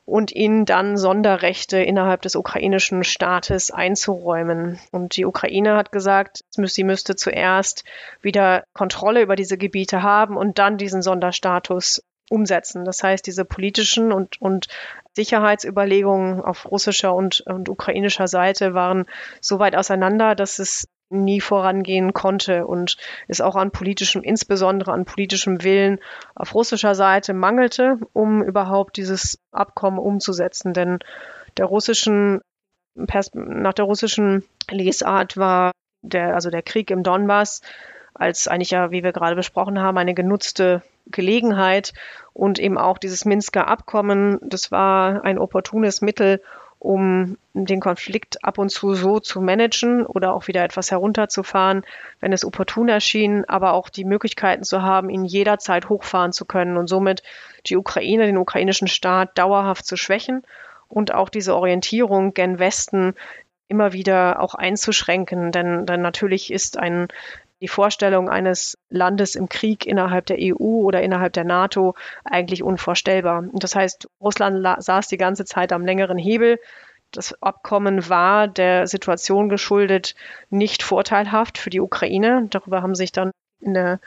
und 0.05 0.31
ihnen 0.31 0.65
dann 0.65 0.97
Sonderrechte 0.97 1.77
innerhalb 1.79 2.21
des 2.21 2.35
ukrainischen 2.35 3.03
Staates 3.03 3.71
einzuräumen. 3.71 4.79
Und 4.91 5.17
die 5.17 5.25
Ukraine 5.25 5.75
hat 5.75 5.91
gesagt, 5.91 6.41
sie 6.51 6.83
müsste 6.83 7.15
zuerst 7.15 7.83
wieder 8.21 8.63
Kontrolle 8.73 9.21
über 9.21 9.35
diese 9.35 9.57
Gebiete 9.57 10.03
haben 10.03 10.37
und 10.37 10.59
dann 10.59 10.77
diesen 10.77 11.01
Sonderstatus 11.01 12.01
umsetzen. 12.29 12.85
Das 12.85 13.03
heißt, 13.03 13.25
diese 13.25 13.45
politischen 13.45 14.11
und, 14.11 14.41
und 14.41 14.67
Sicherheitsüberlegungen 15.13 16.41
auf 16.41 16.69
russischer 16.69 17.13
und, 17.13 17.41
und 17.41 17.69
ukrainischer 17.69 18.27
Seite 18.27 18.73
waren 18.73 19.05
so 19.41 19.59
weit 19.59 19.75
auseinander, 19.75 20.35
dass 20.35 20.59
es 20.59 20.87
nie 21.09 21.39
vorangehen 21.39 22.13
konnte 22.13 22.65
und 22.65 22.97
es 23.27 23.39
auch 23.39 23.55
an 23.55 23.71
politischem, 23.71 24.23
insbesondere 24.23 24.91
an 24.91 25.05
politischem 25.05 25.63
Willen 25.63 25.99
auf 26.33 26.55
russischer 26.55 26.95
Seite 26.95 27.33
mangelte, 27.33 27.99
um 28.13 28.43
überhaupt 28.43 28.97
dieses 28.97 29.39
Abkommen 29.51 29.99
umzusetzen. 29.99 30.73
Denn 30.73 30.99
der 31.57 31.65
russischen, 31.65 32.41
nach 32.95 33.73
der 33.73 33.85
russischen 33.85 34.43
Lesart 34.69 35.37
war 35.37 35.71
der, 36.01 36.33
also 36.33 36.49
der 36.49 36.63
Krieg 36.63 36.89
im 36.89 37.03
Donbass 37.03 37.61
als 38.13 38.47
eigentlich 38.47 38.71
ja, 38.71 38.91
wie 38.91 39.03
wir 39.03 39.11
gerade 39.11 39.35
besprochen 39.35 39.79
haben, 39.79 39.97
eine 39.97 40.13
genutzte 40.13 40.81
Gelegenheit 41.07 41.93
und 42.33 42.59
eben 42.59 42.77
auch 42.77 42.97
dieses 42.97 43.25
Minsker 43.25 43.67
Abkommen, 43.67 44.39
das 44.41 44.71
war 44.71 45.23
ein 45.23 45.37
opportunes 45.37 46.01
Mittel, 46.01 46.41
um 46.79 47.37
den 47.53 47.79
Konflikt 47.79 48.43
ab 48.43 48.57
und 48.59 48.69
zu 48.69 48.93
so 48.93 49.19
zu 49.19 49.41
managen 49.41 50.05
oder 50.05 50.33
auch 50.33 50.47
wieder 50.47 50.63
etwas 50.63 50.91
herunterzufahren, 50.91 51.83
wenn 52.19 52.33
es 52.33 52.45
opportun 52.45 52.89
erschien, 52.89 53.43
aber 53.45 53.73
auch 53.73 53.89
die 53.89 54.05
Möglichkeiten 54.05 54.63
zu 54.63 54.83
haben, 54.83 55.09
ihn 55.09 55.25
jederzeit 55.25 55.89
hochfahren 55.89 56.31
zu 56.31 56.45
können 56.45 56.77
und 56.77 56.87
somit 56.87 57.23
die 57.65 57.77
Ukraine, 57.77 58.27
den 58.27 58.37
ukrainischen 58.37 58.87
Staat 58.87 59.37
dauerhaft 59.37 59.85
zu 59.85 59.97
schwächen 59.97 60.43
und 60.87 61.13
auch 61.13 61.29
diese 61.29 61.55
Orientierung 61.55 62.33
gen 62.33 62.59
Westen 62.59 63.15
immer 63.67 63.93
wieder 63.93 64.39
auch 64.39 64.53
einzuschränken. 64.53 65.51
Denn, 65.51 65.85
denn 65.85 66.01
natürlich 66.01 66.51
ist 66.53 66.77
ein 66.77 67.07
die 67.65 67.69
Vorstellung 67.69 68.29
eines 68.29 68.77
Landes 68.91 69.33
im 69.33 69.49
Krieg 69.49 69.87
innerhalb 69.87 70.27
der 70.27 70.37
EU 70.39 70.83
oder 70.83 71.01
innerhalb 71.01 71.33
der 71.33 71.45
NATO 71.45 71.95
eigentlich 72.23 72.61
unvorstellbar. 72.61 73.39
Und 73.39 73.63
das 73.63 73.75
heißt, 73.75 74.07
Russland 74.21 74.63
saß 74.83 75.07
die 75.07 75.17
ganze 75.17 75.45
Zeit 75.45 75.73
am 75.73 75.83
längeren 75.83 76.19
Hebel. 76.19 76.59
Das 77.09 77.41
Abkommen 77.41 78.07
war 78.07 78.47
der 78.47 78.85
Situation 78.85 79.49
geschuldet 79.49 80.13
nicht 80.51 80.83
vorteilhaft 80.83 81.57
für 81.57 81.71
die 81.71 81.81
Ukraine. 81.81 82.45
Darüber 82.51 82.83
haben 82.83 82.93
sich 82.93 83.11
dann 83.11 83.31
in 83.61 83.73
der 83.73 83.99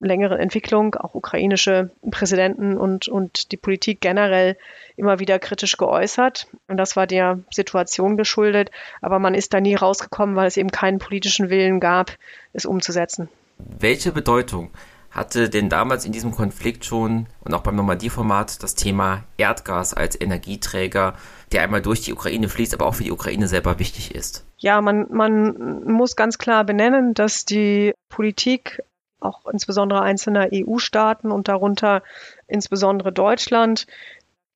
längeren 0.00 0.38
Entwicklung, 0.38 0.94
auch 0.94 1.14
ukrainische 1.14 1.90
Präsidenten 2.10 2.76
und, 2.76 3.08
und 3.08 3.52
die 3.52 3.56
Politik 3.56 4.00
generell 4.00 4.56
immer 4.96 5.18
wieder 5.18 5.38
kritisch 5.38 5.76
geäußert. 5.76 6.48
Und 6.68 6.76
das 6.76 6.96
war 6.96 7.06
der 7.06 7.40
Situation 7.50 8.16
geschuldet. 8.16 8.70
Aber 9.00 9.18
man 9.18 9.34
ist 9.34 9.54
da 9.54 9.60
nie 9.60 9.74
rausgekommen, 9.74 10.36
weil 10.36 10.46
es 10.46 10.56
eben 10.56 10.70
keinen 10.70 10.98
politischen 10.98 11.50
Willen 11.50 11.80
gab, 11.80 12.12
es 12.52 12.66
umzusetzen. 12.66 13.28
Welche 13.58 14.12
Bedeutung 14.12 14.70
hatte 15.14 15.48
denn 15.48 15.68
damals 15.68 16.04
in 16.04 16.12
diesem 16.12 16.32
Konflikt 16.32 16.84
schon 16.84 17.26
und 17.44 17.54
auch 17.54 17.60
beim 17.60 17.76
Normandie-Format 17.76 18.62
das 18.62 18.74
Thema 18.74 19.22
Erdgas 19.36 19.94
als 19.94 20.20
Energieträger, 20.20 21.14
der 21.52 21.62
einmal 21.62 21.82
durch 21.82 22.00
die 22.00 22.12
Ukraine 22.12 22.48
fließt, 22.48 22.74
aber 22.74 22.86
auch 22.86 22.96
für 22.96 23.04
die 23.04 23.12
Ukraine 23.12 23.46
selber 23.46 23.78
wichtig 23.78 24.12
ist? 24.12 24.44
Ja, 24.58 24.80
man, 24.80 25.06
man 25.10 25.84
muss 25.84 26.16
ganz 26.16 26.38
klar 26.38 26.64
benennen, 26.64 27.14
dass 27.14 27.44
die 27.44 27.92
Politik 28.08 28.82
auch 29.24 29.46
insbesondere 29.46 30.02
einzelner 30.02 30.48
EU-Staaten 30.52 31.30
und 31.30 31.48
darunter 31.48 32.02
insbesondere 32.46 33.12
Deutschland 33.12 33.86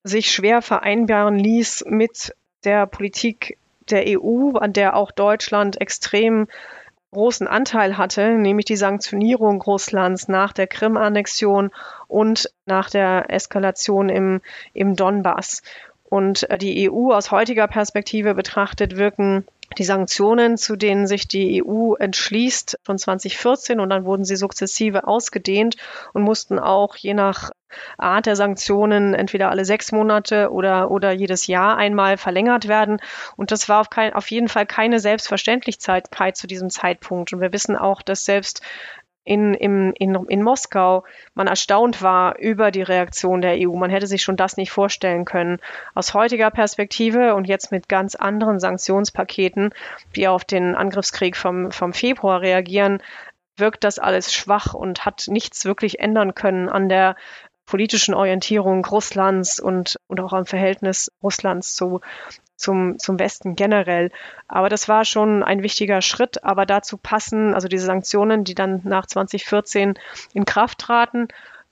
sich 0.04 0.30
schwer 0.30 0.62
vereinbaren 0.62 1.38
ließ 1.38 1.84
mit 1.88 2.34
der 2.64 2.86
Politik 2.86 3.58
der 3.90 4.04
EU, 4.06 4.56
an 4.58 4.72
der 4.72 4.96
auch 4.96 5.10
Deutschland 5.10 5.80
extrem 5.80 6.46
großen 7.12 7.48
Anteil 7.48 7.96
hatte, 7.96 8.32
nämlich 8.32 8.66
die 8.66 8.76
Sanktionierung 8.76 9.62
Russlands 9.62 10.28
nach 10.28 10.52
der 10.52 10.66
Krim-Annexion 10.66 11.70
und 12.06 12.50
nach 12.66 12.90
der 12.90 13.30
Eskalation 13.30 14.08
im, 14.08 14.40
im 14.74 14.94
Donbass. 14.94 15.62
Und 16.04 16.46
die 16.60 16.90
EU 16.90 17.12
aus 17.12 17.30
heutiger 17.30 17.66
Perspektive 17.66 18.34
betrachtet 18.34 18.96
wirken 18.96 19.46
die 19.76 19.84
Sanktionen, 19.84 20.56
zu 20.56 20.76
denen 20.76 21.06
sich 21.06 21.28
die 21.28 21.62
EU 21.64 21.94
entschließt, 21.94 22.78
von 22.82 22.98
2014 22.98 23.80
und 23.80 23.90
dann 23.90 24.04
wurden 24.04 24.24
sie 24.24 24.36
sukzessive 24.36 25.06
ausgedehnt 25.06 25.76
und 26.14 26.22
mussten 26.22 26.58
auch 26.58 26.96
je 26.96 27.14
nach 27.14 27.50
Art 27.98 28.26
der 28.26 28.36
Sanktionen 28.36 29.14
entweder 29.14 29.50
alle 29.50 29.64
sechs 29.64 29.92
Monate 29.92 30.50
oder, 30.50 30.90
oder 30.90 31.12
jedes 31.12 31.46
Jahr 31.46 31.76
einmal 31.76 32.16
verlängert 32.16 32.66
werden. 32.66 32.98
Und 33.36 33.50
das 33.50 33.68
war 33.68 33.80
auf, 33.80 33.90
kein, 33.90 34.14
auf 34.14 34.30
jeden 34.30 34.48
Fall 34.48 34.66
keine 34.66 35.00
Selbstverständlichkeit 35.00 36.36
zu 36.36 36.46
diesem 36.46 36.70
Zeitpunkt. 36.70 37.32
Und 37.32 37.40
wir 37.40 37.52
wissen 37.52 37.76
auch, 37.76 38.00
dass 38.00 38.24
selbst 38.24 38.62
in, 39.28 39.52
in, 39.52 39.92
in, 39.92 40.14
in 40.14 40.42
Moskau 40.42 41.04
man 41.34 41.48
erstaunt 41.48 42.02
war 42.02 42.38
über 42.38 42.70
die 42.70 42.82
Reaktion 42.82 43.42
der 43.42 43.56
EU. 43.58 43.76
Man 43.76 43.90
hätte 43.90 44.06
sich 44.06 44.22
schon 44.22 44.36
das 44.36 44.56
nicht 44.56 44.70
vorstellen 44.70 45.26
können. 45.26 45.58
Aus 45.94 46.14
heutiger 46.14 46.50
Perspektive 46.50 47.34
und 47.34 47.46
jetzt 47.46 47.70
mit 47.70 47.90
ganz 47.90 48.14
anderen 48.14 48.58
Sanktionspaketen, 48.58 49.74
die 50.16 50.28
auf 50.28 50.44
den 50.44 50.74
Angriffskrieg 50.74 51.36
vom, 51.36 51.70
vom 51.70 51.92
Februar 51.92 52.40
reagieren, 52.40 53.02
wirkt 53.56 53.84
das 53.84 53.98
alles 53.98 54.32
schwach 54.32 54.72
und 54.72 55.04
hat 55.04 55.24
nichts 55.28 55.66
wirklich 55.66 56.00
ändern 56.00 56.34
können 56.34 56.70
an 56.70 56.88
der 56.88 57.14
politischen 57.66 58.14
Orientierung 58.14 58.82
Russlands 58.86 59.60
und, 59.60 59.96
und 60.06 60.20
auch 60.20 60.32
am 60.32 60.46
Verhältnis 60.46 61.12
Russlands 61.22 61.74
zu, 61.74 62.00
zum, 62.58 62.98
zum 62.98 63.18
Westen 63.18 63.56
generell. 63.56 64.10
Aber 64.48 64.68
das 64.68 64.88
war 64.88 65.04
schon 65.04 65.42
ein 65.42 65.62
wichtiger 65.62 66.02
Schritt. 66.02 66.44
Aber 66.44 66.66
dazu 66.66 66.98
passen 66.98 67.54
also 67.54 67.68
diese 67.68 67.86
Sanktionen, 67.86 68.44
die 68.44 68.54
dann 68.54 68.82
nach 68.84 69.06
2014 69.06 69.94
in 70.34 70.44
Kraft 70.44 70.78
traten. 70.78 71.28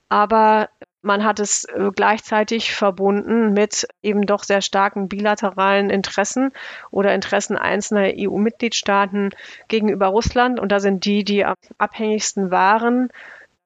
Aber 0.08 0.68
man 1.02 1.24
hat 1.24 1.40
es 1.40 1.64
äh, 1.64 1.90
gleichzeitig 1.94 2.74
verbunden 2.74 3.52
mit 3.52 3.86
eben 4.02 4.26
doch 4.26 4.42
sehr 4.44 4.60
starken 4.60 5.08
bilateralen 5.08 5.90
Interessen 5.90 6.52
oder 6.90 7.14
Interessen 7.14 7.56
einzelner 7.56 8.12
EU-Mitgliedstaaten 8.16 9.30
gegenüber 9.68 10.06
Russland. 10.06 10.60
Und 10.60 10.72
da 10.72 10.80
sind 10.80 11.04
die, 11.04 11.24
die 11.24 11.44
am 11.44 11.54
abhängigsten 11.78 12.50
waren 12.50 13.10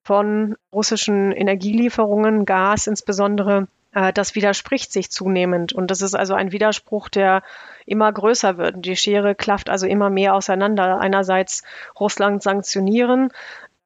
von 0.05 0.57
russischen 0.73 1.33
Energielieferungen, 1.33 2.45
Gas 2.45 2.87
insbesondere, 2.87 3.68
das 3.93 4.34
widerspricht 4.34 4.93
sich 4.93 5.11
zunehmend. 5.11 5.72
Und 5.72 5.91
das 5.91 6.03
ist 6.03 6.14
also 6.14 6.34
ein 6.34 6.53
Widerspruch, 6.53 7.09
der 7.09 7.43
immer 7.86 8.12
größer 8.12 8.57
wird. 8.57 8.84
Die 8.84 8.97
Schere 8.97 9.34
klafft 9.34 9.68
also 9.68 9.86
immer 9.86 10.11
mehr 10.11 10.34
auseinander. 10.34 11.01
Einerseits 11.01 11.62
Russland 11.99 12.43
sanktionieren 12.43 13.32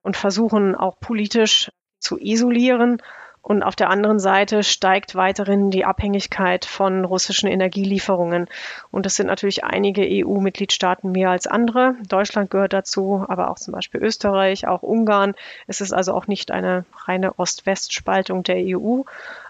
und 0.03 0.17
versuchen 0.17 0.75
auch 0.75 1.01
politisch 1.01 1.71
zu 1.99 2.19
isolieren. 2.19 3.01
Und 3.45 3.63
auf 3.63 3.77
der 3.77 3.91
anderen 3.91 4.19
Seite 4.21 4.63
steigt 4.63 5.15
weiterhin 5.15 5.71
die 5.71 5.85
Abhängigkeit 5.85 6.65
von 6.65 7.05
russischen 7.05 7.47
Energielieferungen. 7.47 8.49
Und 8.91 9.05
das 9.05 9.17
sind 9.17 9.27
natürlich 9.27 9.65
einige 9.65 10.01
EU-Mitgliedstaaten 10.03 11.13
mehr 11.13 11.29
als 11.29 11.47
andere. 11.47 11.95
Deutschland 12.09 12.51
gehört 12.51 12.73
dazu, 12.73 13.23
aber 13.29 13.51
auch 13.51 13.59
zum 13.59 13.75
Beispiel 13.75 14.03
Österreich, 14.03 14.67
auch 14.67 14.83
Ungarn. 14.83 15.35
Es 15.67 15.83
ist 15.83 15.93
also 15.93 16.15
auch 16.15 16.27
nicht 16.27 16.53
eine 16.53 16.87
reine 17.05 17.39
Ost-West-Spaltung 17.39 18.45
der 18.45 18.57
EU. 18.57 19.03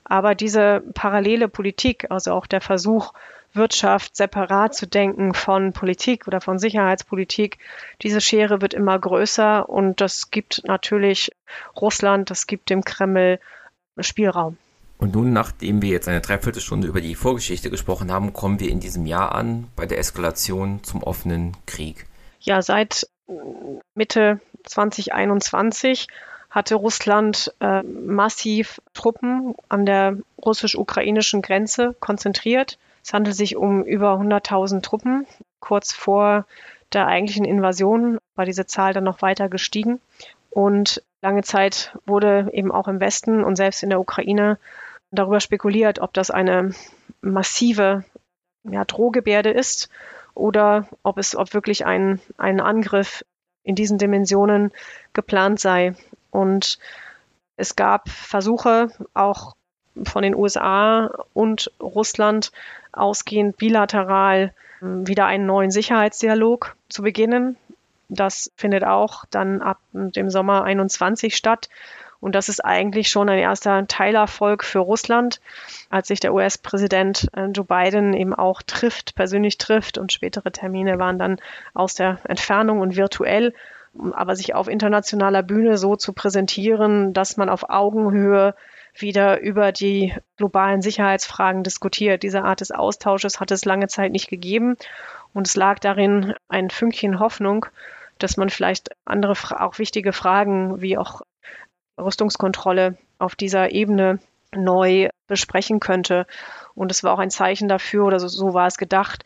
Aber 0.03 0.35
diese 0.35 0.83
parallele 0.95 1.47
Politik, 1.47 2.11
also 2.11 2.33
auch 2.33 2.49
der 2.49 2.61
Versuch, 2.61 3.13
Wirtschaft 3.53 4.17
separat 4.17 4.75
zu 4.75 4.89
denken 4.89 5.35
von 5.35 5.73
Politik 5.73 6.27
oder 6.27 6.41
von 6.41 6.59
Sicherheitspolitik. 6.59 7.59
Diese 8.03 8.21
Schere 8.21 8.61
wird 8.61 8.75
immer 8.75 8.99
größer 8.99 9.69
und 9.69 10.01
das 10.01 10.33
gibt 10.33 10.63
natürlich 10.65 11.31
Russland, 11.81 12.31
das 12.31 12.49
gibt 12.49 12.71
dem 12.71 12.85
Kreml 12.85 13.39
Spielraum. 14.01 14.57
Und 14.99 15.15
nun, 15.15 15.33
nachdem 15.33 15.83
wir 15.83 15.91
jetzt 15.91 16.09
eine 16.09 16.21
Dreiviertelstunde 16.21 16.87
über 16.87 17.01
die 17.01 17.15
Vorgeschichte 17.15 17.71
gesprochen 17.71 18.13
haben, 18.13 18.33
kommen 18.33 18.61
wir 18.61 18.71
in 18.71 18.81
diesem 18.81 19.07
Jahr 19.07 19.35
an 19.35 19.69
bei 19.77 19.87
der 19.87 19.99
Eskalation 19.99 20.83
zum 20.83 21.03
offenen 21.03 21.57
Krieg. 21.67 22.07
Ja, 22.41 22.63
seit 22.63 23.09
Mitte 23.95 24.41
2021 24.65 26.09
hatte 26.51 26.77
Russland 26.77 27.53
äh, 27.61 27.83
massiv 27.83 28.81
Truppen 28.93 29.55
an 29.69 29.87
der 29.87 30.19
russisch-ukrainischen 30.43 31.43
Grenze 31.43 31.97
konzentriert. 31.99 32.79
Es 33.03 33.13
handelt 33.13 33.37
sich 33.37 33.57
um 33.57 33.85
über 33.85 34.15
100.000 34.15 34.83
Truppen. 34.83 35.27
Kurz 35.59 35.93
vor 35.93 36.47
der 36.93 37.09
eigentlichen 37.09 37.45
Invasion 37.45 38.19
war 38.37 38.45
diese 38.45 38.67
Zahl 38.67 38.93
dann 38.93 39.05
noch 39.05 39.21
weiter 39.21 39.49
gestiegen. 39.49 40.01
Und 40.51 41.03
lange 41.25 41.43
Zeit 41.43 41.97
wurde 42.05 42.51
eben 42.53 42.71
auch 42.71 42.87
im 42.87 43.01
Westen 43.01 43.43
und 43.43 43.57
selbst 43.57 43.83
in 43.83 43.89
der 43.89 43.99
Ukraine 43.99 44.59
darüber 45.11 45.41
spekuliert, 45.41 45.99
ob 45.99 46.13
das 46.13 46.31
eine 46.31 46.75
massive 47.23 48.05
ja, 48.63 48.85
Drohgebärde 48.85 49.51
ist 49.51 49.89
oder 50.35 50.87
ob 51.03 51.17
es, 51.17 51.35
ob 51.35 51.55
wirklich 51.55 51.87
ein, 51.87 52.21
ein 52.37 52.61
Angriff 52.61 53.25
in 53.63 53.75
diesen 53.75 53.97
Dimensionen 53.97 54.71
geplant 55.15 55.61
sei. 55.61 55.95
Und 56.31 56.79
es 57.57 57.75
gab 57.75 58.11
Versuche, 58.11 58.91
auch 59.15 59.55
von 60.03 60.23
den 60.25 60.35
USA 60.35 61.11
und 61.33 61.73
Russland 61.81 62.53
ausgehend 62.93 63.57
bilateral 63.57 64.53
hm, 64.81 65.07
wieder 65.07 65.25
einen 65.25 65.47
neuen 65.47 65.71
Sicherheitsdialog 65.71 66.77
zu 66.91 67.01
beginnen. 67.01 67.57
Das 68.15 68.51
findet 68.57 68.85
auch 68.85 69.25
dann 69.31 69.63
ab 69.63 69.79
dem 69.93 70.31
Sommer 70.31 70.65
21 70.65 71.37
statt. 71.37 71.69
Und 72.25 72.35
das 72.35 72.49
ist 72.49 72.65
eigentlich 72.65 73.09
schon 73.09 73.29
ein 73.29 73.39
erster 73.39 73.87
Teilerfolg 73.87 74.65
für 74.65 74.79
Russland, 74.79 75.43
als 75.91 76.09
sich 76.09 76.21
der 76.21 76.33
US-Präsident 76.33 77.29
äh, 77.37 77.49
Joe 77.49 77.67
Biden 77.67 78.15
eben 78.15 78.33
auch 78.33 78.63
trifft, 78.63 79.15
persönlich 79.15 79.59
trifft. 79.59 79.99
Und 79.99 80.11
spätere 80.11 80.51
Termine 80.51 80.99
waren 80.99 81.19
dann 81.19 81.37
aus 81.75 81.95
der 81.95 82.19
Entfernung 82.25 82.81
und 82.81 82.97
virtuell. 82.97 83.53
Aber 84.15 84.37
sich 84.37 84.55
auf 84.55 84.69
internationaler 84.69 85.43
Bühne 85.43 85.77
so 85.77 85.97
zu 85.97 86.15
präsentieren, 86.15 87.13
dass 87.13 87.37
man 87.37 87.51
auf 87.51 87.69
Augenhöhe 87.69 88.55
wieder 88.95 89.41
über 89.41 89.71
die 89.71 90.15
globalen 90.39 90.81
Sicherheitsfragen 90.81 91.63
diskutiert. 91.63 92.23
Diese 92.23 92.43
Art 92.43 92.61
des 92.61 92.71
Austausches 92.71 93.39
hat 93.39 93.51
es 93.51 93.67
lange 93.67 93.89
Zeit 93.89 94.13
nicht 94.13 94.29
gegeben. 94.29 94.77
Und 95.35 95.47
es 95.47 95.57
lag 95.57 95.79
darin 95.79 96.33
ein 96.49 96.71
Fünkchen 96.71 97.19
Hoffnung, 97.19 97.67
dass 98.19 98.37
man 98.37 98.49
vielleicht 98.49 98.91
andere, 99.05 99.35
auch 99.61 99.79
wichtige 99.79 100.13
Fragen 100.13 100.81
wie 100.81 100.99
auch 100.99 101.23
Rüstungskontrolle 101.99 102.97
auf 103.19 103.37
dieser 103.37 103.73
Ebene 103.73 104.19
neu 104.55 105.09
besprechen 105.27 105.81
könnte. 105.81 106.27
Und 106.75 106.91
es 106.91 107.03
war 107.03 107.15
auch 107.15 107.19
ein 107.19 107.31
Zeichen 107.31 107.69
dafür, 107.69 108.05
oder 108.05 108.19
so, 108.19 108.29
so 108.29 108.55
war 108.55 108.67
es 108.67 108.79
gedacht, 108.79 109.25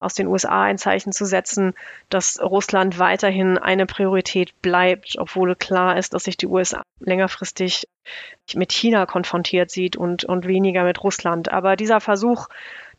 aus 0.00 0.14
den 0.14 0.28
USA 0.28 0.62
ein 0.62 0.78
Zeichen 0.78 1.12
zu 1.12 1.26
setzen, 1.26 1.74
dass 2.08 2.40
Russland 2.40 2.98
weiterhin 2.98 3.58
eine 3.58 3.84
Priorität 3.84 4.60
bleibt, 4.62 5.16
obwohl 5.18 5.54
klar 5.54 5.98
ist, 5.98 6.14
dass 6.14 6.24
sich 6.24 6.38
die 6.38 6.46
USA 6.46 6.82
längerfristig 7.00 7.86
mit 8.54 8.72
China 8.72 9.04
konfrontiert 9.04 9.70
sieht 9.70 9.96
und, 9.96 10.24
und 10.24 10.46
weniger 10.46 10.84
mit 10.84 11.04
Russland. 11.04 11.52
Aber 11.52 11.76
dieser 11.76 12.00
Versuch, 12.00 12.48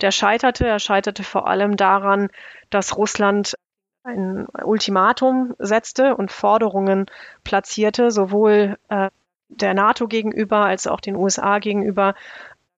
der 0.02 0.12
scheiterte. 0.12 0.68
Er 0.68 0.80
scheiterte 0.80 1.24
vor 1.24 1.48
allem 1.48 1.76
daran, 1.76 2.30
dass 2.70 2.96
Russland 2.96 3.56
ein 4.04 4.48
Ultimatum 4.64 5.56
setzte 5.60 6.16
und 6.16 6.32
Forderungen 6.32 7.06
platzierte, 7.44 8.12
sowohl 8.12 8.78
äh, 8.90 9.10
der 9.50 9.74
NATO 9.74 10.08
gegenüber 10.08 10.66
als 10.66 10.88
auch 10.88 11.02
den 11.02 11.16
USA 11.16 11.60
gegenüber. 11.60 12.16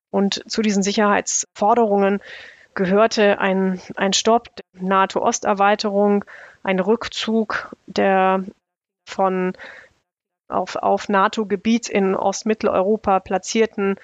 Und 0.09 0.43
zu 0.49 0.61
diesen 0.61 0.84
Sicherheitsforderungen 0.84 2.21
gehörte 2.74 3.39
ein, 3.39 3.80
ein 3.95 4.13
Stopp 4.13 4.55
der 4.55 4.84
NATO-Osterweiterung, 4.84 6.26
ein 6.63 6.80
Rückzug 6.80 7.76
der 7.88 8.43
von 9.07 9.53
auf, 10.47 10.76
auf 10.76 11.09
NATO-Gebiet 11.09 11.89
in 11.89 12.15
Ostmitteleuropa 12.15 13.19
platzierten 13.19 13.95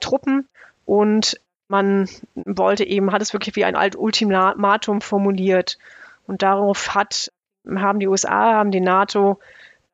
Truppen 0.00 0.48
und 0.84 1.40
man 1.68 2.08
wollte 2.34 2.84
eben, 2.84 3.12
hat 3.12 3.22
es 3.22 3.32
wirklich 3.32 3.54
wie 3.54 3.64
ein 3.64 3.76
alt 3.76 3.94
Ultimatum 3.94 5.00
formuliert. 5.00 5.78
Und 6.30 6.42
darauf 6.42 6.94
hat, 6.94 7.32
haben 7.68 7.98
die 7.98 8.06
USA, 8.06 8.54
haben 8.54 8.70
die 8.70 8.80
NATO 8.80 9.40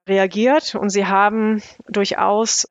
reagiert 0.07 0.74
und 0.74 0.91
sie 0.91 1.07
haben 1.07 1.62
durchaus 1.89 2.68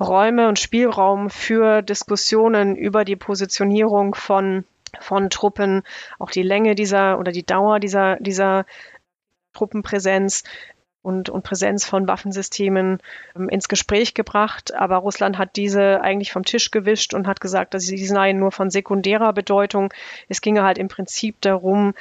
Räume 0.00 0.48
und 0.48 0.58
Spielraum 0.58 1.30
für 1.30 1.82
Diskussionen 1.82 2.74
über 2.74 3.04
die 3.04 3.14
Positionierung 3.14 4.16
von, 4.16 4.64
von 4.98 5.30
Truppen, 5.30 5.84
auch 6.18 6.32
die 6.32 6.42
Länge 6.42 6.74
dieser 6.74 7.20
oder 7.20 7.30
die 7.30 7.46
Dauer 7.46 7.78
dieser, 7.78 8.16
dieser 8.16 8.66
Truppenpräsenz 9.52 10.42
und, 11.02 11.30
und 11.30 11.44
Präsenz 11.44 11.84
von 11.84 12.08
Waffensystemen 12.08 12.98
ähm, 13.36 13.48
ins 13.48 13.68
Gespräch 13.68 14.14
gebracht. 14.14 14.74
Aber 14.74 14.96
Russland 14.96 15.38
hat 15.38 15.54
diese 15.54 16.00
eigentlich 16.00 16.32
vom 16.32 16.44
Tisch 16.44 16.72
gewischt 16.72 17.14
und 17.14 17.28
hat 17.28 17.40
gesagt, 17.40 17.72
dass 17.72 17.84
sie 17.84 18.04
seien 18.04 18.40
nur 18.40 18.50
von 18.50 18.68
sekundärer 18.68 19.32
Bedeutung. 19.32 19.94
Es 20.28 20.40
ginge 20.40 20.64
halt 20.64 20.78
im 20.78 20.88
Prinzip 20.88 21.40
darum, 21.40 21.94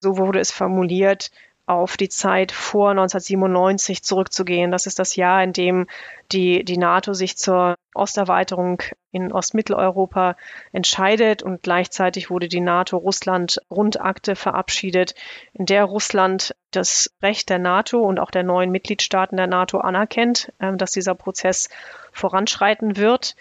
so 0.00 0.16
wurde 0.16 0.40
es 0.40 0.50
formuliert, 0.50 1.30
auf 1.68 1.98
die 1.98 2.08
Zeit 2.08 2.50
vor 2.50 2.90
1997 2.90 4.02
zurückzugehen. 4.02 4.70
Das 4.70 4.86
ist 4.86 4.98
das 4.98 5.16
Jahr, 5.16 5.44
in 5.44 5.52
dem 5.52 5.86
die, 6.32 6.64
die 6.64 6.78
NATO 6.78 7.12
sich 7.12 7.36
zur 7.36 7.76
Osterweiterung 7.94 8.82
in 9.12 9.32
Ostmitteleuropa 9.32 10.36
entscheidet 10.72 11.42
und 11.42 11.62
gleichzeitig 11.62 12.30
wurde 12.30 12.48
die 12.48 12.60
NATO-Russland-Grundakte 12.62 14.34
verabschiedet, 14.34 15.14
in 15.52 15.66
der 15.66 15.84
Russland 15.84 16.56
das 16.70 17.14
Recht 17.22 17.50
der 17.50 17.58
NATO 17.58 18.00
und 18.00 18.18
auch 18.18 18.30
der 18.30 18.44
neuen 18.44 18.70
Mitgliedstaaten 18.70 19.36
der 19.36 19.46
NATO 19.46 19.78
anerkennt, 19.78 20.50
äh, 20.58 20.74
dass 20.74 20.92
dieser 20.92 21.14
Prozess 21.14 21.68
voranschreiten 22.12 22.96
wird, 22.96 23.36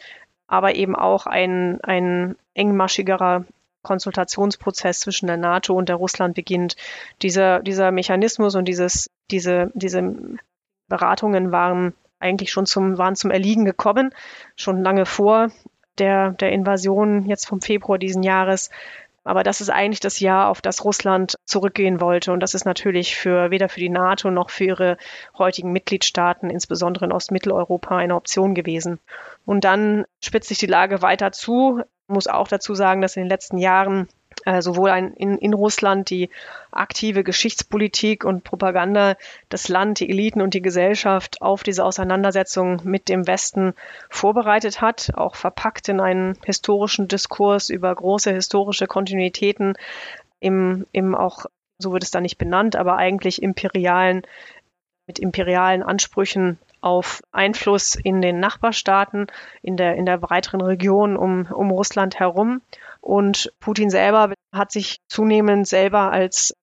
aber 0.47 0.75
eben 0.75 0.97
auch 0.97 1.27
ein, 1.27 1.79
ein 1.81 2.35
engmaschigerer 2.55 3.45
Konsultationsprozess 3.87 4.99
zwischen 4.99 5.27
der 5.27 5.37
NATO 5.37 5.73
und 5.73 5.87
der 5.87 5.95
Russland 5.95 6.35
beginnt. 6.35 6.75
Dieser, 7.21 7.61
dieser 7.61 7.91
Mechanismus 7.91 8.55
und 8.55 8.65
dieses, 8.65 9.09
diese, 9.31 9.71
diese 9.73 10.13
Beratungen 10.89 11.51
waren 11.51 11.93
eigentlich 12.19 12.51
schon 12.51 12.65
zum, 12.65 12.97
waren 12.97 13.15
zum 13.15 13.31
Erliegen 13.31 13.63
gekommen, 13.63 14.13
schon 14.55 14.81
lange 14.83 15.05
vor 15.05 15.49
der, 15.97 16.31
der 16.31 16.51
Invasion 16.51 17.25
jetzt 17.25 17.47
vom 17.47 17.61
Februar 17.61 17.97
diesen 17.97 18.23
Jahres. 18.23 18.69
Aber 19.27 19.43
das 19.43 19.59
ist 19.59 19.69
eigentlich 19.69 19.99
das 19.99 20.21
Jahr, 20.21 20.47
auf 20.47 20.61
das 20.61 20.85
Russland 20.85 21.35
zurückgehen 21.43 21.99
wollte. 21.99 22.31
Und 22.31 22.39
das 22.39 22.53
ist 22.53 22.63
natürlich 22.63 23.17
für 23.17 23.51
weder 23.51 23.67
für 23.67 23.81
die 23.81 23.89
NATO 23.89 24.31
noch 24.31 24.49
für 24.49 24.63
ihre 24.63 24.97
heutigen 25.37 25.73
Mitgliedstaaten, 25.73 26.49
insbesondere 26.49 27.05
in 27.05 27.11
Ostmitteleuropa, 27.11 27.97
eine 27.97 28.15
Option 28.15 28.55
gewesen. 28.55 28.99
Und 29.45 29.65
dann 29.65 30.05
spitzt 30.23 30.47
sich 30.47 30.59
die 30.59 30.65
Lage 30.65 31.01
weiter 31.01 31.33
zu 31.33 31.83
muss 32.07 32.27
auch 32.27 32.47
dazu 32.47 32.73
sagen, 32.73 33.01
dass 33.01 33.17
in 33.17 33.23
den 33.23 33.29
letzten 33.29 33.57
Jahren 33.57 34.07
sowohl 34.59 34.89
ein, 34.89 35.13
in, 35.13 35.37
in 35.37 35.53
Russland 35.53 36.09
die 36.09 36.29
aktive 36.71 37.23
Geschichtspolitik 37.23 38.23
und 38.23 38.43
Propaganda 38.43 39.15
das 39.49 39.67
Land, 39.67 39.99
die 39.99 40.09
Eliten 40.09 40.41
und 40.41 40.53
die 40.53 40.61
Gesellschaft 40.61 41.41
auf 41.41 41.63
diese 41.63 41.83
Auseinandersetzung 41.83 42.81
mit 42.83 43.09
dem 43.09 43.27
Westen 43.27 43.73
vorbereitet 44.09 44.81
hat, 44.81 45.11
auch 45.15 45.35
verpackt 45.35 45.89
in 45.89 45.99
einen 45.99 46.37
historischen 46.45 47.07
Diskurs 47.07 47.69
über 47.69 47.93
große 47.93 48.31
historische 48.31 48.87
Kontinuitäten 48.87 49.75
im, 50.39 50.85
im 50.91 51.15
auch, 51.15 51.45
so 51.79 51.91
wird 51.93 52.03
es 52.03 52.11
da 52.11 52.21
nicht 52.21 52.37
benannt, 52.37 52.75
aber 52.75 52.97
eigentlich 52.97 53.41
imperialen, 53.41 54.21
mit 55.07 55.19
imperialen 55.19 55.83
Ansprüchen 55.83 56.59
auf 56.81 57.21
Einfluss 57.31 57.95
in 57.95 58.21
den 58.21 58.39
Nachbarstaaten, 58.39 59.27
in 59.61 59.77
der, 59.77 59.95
in 59.95 60.05
der 60.05 60.17
breiteren 60.17 60.61
Region 60.61 61.17
um, 61.17 61.47
um 61.51 61.71
Russland 61.71 62.19
herum. 62.19 62.61
Und 63.07 63.53
Putin 63.61 63.89
selber 63.89 64.33
hat 64.53 64.73
sich 64.73 64.99
zunehmend 65.07 65.65
selber 65.65 66.11
als 66.11 66.53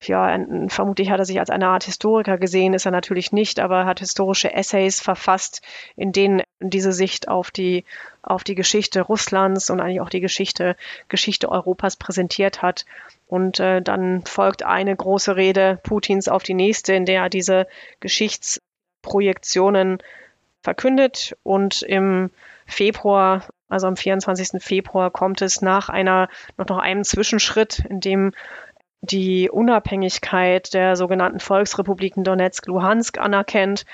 ja, 0.00 0.38
vermutlich 0.68 1.10
hat 1.10 1.18
er 1.18 1.24
sich 1.24 1.40
als 1.40 1.50
eine 1.50 1.66
Art 1.66 1.82
Historiker 1.82 2.38
gesehen, 2.38 2.74
ist 2.74 2.84
er 2.84 2.92
natürlich 2.92 3.32
nicht, 3.32 3.58
aber 3.58 3.78
er 3.78 3.86
hat 3.86 3.98
historische 3.98 4.52
Essays 4.52 5.00
verfasst, 5.00 5.62
in 5.96 6.12
denen 6.12 6.42
diese 6.60 6.92
Sicht 6.92 7.26
auf 7.26 7.50
die, 7.50 7.84
auf 8.22 8.44
die 8.44 8.54
Geschichte 8.54 9.00
Russlands 9.00 9.68
und 9.68 9.80
eigentlich 9.80 10.00
auch 10.00 10.10
die 10.10 10.20
Geschichte, 10.20 10.76
Geschichte 11.08 11.48
Europas 11.48 11.96
präsentiert 11.96 12.62
hat. 12.62 12.84
Und 13.26 13.58
äh, 13.58 13.82
dann 13.82 14.24
folgt 14.26 14.62
eine 14.62 14.94
große 14.94 15.34
Rede 15.34 15.80
Putins 15.82 16.28
auf 16.28 16.44
die 16.44 16.54
nächste, 16.54 16.92
in 16.92 17.04
der 17.04 17.22
er 17.22 17.30
diese 17.30 17.66
Geschichts, 17.98 18.60
Projektionen 19.02 19.98
verkündet 20.62 21.36
und 21.42 21.82
im 21.82 22.30
Februar 22.66 23.48
Also 23.68 23.86
am 23.86 23.96
24. 23.96 24.62
Februar 24.62 25.10
kommt 25.10 25.42
es 25.42 25.62
nach 25.62 25.88
einer, 25.88 26.28
noch 26.56 26.68
noch 26.68 26.78
einem 26.78 27.04
Zwischenschritt, 27.04 27.84
in 27.88 28.00
dem 28.00 28.32
die 29.00 29.50
Unabhängigkeit 29.50 30.72
der 30.72 30.96
sogenannten 30.96 31.40
Volksrepubliken 31.40 32.24
Donetsk, 32.24 32.66
Luhansk 32.66 33.18
anerkennt 33.18 33.84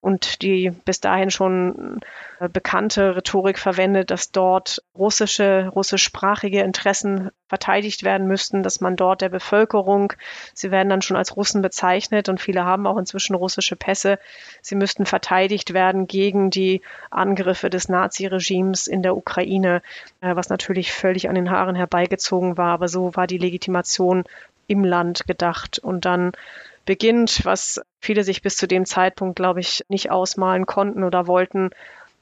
und 0.00 0.40
die 0.42 0.70
bis 0.84 1.00
dahin 1.00 1.30
schon 1.30 2.00
äh, 2.38 2.48
bekannte 2.48 3.16
Rhetorik 3.16 3.58
verwendet, 3.58 4.10
dass 4.10 4.32
dort 4.32 4.82
russische, 4.96 5.68
russischsprachige 5.74 6.62
Interessen 6.62 7.30
verteidigt 7.48 8.02
werden 8.02 8.26
müssten, 8.26 8.62
dass 8.62 8.80
man 8.80 8.96
dort 8.96 9.20
der 9.20 9.28
Bevölkerung, 9.28 10.12
sie 10.54 10.70
werden 10.70 10.88
dann 10.88 11.02
schon 11.02 11.16
als 11.16 11.36
Russen 11.36 11.60
bezeichnet 11.60 12.28
und 12.28 12.40
viele 12.40 12.64
haben 12.64 12.86
auch 12.86 12.96
inzwischen 12.96 13.34
russische 13.34 13.76
Pässe, 13.76 14.18
sie 14.62 14.74
müssten 14.74 15.04
verteidigt 15.04 15.74
werden 15.74 16.06
gegen 16.06 16.50
die 16.50 16.80
Angriffe 17.10 17.68
des 17.68 17.88
Naziregimes 17.88 18.86
in 18.86 19.02
der 19.02 19.16
Ukraine, 19.16 19.82
äh, 20.22 20.34
was 20.34 20.48
natürlich 20.48 20.92
völlig 20.92 21.28
an 21.28 21.34
den 21.34 21.50
Haaren 21.50 21.76
herbeigezogen 21.76 22.56
war, 22.56 22.72
aber 22.72 22.88
so 22.88 23.14
war 23.16 23.26
die 23.26 23.38
Legitimation 23.38 24.24
im 24.70 24.84
Land 24.84 25.26
gedacht. 25.26 25.80
Und 25.80 26.04
dann 26.04 26.32
beginnt, 26.84 27.44
was 27.44 27.80
viele 28.00 28.24
sich 28.24 28.42
bis 28.42 28.56
zu 28.56 28.66
dem 28.66 28.84
Zeitpunkt, 28.84 29.36
glaube 29.36 29.60
ich, 29.60 29.84
nicht 29.88 30.10
ausmalen 30.10 30.66
konnten 30.66 31.04
oder 31.04 31.26
wollten, 31.26 31.70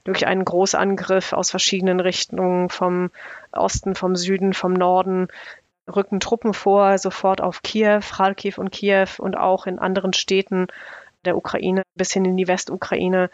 durch 0.03 0.25
einen 0.25 0.45
Großangriff 0.45 1.33
aus 1.33 1.51
verschiedenen 1.51 1.99
Richtungen, 1.99 2.69
vom 2.69 3.11
Osten, 3.51 3.95
vom 3.95 4.15
Süden, 4.15 4.53
vom 4.53 4.73
Norden, 4.73 5.27
rücken 5.87 6.19
Truppen 6.19 6.53
vor, 6.53 6.97
sofort 6.97 7.41
auf 7.41 7.61
Kiew, 7.61 8.01
Kharkiv 8.01 8.57
und 8.57 8.71
Kiew 8.71 9.07
und 9.17 9.35
auch 9.35 9.65
in 9.65 9.79
anderen 9.79 10.13
Städten 10.13 10.67
der 11.25 11.35
Ukraine 11.35 11.83
bis 11.95 12.13
hin 12.13 12.25
in 12.25 12.37
die 12.37 12.47
Westukraine 12.47 13.29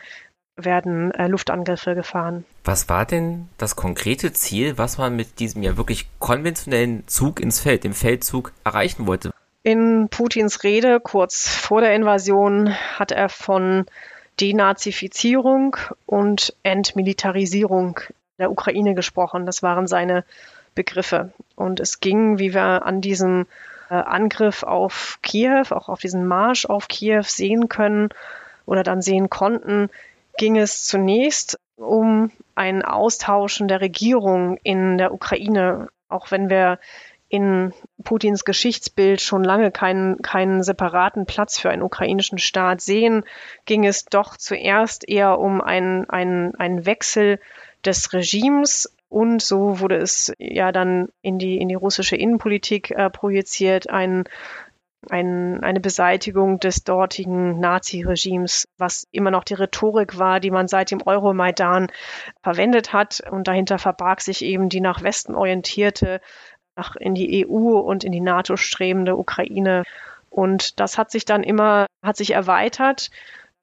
werden 0.57 1.11
äh, 1.11 1.27
Luftangriffe 1.27 1.95
gefahren. 1.95 2.45
Was 2.63 2.87
war 2.87 3.05
denn 3.05 3.49
das 3.57 3.75
konkrete 3.75 4.31
Ziel, 4.31 4.77
was 4.77 4.97
man 4.97 5.15
mit 5.15 5.39
diesem 5.39 5.63
ja 5.63 5.75
wirklich 5.77 6.07
konventionellen 6.19 7.05
Zug 7.07 7.39
ins 7.39 7.59
Feld, 7.59 7.83
dem 7.83 7.93
Feldzug, 7.93 8.53
erreichen 8.63 9.05
wollte? 9.05 9.31
In 9.65 10.09
Putins 10.09 10.61
Rede 10.61 10.99
kurz 10.99 11.49
vor 11.49 11.81
der 11.81 11.95
Invasion 11.95 12.75
hat 12.99 13.11
er 13.11 13.29
von 13.29 13.87
Denazifizierung 14.39 15.75
und 16.05 16.55
Entmilitarisierung 16.61 17.99
der 18.37 18.51
Ukraine 18.51 18.93
gesprochen. 18.93 19.47
Das 19.47 19.63
waren 19.63 19.87
seine 19.87 20.23
Begriffe. 20.75 21.33
Und 21.55 21.79
es 21.79 21.99
ging, 21.99 22.37
wie 22.37 22.53
wir 22.53 22.85
an 22.85 23.01
diesem 23.01 23.47
äh, 23.89 23.95
Angriff 23.95 24.61
auf 24.61 25.17
Kiew, 25.23 25.63
auch 25.71 25.89
auf 25.89 25.99
diesen 25.99 26.27
Marsch 26.27 26.67
auf 26.67 26.87
Kiew 26.87 27.23
sehen 27.23 27.67
können 27.67 28.09
oder 28.67 28.83
dann 28.83 29.01
sehen 29.01 29.31
konnten, 29.31 29.89
ging 30.37 30.57
es 30.57 30.85
zunächst 30.85 31.59
um 31.75 32.31
ein 32.53 32.85
Austauschen 32.85 33.67
der 33.67 33.81
Regierung 33.81 34.57
in 34.61 34.99
der 34.99 35.11
Ukraine, 35.11 35.87
auch 36.07 36.29
wenn 36.29 36.51
wir 36.51 36.77
in 37.29 37.73
Putins 38.03 38.45
Geschichtsbild 38.45 39.19
schon 39.21 39.43
lange 39.43 39.71
keinen, 39.71 40.21
keinen 40.21 40.63
separaten 40.63 41.25
Platz 41.25 41.59
für 41.59 41.69
einen 41.69 41.81
ukrainischen 41.81 42.37
Staat 42.37 42.81
sehen, 42.81 43.23
ging 43.65 43.85
es 43.85 44.05
doch 44.05 44.37
zuerst 44.37 45.07
eher 45.07 45.39
um 45.39 45.61
einen, 45.61 46.09
einen, 46.09 46.55
einen 46.55 46.85
Wechsel 46.85 47.39
des 47.83 48.13
Regimes 48.13 48.95
und 49.09 49.41
so 49.41 49.79
wurde 49.79 49.95
es 49.95 50.33
ja 50.39 50.71
dann 50.71 51.07
in 51.21 51.39
die, 51.39 51.57
in 51.57 51.69
die 51.69 51.75
russische 51.75 52.15
Innenpolitik 52.15 52.91
äh, 52.91 53.09
projiziert, 53.09 53.89
ein, 53.89 54.25
ein, 55.09 55.63
eine 55.63 55.79
Beseitigung 55.79 56.59
des 56.59 56.83
dortigen 56.83 57.59
Nazi-Regimes, 57.59 58.67
was 58.77 59.07
immer 59.11 59.31
noch 59.31 59.43
die 59.43 59.53
Rhetorik 59.53 60.17
war, 60.17 60.39
die 60.39 60.51
man 60.51 60.67
seit 60.67 60.91
dem 60.91 61.01
Euromaidan 61.05 61.87
verwendet 62.41 62.93
hat. 62.93 63.21
Und 63.29 63.47
dahinter 63.47 63.77
verbarg 63.77 64.21
sich 64.21 64.43
eben 64.43 64.69
die 64.69 64.81
nach 64.81 65.03
Westen 65.03 65.35
orientierte 65.35 66.19
in 66.99 67.15
die 67.15 67.47
EU 67.47 67.79
und 67.79 68.03
in 68.03 68.11
die 68.11 68.21
NATO 68.21 68.57
strebende 68.57 69.15
Ukraine. 69.15 69.83
Und 70.29 70.79
das 70.79 70.97
hat 70.97 71.11
sich 71.11 71.25
dann 71.25 71.43
immer, 71.43 71.87
hat 72.03 72.17
sich 72.17 72.31
erweitert. 72.31 73.09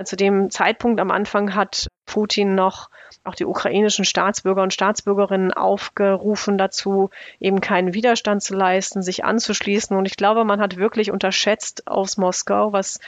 Zu 0.02 0.16
dem 0.16 0.50
Zeitpunkt 0.50 1.00
am 1.00 1.10
Anfang 1.10 1.54
hat 1.54 1.86
Putin 2.06 2.54
noch 2.54 2.88
auch 3.24 3.34
die 3.34 3.44
ukrainischen 3.44 4.04
Staatsbürger 4.04 4.62
und 4.62 4.72
Staatsbürgerinnen 4.72 5.52
aufgerufen 5.52 6.58
dazu, 6.58 7.10
eben 7.38 7.60
keinen 7.60 7.94
Widerstand 7.94 8.42
zu 8.42 8.56
leisten, 8.56 9.02
sich 9.02 9.24
anzuschließen. 9.24 9.96
Und 9.96 10.06
ich 10.06 10.16
glaube, 10.16 10.44
man 10.44 10.60
hat 10.60 10.76
wirklich 10.76 11.12
unterschätzt 11.12 11.86
aus 11.86 12.16
Moskau, 12.16 12.72
was 12.72 12.98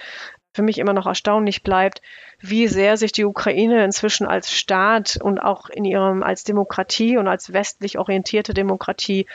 für 0.53 0.63
mich 0.63 0.79
immer 0.79 0.93
noch 0.93 1.07
erstaunlich 1.07 1.65
bleibt, 1.65 2.01
wie 2.39 2.69
sehr 2.69 2.97
sich 2.97 3.11
die 3.11 3.25
Ukraine 3.25 3.85
inzwischen 3.85 4.27
als 4.27 4.53
Staat 4.53 5.19
und 5.21 5.41
auch 5.41 5.69
in 5.69 5.85
ihrem 5.85 6.23
als 6.23 6.45
Demokratie 6.45 7.17
und 7.17 7.27
als 7.27 7.53
westlich 7.53 7.99
orientierte 7.99 8.55
Demokratie 8.55 9.27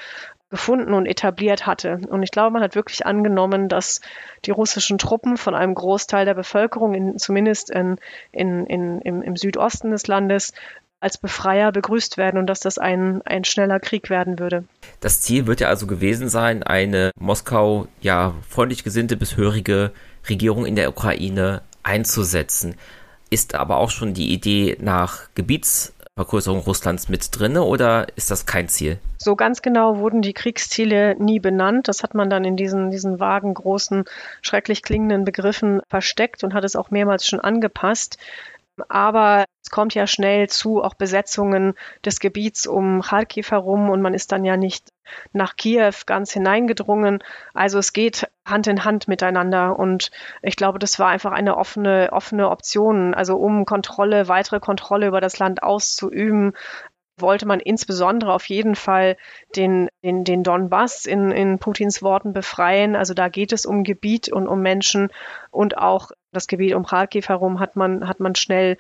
gefunden 0.50 0.94
und 0.94 1.06
etabliert 1.06 1.68
hatte. 1.68 2.00
Und 2.10 2.24
ich 2.24 2.32
glaube, 2.32 2.52
man 2.52 2.64
hat 2.64 2.76
wirklich 2.76 3.06
angenommen, 3.06 3.70
dass 3.70 4.02
die 4.46 4.52
russischen 4.52 4.98
Truppen 4.98 5.38
von 5.38 5.54
einem 5.54 5.76
Großteil 5.76 6.26
der 6.26 6.34
Bevölkerung, 6.34 6.96
in, 6.96 7.18
zumindest 7.20 7.70
in, 7.70 7.98
in, 8.32 8.66
in, 8.66 9.02
im, 9.02 9.22
im 9.22 9.36
Südosten 9.36 9.92
des 9.92 10.08
Landes, 10.08 10.54
als 11.02 11.18
Befreier 11.18 11.72
begrüßt 11.72 12.18
werden 12.18 12.38
und 12.38 12.48
dass 12.48 12.60
das 12.60 12.78
ein, 12.78 13.22
ein 13.24 13.46
schneller 13.46 13.80
Krieg 13.80 14.10
werden 14.10 14.38
würde. 14.40 14.66
Das 15.00 15.22
Ziel 15.22 15.48
wird 15.48 15.62
ja 15.62 15.70
also 15.70 15.88
gewesen 15.88 16.28
sein, 16.28 16.64
eine 16.64 17.12
Moskau 17.18 17.88
ja 18.02 18.34
freundlich 18.50 18.84
gesinnte 18.84 19.16
bis 19.16 19.38
hörige 19.38 19.92
Regierung 20.28 20.66
in 20.66 20.76
der 20.76 20.90
Ukraine 20.90 21.62
einzusetzen. 21.84 22.76
Ist 23.30 23.56
aber 23.56 23.78
auch 23.78 23.92
schon 23.92 24.14
die 24.14 24.34
Idee 24.34 24.78
nach 24.82 25.30
Gebiets 25.36 25.94
Vergrößerung 26.20 26.60
Russlands 26.60 27.08
mit 27.08 27.30
drinne 27.32 27.64
oder 27.64 28.08
ist 28.18 28.30
das 28.30 28.46
kein 28.46 28.68
Ziel? 28.68 29.00
So 29.18 29.38
ganz 29.38 29.62
genau 29.62 30.00
wurden 30.00 30.22
die 30.22 30.34
Kriegsziele 30.34 31.16
nie 31.18 31.40
benannt. 31.40 31.88
Das 31.88 32.04
hat 32.04 32.14
man 32.14 32.30
dann 32.30 32.44
in 32.44 32.58
diesen, 32.58 32.92
diesen 32.92 33.22
vagen, 33.22 33.54
großen, 33.54 34.04
schrecklich 34.42 34.84
klingenden 34.84 35.24
Begriffen 35.24 35.80
versteckt 35.88 36.44
und 36.44 36.54
hat 36.54 36.66
es 36.66 36.76
auch 36.76 36.92
mehrmals 36.92 37.26
schon 37.26 37.40
angepasst. 37.40 38.18
Aber 38.88 39.46
es 39.64 39.70
kommt 39.70 39.94
ja 39.94 40.08
schnell 40.08 40.48
zu 40.50 40.84
auch 40.84 40.94
Besetzungen 40.94 41.74
des 42.06 42.20
Gebiets 42.20 42.66
um 42.68 43.02
Kharkiv 43.02 43.52
herum 43.52 43.90
und 43.90 44.02
man 44.02 44.14
ist 44.14 44.32
dann 44.32 44.46
ja 44.46 44.58
nicht 44.58 44.90
nach 45.34 45.56
Kiew 45.56 45.94
ganz 46.06 46.32
hineingedrungen. 46.32 47.24
Also 47.54 47.80
es 47.80 47.94
geht 47.94 48.30
Hand 48.46 48.68
in 48.68 48.86
Hand 48.86 49.08
miteinander 49.08 49.78
und 49.78 50.12
ich 50.42 50.56
glaube, 50.56 50.80
das 50.80 51.00
war 51.00 51.10
einfach 51.10 51.32
eine 51.32 51.58
offene, 51.58 52.10
offene 52.12 52.50
Option. 52.50 53.14
Also 53.14 53.38
um 53.38 53.66
Kontrolle, 53.66 54.28
weitere 54.28 54.60
Kontrolle 54.60 55.08
über 55.08 55.22
das 55.22 55.40
Land 55.40 55.64
auszuüben, 55.64 56.54
wollte 57.22 57.46
man 57.46 57.60
insbesondere 57.60 58.34
auf 58.34 58.46
jeden 58.46 58.76
Fall 58.76 59.18
den, 59.56 59.90
den, 60.04 60.24
den 60.24 60.44
Donbass 60.44 61.06
in, 61.06 61.32
in 61.32 61.60
Putins 61.60 62.02
Worten 62.02 62.34
befreien. 62.34 62.96
Also 62.96 63.14
da 63.14 63.30
geht 63.30 63.52
es 63.52 63.66
um 63.66 63.84
Gebiet 63.84 64.32
und 64.32 64.48
um 64.48 64.62
Menschen 64.62 65.10
und 65.52 65.78
auch 65.78 66.12
das 66.32 66.48
Gebiet 66.48 66.76
um 66.76 66.86
Kharkiv 66.86 67.30
herum 67.30 67.60
hat 67.60 67.76
man, 67.76 68.08
hat 68.08 68.20
man 68.20 68.36
schnell 68.36 68.78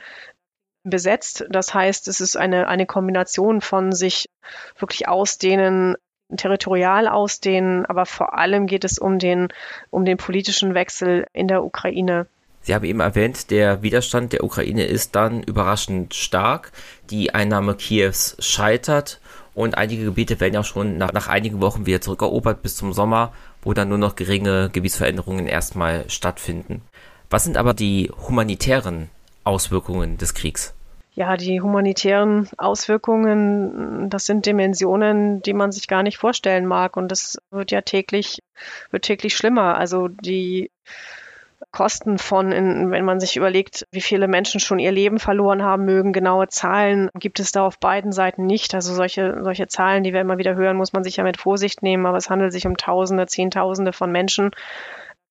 besetzt. 0.84 1.45
Das 1.50 1.74
heißt, 1.74 2.08
es 2.08 2.22
ist 2.22 2.38
eine, 2.38 2.68
eine 2.68 2.86
Kombination 2.86 3.62
von 3.62 3.91
sich 3.91 4.30
wirklich 4.78 5.08
ausdehnen, 5.08 5.95
territorial 6.36 7.08
ausdehnen, 7.08 7.86
aber 7.86 8.06
vor 8.06 8.38
allem 8.38 8.68
geht 8.68 8.84
es 8.84 9.00
um 9.00 9.20
den, 9.20 9.50
um 9.89 10.06
den 10.06 10.18
politischen 10.18 10.74
Wechsel 10.74 11.26
in 11.34 11.47
der 11.47 11.64
Ukraine. 11.64 12.28
Sie 12.62 12.76
haben 12.76 12.86
eben 12.86 13.00
erwähnt, 13.00 13.52
der 13.52 13.82
Widerstand 13.82 14.34
der 14.34 14.43
Ukraine 14.43 14.84
ist 14.84 15.16
dann 15.16 15.41
überraschend 15.43 16.14
stark. 16.14 16.72
Die 17.10 17.34
Einnahme 17.34 17.76
Kiews 17.76 18.36
scheitert 18.39 19.22
und 19.56 19.78
einige 19.78 20.06
Gebiete 20.06 20.39
werden 20.39 20.54
ja 20.54 20.64
schon 20.64 20.97
nach, 20.97 21.14
nach 21.14 21.28
einigen 21.28 21.62
Wochen 21.62 21.86
wieder 21.86 22.02
zurückerobert 22.02 22.62
bis 22.62 22.76
zum 22.76 22.93
Sommer, 22.93 23.34
wo 23.62 23.74
dann 23.74 23.89
nur 23.89 23.97
noch 23.97 24.16
geringe 24.16 24.70
Gebietsveränderungen 24.72 25.47
erstmal 25.47 26.10
stattfinden. 26.10 26.82
Was 27.30 27.44
sind 27.44 27.58
aber 27.58 27.74
die 27.74 28.12
humanitären 28.28 29.10
Auswirkungen 29.44 30.18
des 30.18 30.34
Kriegs? 30.34 30.74
Ja, 31.14 31.36
die 31.38 31.60
humanitären 31.60 32.48
Auswirkungen, 32.58 34.10
das 34.10 34.26
sind 34.26 34.46
Dimensionen, 34.46 35.42
die 35.42 35.54
man 35.54 35.72
sich 35.72 35.88
gar 35.88 36.02
nicht 36.02 36.18
vorstellen 36.18 36.66
mag. 36.66 36.96
Und 36.98 37.12
das 37.12 37.38
wird 37.52 37.72
ja 37.72 37.82
täglich, 37.82 38.40
wird 38.90 39.04
täglich 39.04 39.36
schlimmer. 39.36 39.78
Also 39.78 40.08
die 40.08 40.72
Kosten 41.72 42.18
von, 42.18 42.52
in, 42.52 42.90
wenn 42.90 43.06
man 43.06 43.20
sich 43.20 43.36
überlegt, 43.36 43.86
wie 43.92 44.02
viele 44.02 44.28
Menschen 44.28 44.60
schon 44.60 44.80
ihr 44.80 44.92
Leben 44.92 45.20
verloren 45.20 45.62
haben 45.62 45.86
mögen, 45.86 46.14
genaue 46.14 46.48
Zahlen 46.48 47.10
gibt 47.16 47.40
es 47.40 47.52
da 47.52 47.66
auf 47.66 47.80
beiden 47.80 48.12
Seiten 48.12 48.46
nicht. 48.46 48.74
Also 48.74 48.94
solche, 48.94 49.44
solche 49.44 49.68
Zahlen, 49.68 50.04
die 50.04 50.14
wir 50.14 50.22
immer 50.22 50.38
wieder 50.38 50.56
hören, 50.56 50.78
muss 50.78 50.94
man 50.94 51.04
sich 51.04 51.18
ja 51.18 51.24
mit 51.24 51.38
Vorsicht 51.38 51.84
nehmen, 51.84 52.06
aber 52.06 52.18
es 52.18 52.30
handelt 52.30 52.54
sich 52.54 52.66
um 52.66 52.78
Tausende, 52.78 53.28
Zehntausende 53.28 53.94
von 53.94 54.12
Menschen. 54.12 54.52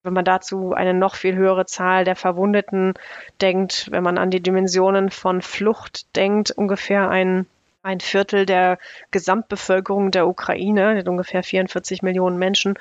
Wenn 0.02 0.12
man 0.12 0.24
dazu 0.24 0.72
eine 0.72 0.94
noch 0.94 1.16
viel 1.16 1.34
höhere 1.34 1.66
Zahl 1.66 2.04
der 2.04 2.16
Verwundeten 2.16 2.94
denkt, 3.40 3.88
wenn 3.90 4.02
man 4.02 4.18
an 4.18 4.30
die 4.30 4.40
Dimensionen 4.40 5.10
von 5.10 5.42
Flucht 5.42 6.14
denkt, 6.16 6.50
ungefähr 6.50 7.10
ein 7.10 7.46
ein 7.82 8.00
Viertel 8.00 8.44
der 8.44 8.78
Gesamtbevölkerung 9.12 10.10
der 10.10 10.26
Ukraine, 10.26 11.02
ungefähr 11.06 11.42
44 11.42 12.02
Millionen 12.02 12.38
Menschen, 12.38 12.74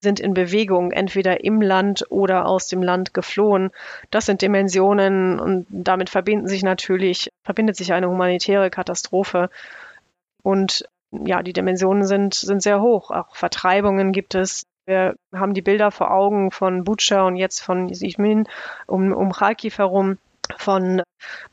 sind 0.00 0.18
in 0.18 0.34
Bewegung, 0.34 0.92
entweder 0.92 1.44
im 1.44 1.60
Land 1.60 2.06
oder 2.10 2.46
aus 2.46 2.68
dem 2.68 2.82
Land 2.82 3.14
geflohen. 3.14 3.70
Das 4.10 4.26
sind 4.26 4.42
Dimensionen 4.42 5.38
und 5.38 5.66
damit 5.70 6.10
verbinden 6.10 6.48
sich 6.48 6.62
natürlich, 6.62 7.30
verbindet 7.44 7.76
sich 7.76 7.92
eine 7.92 8.08
humanitäre 8.08 8.70
Katastrophe 8.70 9.50
Und 10.42 10.88
ja, 11.12 11.42
die 11.42 11.52
Dimensionen 11.52 12.04
sind, 12.06 12.34
sind 12.34 12.62
sehr 12.62 12.80
hoch. 12.80 13.10
Auch 13.10 13.36
Vertreibungen 13.36 14.12
gibt 14.12 14.34
es. 14.34 14.64
Wir 14.86 15.14
haben 15.34 15.54
die 15.54 15.62
Bilder 15.62 15.90
vor 15.90 16.10
Augen 16.10 16.50
von 16.50 16.84
Butscha 16.84 17.26
und 17.26 17.36
jetzt 17.36 17.60
von 17.60 17.92
Sijmin 17.92 18.48
um, 18.86 19.12
um 19.12 19.32
Kharkiv 19.32 19.78
herum 19.78 20.18
von 20.58 21.02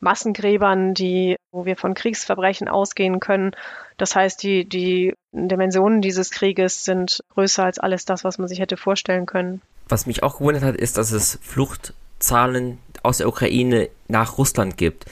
Massengräbern, 0.00 0.94
die, 0.94 1.36
wo 1.52 1.64
wir 1.64 1.76
von 1.76 1.94
Kriegsverbrechen 1.94 2.68
ausgehen 2.68 3.20
können. 3.20 3.52
Das 3.96 4.16
heißt, 4.16 4.42
die, 4.42 4.64
die 4.64 5.14
Dimensionen 5.32 6.00
dieses 6.00 6.30
Krieges 6.30 6.84
sind 6.84 7.20
größer 7.34 7.64
als 7.64 7.78
alles 7.78 8.04
das, 8.04 8.24
was 8.24 8.38
man 8.38 8.48
sich 8.48 8.60
hätte 8.60 8.76
vorstellen 8.76 9.26
können. 9.26 9.62
Was 9.88 10.06
mich 10.06 10.22
auch 10.22 10.38
gewundert 10.38 10.64
hat, 10.64 10.76
ist, 10.76 10.98
dass 10.98 11.12
es 11.12 11.38
Fluchtzahlen 11.42 12.78
aus 13.02 13.18
der 13.18 13.28
Ukraine 13.28 13.88
nach 14.08 14.38
Russland 14.38 14.76
gibt. 14.76 15.04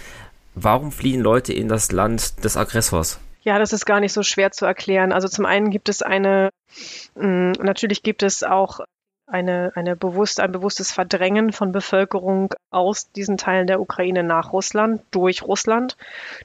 Warum 0.55 0.91
fliehen 0.91 1.21
Leute 1.21 1.53
in 1.53 1.69
das 1.69 1.93
Land 1.93 2.45
des 2.45 2.57
Aggressors? 2.57 3.21
Ja, 3.47 3.61
das 3.61 3.73
ist 3.73 3.87
gar 3.87 4.01
nicht 4.01 4.13
so 4.13 4.25
schwer 4.25 4.51
zu 4.51 4.67
erklären. 4.67 5.13
Also 5.13 5.29
zum 5.29 5.47
einen 5.47 5.71
gibt 5.71 5.89
es 5.89 6.03
eine, 6.03 6.51
mm, 7.15 7.53
natürlich 7.53 8.03
gibt 8.03 8.25
es 8.25 8.43
auch 8.43 8.81
eine, 9.29 9.71
eine 9.77 9.95
bewusst, 9.95 10.41
ein 10.41 10.51
bewusstes 10.51 10.91
Verdrängen 10.91 11.53
von 11.53 11.71
Bevölkerung 11.71 12.55
aus 12.71 13.13
diesen 13.13 13.37
Teilen 13.37 13.69
der 13.69 13.81
Ukraine 13.81 14.25
nach 14.25 14.53
Russland, 14.53 15.01
durch 15.13 15.43
Russland. 15.43 15.97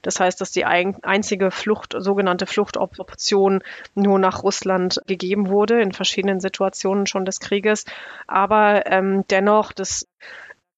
Das 0.03 0.19
heißt, 0.19 0.39
dass 0.41 0.51
die 0.51 0.63
ein, 0.65 1.03
einzige 1.03 1.49
Flucht, 1.49 1.95
sogenannte 1.97 2.45
Fluchtoption 2.45 3.63
nur 3.95 4.19
nach 4.19 4.43
Russland 4.43 5.01
gegeben 5.07 5.49
wurde, 5.49 5.81
in 5.81 5.93
verschiedenen 5.93 6.39
Situationen 6.39 7.07
schon 7.07 7.25
des 7.25 7.39
Krieges. 7.39 7.85
Aber 8.27 8.85
ähm, 8.85 9.25
dennoch, 9.31 9.71
das 9.71 10.07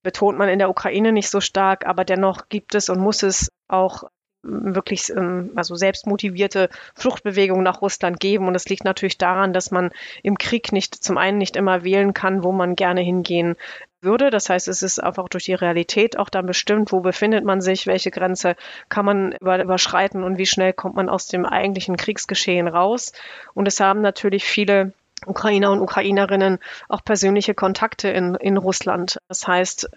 betont 0.03 0.37
man 0.37 0.47
in 0.47 0.59
der 0.59 0.69
Ukraine 0.69 1.11
nicht 1.11 1.29
so 1.29 1.41
stark, 1.41 1.85
aber 1.85 2.05
dennoch 2.05 2.47
gibt 2.47 2.75
es 2.75 2.87
und 2.87 2.99
muss 2.99 3.23
es 3.23 3.51
auch 3.67 4.05
wirklich 4.43 5.09
ähm, 5.09 5.51
also 5.55 5.75
selbstmotivierte 5.75 6.69
Fluchtbewegung 6.95 7.63
nach 7.63 7.81
Russland 7.81 8.19
geben. 8.19 8.47
Und 8.47 8.55
es 8.55 8.67
liegt 8.69 8.83
natürlich 8.83 9.17
daran, 9.17 9.53
dass 9.53 9.71
man 9.71 9.91
im 10.21 10.37
Krieg 10.37 10.71
nicht 10.71 10.95
zum 10.95 11.17
einen 11.17 11.37
nicht 11.37 11.55
immer 11.55 11.83
wählen 11.83 12.13
kann, 12.13 12.43
wo 12.43 12.51
man 12.51 12.75
gerne 12.75 13.01
hingehen 13.01 13.55
würde. 14.01 14.29
Das 14.29 14.49
heißt, 14.49 14.67
es 14.67 14.83
ist 14.83 14.99
einfach 15.01 15.29
durch 15.29 15.45
die 15.45 15.53
Realität 15.53 16.17
auch 16.17 16.29
dann 16.29 16.45
bestimmt, 16.45 16.91
wo 16.91 16.99
befindet 16.99 17.45
man 17.45 17.61
sich, 17.61 17.87
welche 17.87 18.11
Grenze 18.11 18.55
kann 18.89 19.05
man 19.05 19.31
überschreiten 19.31 20.23
und 20.23 20.37
wie 20.37 20.45
schnell 20.45 20.73
kommt 20.73 20.95
man 20.95 21.09
aus 21.09 21.27
dem 21.27 21.45
eigentlichen 21.45 21.97
Kriegsgeschehen 21.97 22.67
raus. 22.67 23.13
Und 23.53 23.67
es 23.67 23.79
haben 23.79 24.01
natürlich 24.01 24.43
viele 24.43 24.93
Ukrainer 25.25 25.71
und 25.71 25.79
Ukrainerinnen 25.79 26.59
auch 26.89 27.03
persönliche 27.03 27.53
Kontakte 27.53 28.09
in, 28.09 28.35
in 28.35 28.57
Russland. 28.57 29.19
Das 29.29 29.47
heißt, 29.47 29.89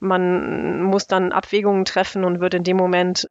man 0.00 0.82
muss 0.82 1.06
dann 1.06 1.32
Abwägungen 1.32 1.84
treffen 1.84 2.24
und 2.24 2.40
wird 2.40 2.54
in 2.54 2.64
dem 2.64 2.76
Moment 2.76 3.28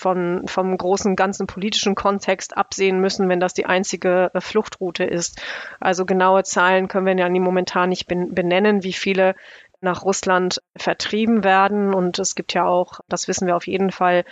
von, 0.00 0.46
vom 0.46 0.76
großen 0.76 1.14
ganzen 1.14 1.46
politischen 1.46 1.94
Kontext 1.94 2.56
absehen 2.56 3.00
müssen, 3.00 3.28
wenn 3.28 3.38
das 3.38 3.52
die 3.52 3.66
einzige 3.66 4.30
äh, 4.32 4.40
Fluchtroute 4.40 5.04
ist. 5.04 5.42
Also 5.78 6.06
genaue 6.06 6.42
Zahlen 6.42 6.88
können 6.88 7.06
wir 7.06 7.16
ja 7.16 7.28
momentan 7.28 7.90
nicht 7.90 8.06
benennen, 8.08 8.82
wie 8.82 8.94
viele 8.94 9.34
nach 9.82 10.02
Russland 10.02 10.62
vertrieben 10.74 11.44
werden. 11.44 11.92
Und 11.92 12.18
es 12.18 12.34
gibt 12.34 12.54
ja 12.54 12.64
auch, 12.64 13.00
das 13.08 13.28
wissen 13.28 13.46
wir 13.46 13.56
auf 13.56 13.66
jeden 13.66 13.90
Fall, 13.90 14.24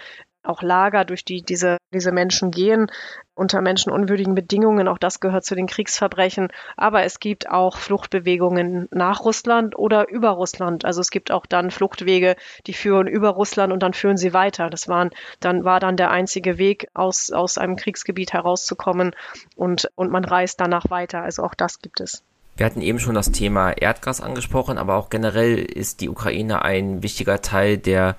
auch 0.43 0.63
Lager, 0.63 1.05
durch 1.05 1.25
die 1.25 1.43
diese, 1.43 1.79
diese 1.93 2.13
Menschen 2.13 2.51
gehen, 2.51 2.91
unter 3.35 3.61
menschenunwürdigen 3.61 4.35
Bedingungen. 4.35 4.89
Auch 4.89 4.99
das 4.99 5.21
gehört 5.21 5.45
zu 5.45 5.55
den 5.55 5.67
Kriegsverbrechen. 5.67 6.49
Aber 6.77 7.05
es 7.05 7.21
gibt 7.21 7.49
auch 7.49 7.77
Fluchtbewegungen 7.77 8.89
nach 8.91 9.25
Russland 9.25 9.77
oder 9.79 10.09
über 10.09 10.31
Russland. 10.31 10.85
Also 10.85 11.01
es 11.01 11.11
gibt 11.11 11.31
auch 11.31 11.47
dann 11.47 11.71
Fluchtwege, 11.71 12.37
die 12.67 12.73
führen 12.73 13.07
über 13.07 13.31
Russland 13.31 13.73
und 13.73 13.83
dann 13.83 13.95
führen 13.95 14.17
sie 14.17 14.33
weiter. 14.33 14.71
Das 14.71 14.89
waren, 14.89 15.11
dann 15.41 15.65
war 15.65 15.81
dann 15.81 15.97
der 15.97 16.11
einzige 16.11 16.59
Weg, 16.59 16.89
aus, 16.95 17.31
aus 17.31 17.59
einem 17.59 17.77
Kriegsgebiet 17.77 18.33
herauszukommen 18.33 19.15
und, 19.57 19.89
und 19.95 20.11
man 20.11 20.25
reist 20.25 20.61
danach 20.61 20.91
weiter. 20.91 21.23
Also 21.23 21.43
auch 21.43 21.55
das 21.55 21.81
gibt 21.81 22.01
es. 22.01 22.23
Wir 22.57 22.67
hatten 22.67 22.83
eben 22.83 22.99
schon 22.99 23.15
das 23.15 23.31
Thema 23.31 23.71
Erdgas 23.71 24.21
angesprochen, 24.21 24.79
aber 24.79 24.97
auch 24.97 25.11
generell 25.11 25.59
ist 25.59 26.01
die 26.01 26.09
Ukraine 26.09 26.63
ein 26.63 27.05
wichtiger 27.05 27.41
Teil 27.41 27.79
der 27.79 28.17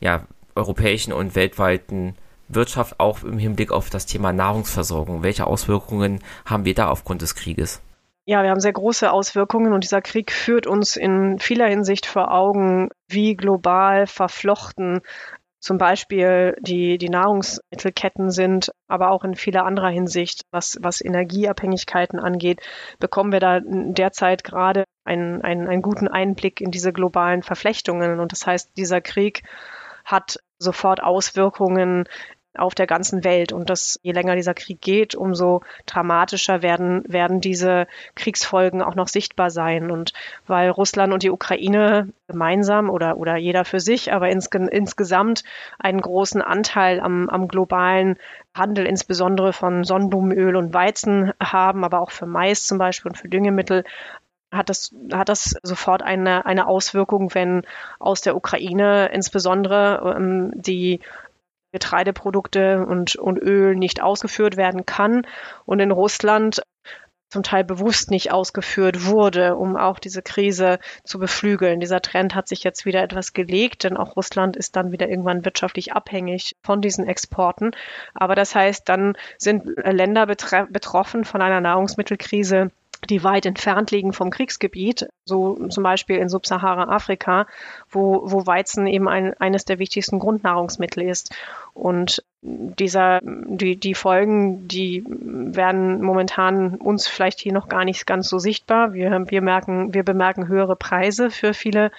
ja, 0.00 0.24
europäischen 0.58 1.12
und 1.12 1.34
weltweiten 1.34 2.16
Wirtschaft 2.48 2.98
auch 2.98 3.22
im 3.22 3.38
Hinblick 3.38 3.72
auf 3.72 3.90
das 3.90 4.06
Thema 4.06 4.32
Nahrungsversorgung? 4.32 5.22
Welche 5.22 5.46
Auswirkungen 5.46 6.20
haben 6.44 6.64
wir 6.64 6.74
da 6.74 6.88
aufgrund 6.88 7.22
des 7.22 7.34
Krieges? 7.34 7.80
Ja, 8.24 8.42
wir 8.42 8.50
haben 8.50 8.60
sehr 8.60 8.74
große 8.74 9.10
Auswirkungen 9.10 9.72
und 9.72 9.84
dieser 9.84 10.02
Krieg 10.02 10.32
führt 10.32 10.66
uns 10.66 10.96
in 10.96 11.38
vieler 11.38 11.66
Hinsicht 11.66 12.04
vor 12.04 12.30
Augen, 12.30 12.90
wie 13.08 13.34
global 13.34 14.06
verflochten 14.06 15.00
zum 15.60 15.76
Beispiel 15.78 16.56
die, 16.60 16.98
die 16.98 17.08
Nahrungsmittelketten 17.08 18.30
sind, 18.30 18.70
aber 18.86 19.10
auch 19.10 19.24
in 19.24 19.34
vieler 19.34 19.64
anderer 19.64 19.88
Hinsicht, 19.88 20.42
was, 20.50 20.78
was 20.80 21.00
Energieabhängigkeiten 21.00 22.20
angeht, 22.20 22.60
bekommen 23.00 23.32
wir 23.32 23.40
da 23.40 23.60
derzeit 23.62 24.44
gerade 24.44 24.84
einen, 25.04 25.42
einen, 25.42 25.66
einen 25.66 25.82
guten 25.82 26.06
Einblick 26.06 26.60
in 26.60 26.70
diese 26.70 26.92
globalen 26.92 27.42
Verflechtungen. 27.42 28.20
Und 28.20 28.32
das 28.32 28.46
heißt, 28.46 28.76
dieser 28.76 29.00
Krieg 29.00 29.42
hat 30.08 30.38
sofort 30.58 31.02
Auswirkungen 31.02 32.08
auf 32.56 32.74
der 32.74 32.86
ganzen 32.86 33.24
Welt. 33.24 33.52
Und 33.52 33.70
das, 33.70 34.00
je 34.02 34.12
länger 34.12 34.34
dieser 34.34 34.54
Krieg 34.54 34.80
geht, 34.80 35.14
umso 35.14 35.62
dramatischer 35.86 36.62
werden, 36.62 37.04
werden 37.06 37.40
diese 37.40 37.86
Kriegsfolgen 38.14 38.82
auch 38.82 38.94
noch 38.94 39.08
sichtbar 39.08 39.50
sein. 39.50 39.90
Und 39.90 40.12
weil 40.46 40.70
Russland 40.70 41.12
und 41.12 41.22
die 41.22 41.30
Ukraine 41.30 42.08
gemeinsam 42.26 42.90
oder, 42.90 43.16
oder 43.16 43.36
jeder 43.36 43.64
für 43.64 43.80
sich, 43.80 44.12
aber 44.12 44.28
ins, 44.30 44.46
insgesamt 44.46 45.44
einen 45.78 46.00
großen 46.00 46.42
Anteil 46.42 47.00
am, 47.00 47.28
am 47.28 47.48
globalen 47.48 48.16
Handel, 48.54 48.86
insbesondere 48.86 49.52
von 49.52 49.84
Sonnenblumenöl 49.84 50.56
und 50.56 50.74
Weizen 50.74 51.32
haben, 51.40 51.84
aber 51.84 52.00
auch 52.00 52.10
für 52.10 52.26
Mais 52.26 52.64
zum 52.64 52.78
Beispiel 52.78 53.10
und 53.10 53.16
für 53.16 53.28
Düngemittel, 53.28 53.84
hat 54.50 54.68
das, 54.68 54.94
hat 55.12 55.28
das 55.28 55.54
sofort 55.62 56.02
eine, 56.02 56.46
eine 56.46 56.66
Auswirkung, 56.66 57.34
wenn 57.34 57.62
aus 57.98 58.20
der 58.20 58.36
Ukraine 58.36 59.10
insbesondere 59.12 60.14
ähm, 60.16 60.52
die 60.54 61.00
Getreideprodukte 61.72 62.86
und, 62.86 63.16
und 63.16 63.38
Öl 63.38 63.76
nicht 63.76 64.02
ausgeführt 64.02 64.56
werden 64.56 64.86
kann 64.86 65.26
und 65.66 65.80
in 65.80 65.90
Russland 65.90 66.62
zum 67.30 67.42
Teil 67.42 67.62
bewusst 67.64 68.10
nicht 68.10 68.32
ausgeführt 68.32 69.04
wurde, 69.04 69.56
um 69.56 69.76
auch 69.76 69.98
diese 69.98 70.22
Krise 70.22 70.78
zu 71.04 71.18
beflügeln. 71.18 71.80
Dieser 71.80 72.00
Trend 72.00 72.34
hat 72.34 72.48
sich 72.48 72.64
jetzt 72.64 72.86
wieder 72.86 73.02
etwas 73.02 73.34
gelegt, 73.34 73.84
denn 73.84 73.96
auch 73.96 74.16
Russland 74.16 74.56
ist 74.56 74.76
dann 74.76 74.92
wieder 74.92 75.08
irgendwann 75.08 75.44
wirtschaftlich 75.44 75.92
abhängig 75.92 76.56
von 76.62 76.80
diesen 76.80 77.06
Exporten. 77.06 77.72
Aber 78.14 78.34
das 78.34 78.54
heißt, 78.54 78.88
dann 78.88 79.14
sind 79.36 79.66
Länder 79.76 80.24
betroffen 80.26 81.24
von 81.24 81.42
einer 81.42 81.60
Nahrungsmittelkrise, 81.60 82.70
die 83.10 83.24
weit 83.24 83.46
entfernt 83.46 83.90
liegen 83.90 84.12
vom 84.12 84.30
Kriegsgebiet, 84.30 85.08
so 85.24 85.68
zum 85.68 85.82
Beispiel 85.82 86.16
in 86.16 86.28
Subsahara-Afrika, 86.28 87.46
wo, 87.90 88.22
wo 88.24 88.46
Weizen 88.46 88.86
eben 88.86 89.08
ein, 89.08 89.34
eines 89.40 89.64
der 89.64 89.78
wichtigsten 89.78 90.18
Grundnahrungsmittel 90.18 91.02
ist. 91.04 91.34
Und 91.74 92.22
dieser, 92.40 93.20
die, 93.22 93.76
die 93.76 93.94
Folgen, 93.94 94.68
die 94.68 95.04
werden 95.06 96.02
momentan 96.02 96.76
uns 96.76 97.08
vielleicht 97.08 97.40
hier 97.40 97.52
noch 97.52 97.68
gar 97.68 97.84
nicht 97.84 98.06
ganz 98.06 98.28
so 98.28 98.38
sichtbar. 98.38 98.92
Wir, 98.92 99.10
wir 99.28 99.42
merken, 99.42 99.94
wir 99.94 100.04
bemerken 100.04 100.48
höhere 100.48 100.76
Preise 100.76 101.30
für 101.30 101.54
viele 101.54 101.90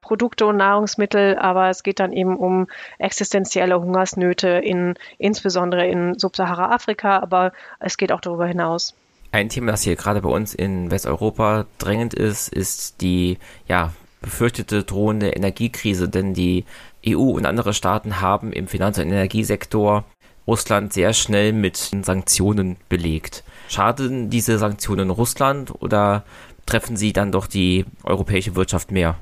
Produkte 0.00 0.46
und 0.46 0.56
Nahrungsmittel, 0.56 1.36
aber 1.38 1.68
es 1.68 1.82
geht 1.82 2.00
dann 2.00 2.12
eben 2.12 2.36
um 2.36 2.68
existenzielle 2.98 3.80
Hungersnöte 3.80 4.48
in, 4.48 4.94
insbesondere 5.18 5.86
in 5.86 6.18
Subsahara-Afrika, 6.18 7.18
aber 7.18 7.52
es 7.80 7.96
geht 7.96 8.12
auch 8.12 8.20
darüber 8.20 8.46
hinaus. 8.46 8.94
Ein 9.30 9.50
Thema, 9.50 9.72
das 9.72 9.82
hier 9.82 9.96
gerade 9.96 10.22
bei 10.22 10.30
uns 10.30 10.54
in 10.54 10.90
Westeuropa 10.90 11.66
drängend 11.78 12.14
ist, 12.14 12.48
ist 12.48 13.02
die 13.02 13.38
ja, 13.66 13.92
befürchtete 14.22 14.84
drohende 14.84 15.30
Energiekrise, 15.30 16.08
denn 16.08 16.34
die 16.34 16.64
EU 17.06 17.30
und 17.30 17.46
andere 17.46 17.74
Staaten 17.74 18.20
haben 18.20 18.52
im 18.52 18.68
Finanz- 18.68 18.98
und 18.98 19.06
Energiesektor 19.06 20.04
Russland 20.46 20.92
sehr 20.94 21.12
schnell 21.12 21.52
mit 21.52 21.76
Sanktionen 21.76 22.78
belegt. 22.88 23.44
Schaden 23.68 24.30
diese 24.30 24.58
Sanktionen 24.58 25.10
Russland 25.10 25.72
oder 25.82 26.24
treffen 26.64 26.96
sie 26.96 27.12
dann 27.12 27.32
doch 27.32 27.46
die 27.46 27.84
europäische 28.04 28.56
Wirtschaft 28.56 28.90
mehr? 28.90 29.16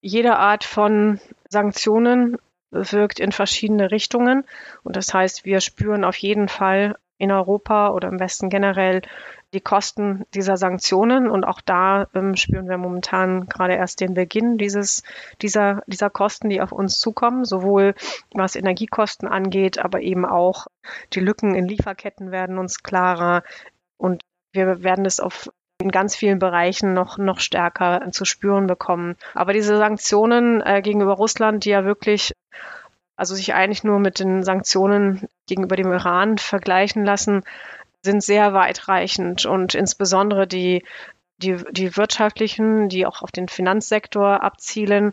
Jede 0.00 0.36
Art 0.38 0.64
von 0.64 1.20
Sanktionen 1.48 2.36
wirkt 2.72 3.20
in 3.20 3.30
verschiedene 3.30 3.92
Richtungen. 3.92 4.44
Und 4.82 4.96
das 4.96 5.14
heißt, 5.14 5.44
wir 5.44 5.60
spüren 5.60 6.04
auf 6.04 6.16
jeden 6.16 6.48
Fall 6.48 6.96
in 7.18 7.30
Europa 7.30 7.90
oder 7.90 8.08
im 8.08 8.18
Westen 8.18 8.48
generell 8.48 9.02
die 9.52 9.60
Kosten 9.60 10.24
dieser 10.34 10.56
Sanktionen. 10.56 11.28
Und 11.28 11.44
auch 11.44 11.60
da 11.60 12.08
ähm, 12.14 12.36
spüren 12.36 12.68
wir 12.68 12.78
momentan 12.78 13.46
gerade 13.46 13.74
erst 13.74 14.00
den 14.00 14.14
Beginn 14.14 14.58
dieses, 14.58 15.02
dieser, 15.40 15.82
dieser 15.86 16.10
Kosten, 16.10 16.48
die 16.48 16.60
auf 16.60 16.72
uns 16.72 16.98
zukommen, 17.00 17.44
sowohl 17.44 17.94
was 18.32 18.56
Energiekosten 18.56 19.28
angeht, 19.28 19.78
aber 19.78 20.00
eben 20.00 20.24
auch 20.24 20.66
die 21.12 21.20
Lücken 21.20 21.54
in 21.54 21.68
Lieferketten 21.68 22.30
werden 22.30 22.58
uns 22.58 22.82
klarer. 22.82 23.42
Und 23.98 24.22
wir 24.52 24.82
werden 24.82 25.04
es 25.04 25.20
auf 25.20 25.50
in 25.80 25.90
ganz 25.90 26.14
vielen 26.14 26.38
Bereichen 26.38 26.94
noch, 26.94 27.18
noch 27.18 27.40
stärker 27.40 28.08
zu 28.12 28.24
spüren 28.24 28.68
bekommen. 28.68 29.16
Aber 29.34 29.52
diese 29.52 29.76
Sanktionen 29.76 30.60
äh, 30.60 30.80
gegenüber 30.80 31.14
Russland, 31.14 31.64
die 31.64 31.70
ja 31.70 31.84
wirklich 31.84 32.34
also 33.16 33.34
sich 33.34 33.54
eigentlich 33.54 33.84
nur 33.84 33.98
mit 33.98 34.20
den 34.20 34.42
Sanktionen 34.42 35.28
gegenüber 35.46 35.76
dem 35.76 35.92
Iran 35.92 36.38
vergleichen 36.38 37.04
lassen, 37.04 37.42
sind 38.02 38.22
sehr 38.22 38.52
weitreichend 38.52 39.46
und 39.46 39.74
insbesondere 39.74 40.46
die 40.46 40.82
die, 41.42 41.56
die 41.70 41.96
wirtschaftlichen, 41.96 42.88
die 42.88 43.06
auch 43.06 43.22
auf 43.22 43.32
den 43.32 43.48
Finanzsektor 43.48 44.42
abzielen. 44.42 45.12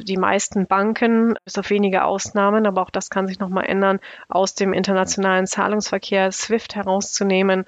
Die 0.00 0.16
meisten 0.16 0.66
Banken, 0.66 1.34
bis 1.44 1.58
auf 1.58 1.70
wenige 1.70 2.04
Ausnahmen, 2.04 2.66
aber 2.66 2.82
auch 2.82 2.90
das 2.90 3.10
kann 3.10 3.28
sich 3.28 3.38
nochmal 3.38 3.66
ändern, 3.66 4.00
aus 4.28 4.54
dem 4.54 4.72
internationalen 4.72 5.46
Zahlungsverkehr 5.46 6.32
SWIFT 6.32 6.74
herauszunehmen. 6.74 7.66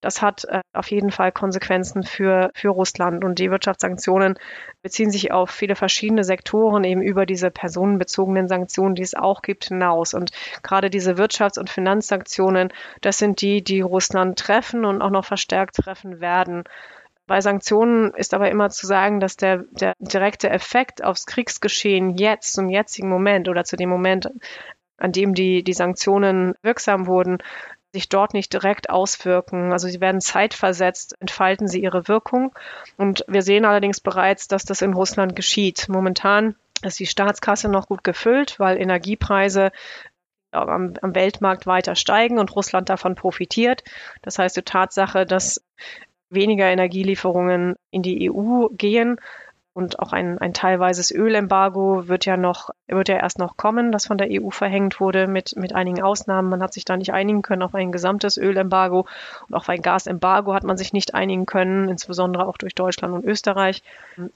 Das 0.00 0.22
hat 0.22 0.44
äh, 0.46 0.60
auf 0.72 0.90
jeden 0.90 1.10
Fall 1.10 1.32
Konsequenzen 1.32 2.02
für, 2.02 2.50
für 2.54 2.70
Russland. 2.70 3.24
Und 3.24 3.38
die 3.38 3.50
Wirtschaftssanktionen 3.50 4.38
beziehen 4.82 5.10
sich 5.10 5.32
auf 5.32 5.50
viele 5.50 5.76
verschiedene 5.76 6.24
Sektoren, 6.24 6.84
eben 6.84 7.02
über 7.02 7.26
diese 7.26 7.50
personenbezogenen 7.50 8.48
Sanktionen, 8.48 8.94
die 8.94 9.02
es 9.02 9.14
auch 9.14 9.42
gibt, 9.42 9.66
hinaus. 9.66 10.14
Und 10.14 10.30
gerade 10.62 10.90
diese 10.90 11.14
Wirtschafts- 11.14 11.58
und 11.58 11.70
Finanzsanktionen, 11.70 12.72
das 13.02 13.18
sind 13.18 13.40
die, 13.42 13.62
die 13.62 13.82
Russland 13.82 14.38
treffen 14.38 14.84
und 14.84 15.02
auch 15.02 15.10
noch 15.10 15.24
verstärkt 15.24 15.76
treffen 15.76 16.20
werden. 16.20 16.64
Bei 17.26 17.40
Sanktionen 17.40 18.12
ist 18.14 18.34
aber 18.34 18.50
immer 18.50 18.70
zu 18.70 18.86
sagen, 18.86 19.20
dass 19.20 19.36
der, 19.36 19.64
der 19.70 19.94
direkte 20.00 20.50
Effekt 20.50 21.04
aufs 21.04 21.26
Kriegsgeschehen 21.26 22.16
jetzt, 22.16 22.54
zum 22.54 22.68
jetzigen 22.68 23.08
Moment 23.08 23.48
oder 23.48 23.62
zu 23.62 23.76
dem 23.76 23.88
Moment, 23.88 24.28
an 24.96 25.12
dem 25.12 25.34
die, 25.34 25.62
die 25.62 25.72
Sanktionen 25.72 26.54
wirksam 26.62 27.06
wurden, 27.06 27.38
sich 27.92 28.08
dort 28.08 28.34
nicht 28.34 28.52
direkt 28.52 28.90
auswirken. 28.90 29.72
Also 29.72 29.88
sie 29.88 30.00
werden 30.00 30.20
zeitversetzt, 30.20 31.16
entfalten 31.20 31.66
sie 31.68 31.82
ihre 31.82 32.08
Wirkung. 32.08 32.52
Und 32.96 33.24
wir 33.26 33.42
sehen 33.42 33.64
allerdings 33.64 34.00
bereits, 34.00 34.48
dass 34.48 34.64
das 34.64 34.82
in 34.82 34.94
Russland 34.94 35.34
geschieht. 35.34 35.88
Momentan 35.88 36.54
ist 36.82 37.00
die 37.00 37.06
Staatskasse 37.06 37.68
noch 37.68 37.88
gut 37.88 38.04
gefüllt, 38.04 38.58
weil 38.58 38.80
Energiepreise 38.80 39.72
am, 40.52 40.94
am 41.00 41.14
Weltmarkt 41.14 41.66
weiter 41.66 41.94
steigen 41.94 42.38
und 42.38 42.54
Russland 42.54 42.88
davon 42.88 43.14
profitiert. 43.14 43.82
Das 44.22 44.38
heißt, 44.38 44.56
die 44.56 44.62
Tatsache, 44.62 45.26
dass 45.26 45.62
weniger 46.30 46.66
Energielieferungen 46.66 47.74
in 47.90 48.02
die 48.02 48.30
EU 48.30 48.68
gehen. 48.70 49.20
Und 49.72 50.00
auch 50.00 50.12
ein, 50.12 50.38
ein 50.38 50.52
teilweises 50.52 51.12
Ölembargo 51.12 52.08
wird 52.08 52.26
ja 52.26 52.36
noch, 52.36 52.70
wird 52.88 53.08
ja 53.08 53.16
erst 53.16 53.38
noch 53.38 53.56
kommen, 53.56 53.92
das 53.92 54.06
von 54.06 54.18
der 54.18 54.28
EU 54.30 54.50
verhängt 54.50 54.98
wurde, 54.98 55.28
mit, 55.28 55.54
mit 55.56 55.74
einigen 55.74 56.02
Ausnahmen. 56.02 56.50
Man 56.50 56.62
hat 56.62 56.74
sich 56.74 56.84
da 56.84 56.96
nicht 56.96 57.12
einigen 57.12 57.42
können 57.42 57.62
auf 57.62 57.74
ein 57.74 57.92
gesamtes 57.92 58.36
Ölembargo 58.36 59.06
und 59.48 59.54
auch 59.54 59.60
auf 59.60 59.68
ein 59.68 59.82
Gasembargo 59.82 60.54
hat 60.54 60.64
man 60.64 60.76
sich 60.76 60.92
nicht 60.92 61.14
einigen 61.14 61.46
können, 61.46 61.88
insbesondere 61.88 62.48
auch 62.48 62.56
durch 62.56 62.74
Deutschland 62.74 63.14
und 63.14 63.24
Österreich. 63.24 63.82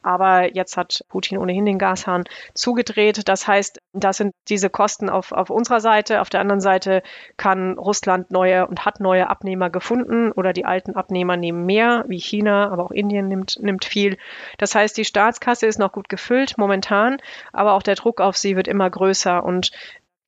Aber 0.03 0.55
jetzt 0.55 0.76
hat 0.76 1.05
Putin 1.09 1.39
ohnehin 1.39 1.64
den 1.64 1.78
Gashahn 1.78 2.24
zugedreht. 2.53 3.26
Das 3.28 3.49
heißt, 3.49 3.80
das 3.93 4.18
sind 4.18 4.35
diese 4.49 4.70
Kosten 4.70 5.09
auf, 5.09 5.32
auf 5.32 5.51
unserer 5.51 5.80
Seite. 5.80 6.20
Auf 6.20 6.30
der 6.30 6.41
anderen 6.41 6.61
Seite 6.61 7.03
kann 7.37 7.78
Russland 7.78 8.30
neue 8.30 8.66
und 8.66 8.85
hat 8.85 9.01
neue 9.01 9.28
Abnehmer 9.28 9.70
gefunden 9.70 10.30
oder 10.30 10.53
die 10.53 10.64
alten 10.64 10.95
Abnehmer 10.95 11.37
nehmen 11.37 11.66
mehr, 11.66 12.05
wie 12.07 12.18
China, 12.18 12.70
aber 12.70 12.85
auch 12.85 12.91
Indien 12.91 13.28
nimmt, 13.28 13.59
nimmt 13.61 13.85
viel. 13.85 14.18
Das 14.59 14.74
heißt, 14.74 14.97
die 14.97 15.05
Staatskasse 15.25 15.66
ist 15.66 15.79
noch 15.79 15.93
gut 15.93 16.11
gefüllt 16.11 16.59
momentan, 16.59 17.16
aber 17.55 17.72
auch 17.72 17.83
der 17.83 17.95
Druck 17.95 18.20
auf 18.20 18.37
sie 18.37 18.57
wird 18.57 18.68
immer 18.68 18.91
größer 18.91 19.43
und 19.43 19.70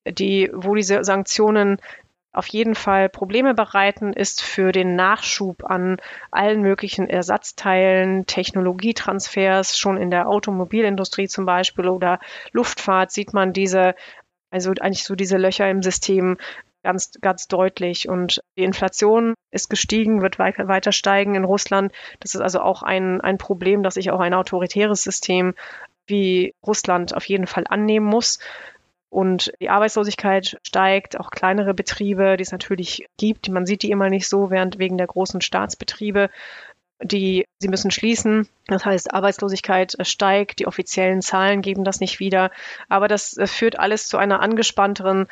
die, 0.09 0.51
wo 0.55 0.75
diese 0.75 1.05
Sanktionen 1.05 1.77
auf 2.33 2.47
jeden 2.47 2.75
Fall 2.75 3.11
Probleme 3.11 3.53
bereiten, 3.53 4.15
ist 4.15 4.43
für 4.43 4.73
den 4.73 4.97
Nachschub 4.97 5.65
an 5.65 5.99
allen 6.31 6.63
möglichen 6.63 7.11
Ersatzteilen, 7.11 8.25
Technologietransfers, 8.25 9.79
schon 9.79 9.99
in 9.99 10.11
der 10.11 10.29
Automobilindustrie 10.29 11.29
zum 11.29 11.45
Beispiel 11.45 11.89
oder 11.89 12.19
Luftfahrt 12.53 13.11
sieht 13.11 13.35
man 13.35 13.53
diese, 13.53 13.95
also 14.51 14.71
eigentlich 14.81 15.05
so 15.05 15.15
diese 15.15 15.37
Löcher 15.37 15.69
im 15.69 15.83
System 15.83 16.39
ganz, 16.87 17.11
ganz 17.21 17.49
deutlich. 17.49 18.09
Und 18.09 18.41
die 18.57 18.63
Inflation 18.63 19.35
ist 19.51 19.69
gestiegen, 19.69 20.23
wird 20.23 20.39
weiter, 20.39 20.93
steigen 20.93 21.35
in 21.35 21.43
Russland. 21.43 21.93
Das 22.21 22.37
ist 22.37 22.41
also 22.41 22.61
auch 22.61 22.85
ein, 22.85 23.21
ein 23.21 23.39
Problem, 23.39 23.83
das 23.83 23.95
sich 23.95 24.13
auch 24.13 24.21
ein 24.21 24.35
autoritäres 24.35 25.03
System 25.03 25.55
wie 26.07 26.55
Russland 26.65 27.13
auf 27.13 27.25
jeden 27.25 27.49
Fall 27.49 27.65
annehmen 27.69 28.07
muss. 28.07 28.39
Und 29.11 29.53
die 29.61 29.69
Arbeitslosigkeit 29.69 30.59
steigt, 30.63 31.19
auch 31.19 31.31
kleinere 31.31 31.75
Betriebe, 31.75 32.37
die 32.37 32.43
es 32.43 32.53
natürlich 32.53 33.09
gibt, 33.17 33.49
man 33.49 33.67
sieht 33.67 33.83
die 33.83 33.91
immer 33.91 34.09
nicht 34.09 34.29
so, 34.29 34.51
während 34.51 34.79
wegen 34.79 34.97
der 34.97 35.09
großen 35.09 35.41
Staatsbetriebe, 35.41 36.31
die 37.03 37.47
sie 37.59 37.69
müssen 37.69 37.91
schließen. 37.91 38.49
Das 38.69 38.85
heißt, 38.85 39.13
Arbeitslosigkeit 39.13 39.97
steigt, 40.03 40.61
die 40.61 40.69
offiziellen 40.69 41.21
Zahlen 41.21 41.63
geben 41.63 41.83
das 41.83 41.99
nicht 41.99 42.21
wieder. 42.21 42.53
Aber 42.89 43.09
das 43.09 43.37
führt 43.47 43.77
alles 43.77 44.07
zu 44.07 44.19
einer 44.19 44.41
angespannteren 44.41 45.27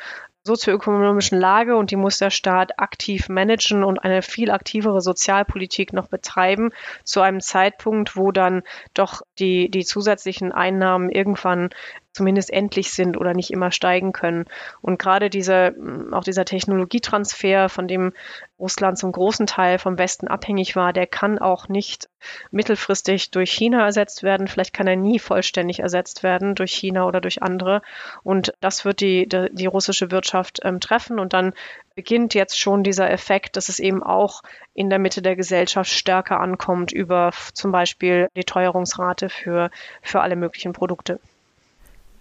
sozioökonomischen 0.45 1.39
Lage 1.39 1.75
und 1.75 1.89
die 1.91 1.95
muss 1.95 2.19
der 2.19 2.29
Staat 2.29 2.79
aktiv 2.79 3.29
managen 3.29 3.83
und 3.83 3.99
eine 3.99 4.21
viel 4.21 4.51
aktivere 4.51 5.01
Sozialpolitik 5.01 5.91
noch 5.91 6.07
betreiben 6.07 6.71
zu 7.03 7.21
einem 7.21 7.41
Zeitpunkt, 7.41 8.15
wo 8.15 8.31
dann 8.31 8.61
doch 8.93 9.23
die, 9.39 9.69
die 9.69 9.83
zusätzlichen 9.83 10.51
Einnahmen 10.51 11.09
irgendwann 11.09 11.71
zumindest 12.15 12.51
endlich 12.51 12.91
sind 12.91 13.17
oder 13.17 13.33
nicht 13.33 13.51
immer 13.51 13.71
steigen 13.71 14.13
können. 14.13 14.45
Und 14.81 14.97
gerade 14.97 15.29
diese, 15.29 15.75
auch 16.11 16.23
dieser 16.23 16.45
Technologietransfer, 16.45 17.69
von 17.69 17.87
dem 17.87 18.13
Russland 18.57 18.97
zum 18.97 19.11
großen 19.11 19.47
Teil 19.47 19.79
vom 19.79 19.97
Westen 19.97 20.29
abhängig 20.29 20.75
war, 20.77 20.93
der 20.93 21.07
kann 21.07 21.39
auch 21.39 21.67
nicht 21.67 22.09
mittelfristig 22.51 23.31
durch 23.31 23.51
China 23.51 23.85
ersetzt 23.85 24.23
werden. 24.23 24.47
Vielleicht 24.47 24.73
kann 24.73 24.87
er 24.87 24.95
nie 24.95 25.19
vollständig 25.19 25.79
ersetzt 25.79 26.23
werden 26.23 26.55
durch 26.55 26.71
China 26.71 27.05
oder 27.05 27.19
durch 27.19 27.43
andere. 27.43 27.81
Und 28.23 28.53
das 28.61 28.85
wird 28.85 29.01
die, 29.01 29.27
die, 29.27 29.49
die 29.51 29.65
russische 29.65 30.09
Wirtschaft 30.09 30.61
ähm, 30.63 30.79
treffen. 30.79 31.19
Und 31.19 31.33
dann 31.33 31.53
beginnt 31.95 32.33
jetzt 32.33 32.57
schon 32.57 32.83
dieser 32.83 33.11
Effekt, 33.11 33.57
dass 33.57 33.67
es 33.67 33.79
eben 33.79 34.01
auch 34.01 34.41
in 34.73 34.89
der 34.89 34.99
Mitte 34.99 35.21
der 35.21 35.35
Gesellschaft 35.35 35.91
stärker 35.91 36.39
ankommt 36.39 36.93
über 36.93 37.31
zum 37.53 37.73
Beispiel 37.73 38.29
die 38.37 38.45
Teuerungsrate 38.45 39.29
für, 39.29 39.69
für 40.01 40.21
alle 40.21 40.37
möglichen 40.37 40.71
Produkte. 40.71 41.19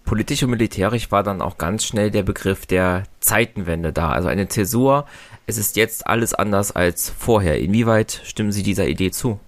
Politisch 0.05 0.43
und 0.43 0.51
militärisch 0.51 1.11
war 1.11 1.23
dann 1.23 1.41
auch 1.41 1.57
ganz 1.59 1.85
schnell 1.85 2.11
der 2.11 2.23
Begriff 2.23 2.67
der 2.67 3.05
Zeitenwende 3.21 3.93
da, 3.93 4.11
also 4.11 4.29
eine 4.29 4.49
Zäsur. 4.49 5.07
Es 5.47 5.57
ist 5.57 5.77
jetzt 5.77 6.07
alles 6.07 6.35
anders 6.35 6.73
als 6.73 7.11
vorher. 7.11 7.59
Inwieweit 7.59 8.21
stimmen 8.25 8.53
Sie 8.53 8.63
dieser 8.63 8.87
Idee 8.87 9.11
zu? 9.11 9.41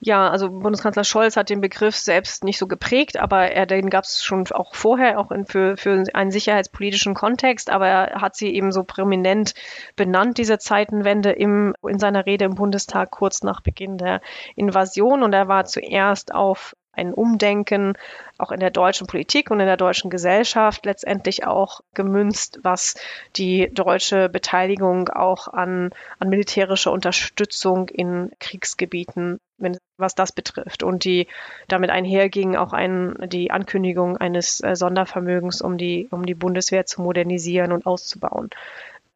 Ja, 0.00 0.30
also 0.30 0.48
Bundeskanzler 0.48 1.02
Scholz 1.02 1.36
hat 1.36 1.50
den 1.50 1.60
Begriff 1.60 1.96
selbst 1.96 2.44
nicht 2.44 2.58
so 2.58 2.68
geprägt, 2.68 3.18
aber 3.18 3.50
er, 3.50 3.66
den 3.66 3.90
gab 3.90 4.04
es 4.04 4.22
schon 4.22 4.46
auch 4.52 4.76
vorher, 4.76 5.18
auch 5.18 5.32
in, 5.32 5.44
für, 5.44 5.76
für 5.76 6.04
einen 6.14 6.30
sicherheitspolitischen 6.30 7.14
Kontext, 7.14 7.68
aber 7.68 7.88
er 7.88 8.20
hat 8.20 8.36
sie 8.36 8.54
eben 8.54 8.70
so 8.70 8.84
prominent 8.84 9.54
benannt, 9.96 10.38
diese 10.38 10.58
Zeitenwende 10.58 11.32
im, 11.32 11.74
in 11.82 11.98
seiner 11.98 12.26
Rede 12.26 12.44
im 12.44 12.54
Bundestag 12.54 13.10
kurz 13.10 13.42
nach 13.42 13.60
Beginn 13.60 13.98
der 13.98 14.20
Invasion 14.54 15.24
und 15.24 15.32
er 15.32 15.48
war 15.48 15.64
zuerst 15.64 16.32
auf 16.32 16.76
ein 16.92 17.14
Umdenken 17.14 17.94
auch 18.38 18.50
in 18.50 18.60
der 18.60 18.70
deutschen 18.70 19.06
Politik 19.06 19.50
und 19.50 19.60
in 19.60 19.66
der 19.66 19.76
deutschen 19.76 20.10
Gesellschaft 20.10 20.84
letztendlich 20.84 21.46
auch 21.46 21.80
gemünzt, 21.94 22.58
was 22.62 22.96
die 23.36 23.70
deutsche 23.72 24.28
Beteiligung 24.28 25.08
auch 25.08 25.48
an, 25.48 25.90
an 26.18 26.28
militärischer 26.28 26.92
Unterstützung 26.92 27.88
in 27.88 28.30
Kriegsgebieten, 28.40 29.38
was 29.96 30.14
das 30.14 30.32
betrifft. 30.32 30.82
Und 30.82 31.04
die 31.04 31.26
damit 31.68 31.90
einherging 31.90 32.56
auch 32.56 32.72
ein, 32.72 33.16
die 33.26 33.50
Ankündigung 33.50 34.16
eines 34.16 34.60
äh, 34.60 34.76
Sondervermögens, 34.76 35.62
um 35.62 35.78
die, 35.78 36.08
um 36.10 36.26
die 36.26 36.34
Bundeswehr 36.34 36.86
zu 36.86 37.02
modernisieren 37.02 37.72
und 37.72 37.86
auszubauen. 37.86 38.50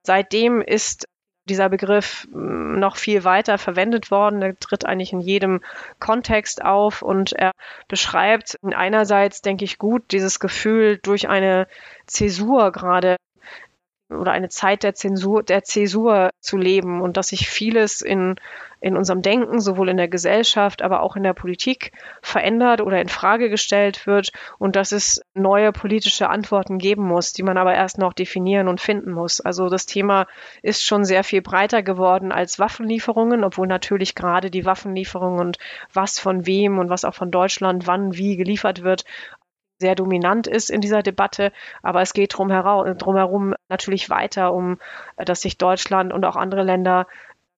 Seitdem 0.05 0.61
ist 0.61 1.07
dieser 1.49 1.69
Begriff 1.69 2.27
mm, 2.31 2.79
noch 2.79 2.97
viel 2.97 3.25
weiter 3.25 3.59
verwendet 3.59 4.11
worden. 4.11 4.43
Er 4.43 4.59
tritt 4.59 4.85
eigentlich 4.85 5.13
in 5.13 5.21
jedem 5.21 5.61
Kontext 5.99 6.65
auf 6.65 7.03
und 7.03 7.33
er 7.33 7.53
beschreibt 7.89 8.57
einerseits, 8.63 9.43
denke 9.43 9.65
ich, 9.65 9.79
gut 9.79 10.03
dieses 10.11 10.41
Gefühl 10.41 10.99
durch 10.99 11.29
eine 11.29 11.67
Zäsur 12.07 12.73
gerade 12.73 13.17
oder 14.15 14.33
eine 14.33 14.49
Zeit 14.49 14.83
der 14.83 14.95
Zensur, 14.95 15.43
der 15.43 15.65
Zäsur 15.65 16.31
zu 16.41 16.57
leben 16.57 17.01
und 17.01 17.17
dass 17.17 17.29
sich 17.29 17.49
vieles 17.49 18.01
in 18.01 18.37
in 18.83 18.97
unserem 18.97 19.23
Denken, 19.23 19.61
sowohl 19.61 19.89
in 19.89 19.97
der 19.97 20.09
Gesellschaft, 20.09 20.83
aber 20.83 21.03
auch 21.03 21.15
in 21.15 21.23
der 21.23 21.35
Politik 21.35 21.93
verändert 22.21 22.81
oder 22.81 23.01
in 23.01 23.09
Frage 23.09 23.49
gestellt 23.49 24.09
wird 24.09 24.33
und 24.59 24.75
dass 24.75 24.91
es 24.91 25.23
neue 25.35 25.71
politische 25.71 26.29
Antworten 26.29 26.79
geben 26.79 27.05
muss, 27.05 27.33
die 27.33 27.45
man 27.45 27.57
aber 27.57 27.75
erst 27.75 27.99
noch 27.99 28.13
definieren 28.13 28.67
und 28.67 28.81
finden 28.81 29.13
muss. 29.13 29.41
Also 29.41 29.69
das 29.69 29.87
Thema 29.87 30.27
ist 30.63 30.85
schon 30.85 31.05
sehr 31.05 31.23
viel 31.23 31.43
breiter 31.43 31.85
geworden 31.85 32.33
als 32.33 32.59
Waffenlieferungen, 32.59 33.45
obwohl 33.45 33.69
natürlich 33.69 34.17
gerade 34.17 34.51
die 34.51 34.65
Waffenlieferungen 34.65 35.39
und 35.39 35.59
was 35.93 36.19
von 36.19 36.45
wem 36.45 36.81
und 36.81 36.91
was 36.91 37.05
auch 37.05 37.15
von 37.15 37.31
Deutschland 37.31 37.87
wann 37.87 38.17
wie 38.17 38.37
geliefert 38.37 38.83
wird, 38.83 39.05
sehr 39.83 39.95
dominant 39.95 40.47
ist 40.47 40.71
in 40.71 40.81
dieser 40.81 41.03
Debatte. 41.03 41.53
Aber 41.83 42.01
es 42.01 42.15
geht 42.15 42.33
drumherum, 42.35 43.55
natürlich 43.69 44.09
weiter, 44.09 44.55
um 44.55 44.79
dass 45.19 45.43
sich 45.43 45.59
Deutschland 45.59 46.13
und 46.15 46.25
auch 46.25 46.37
andere 46.37 46.63
Länder 46.63 47.07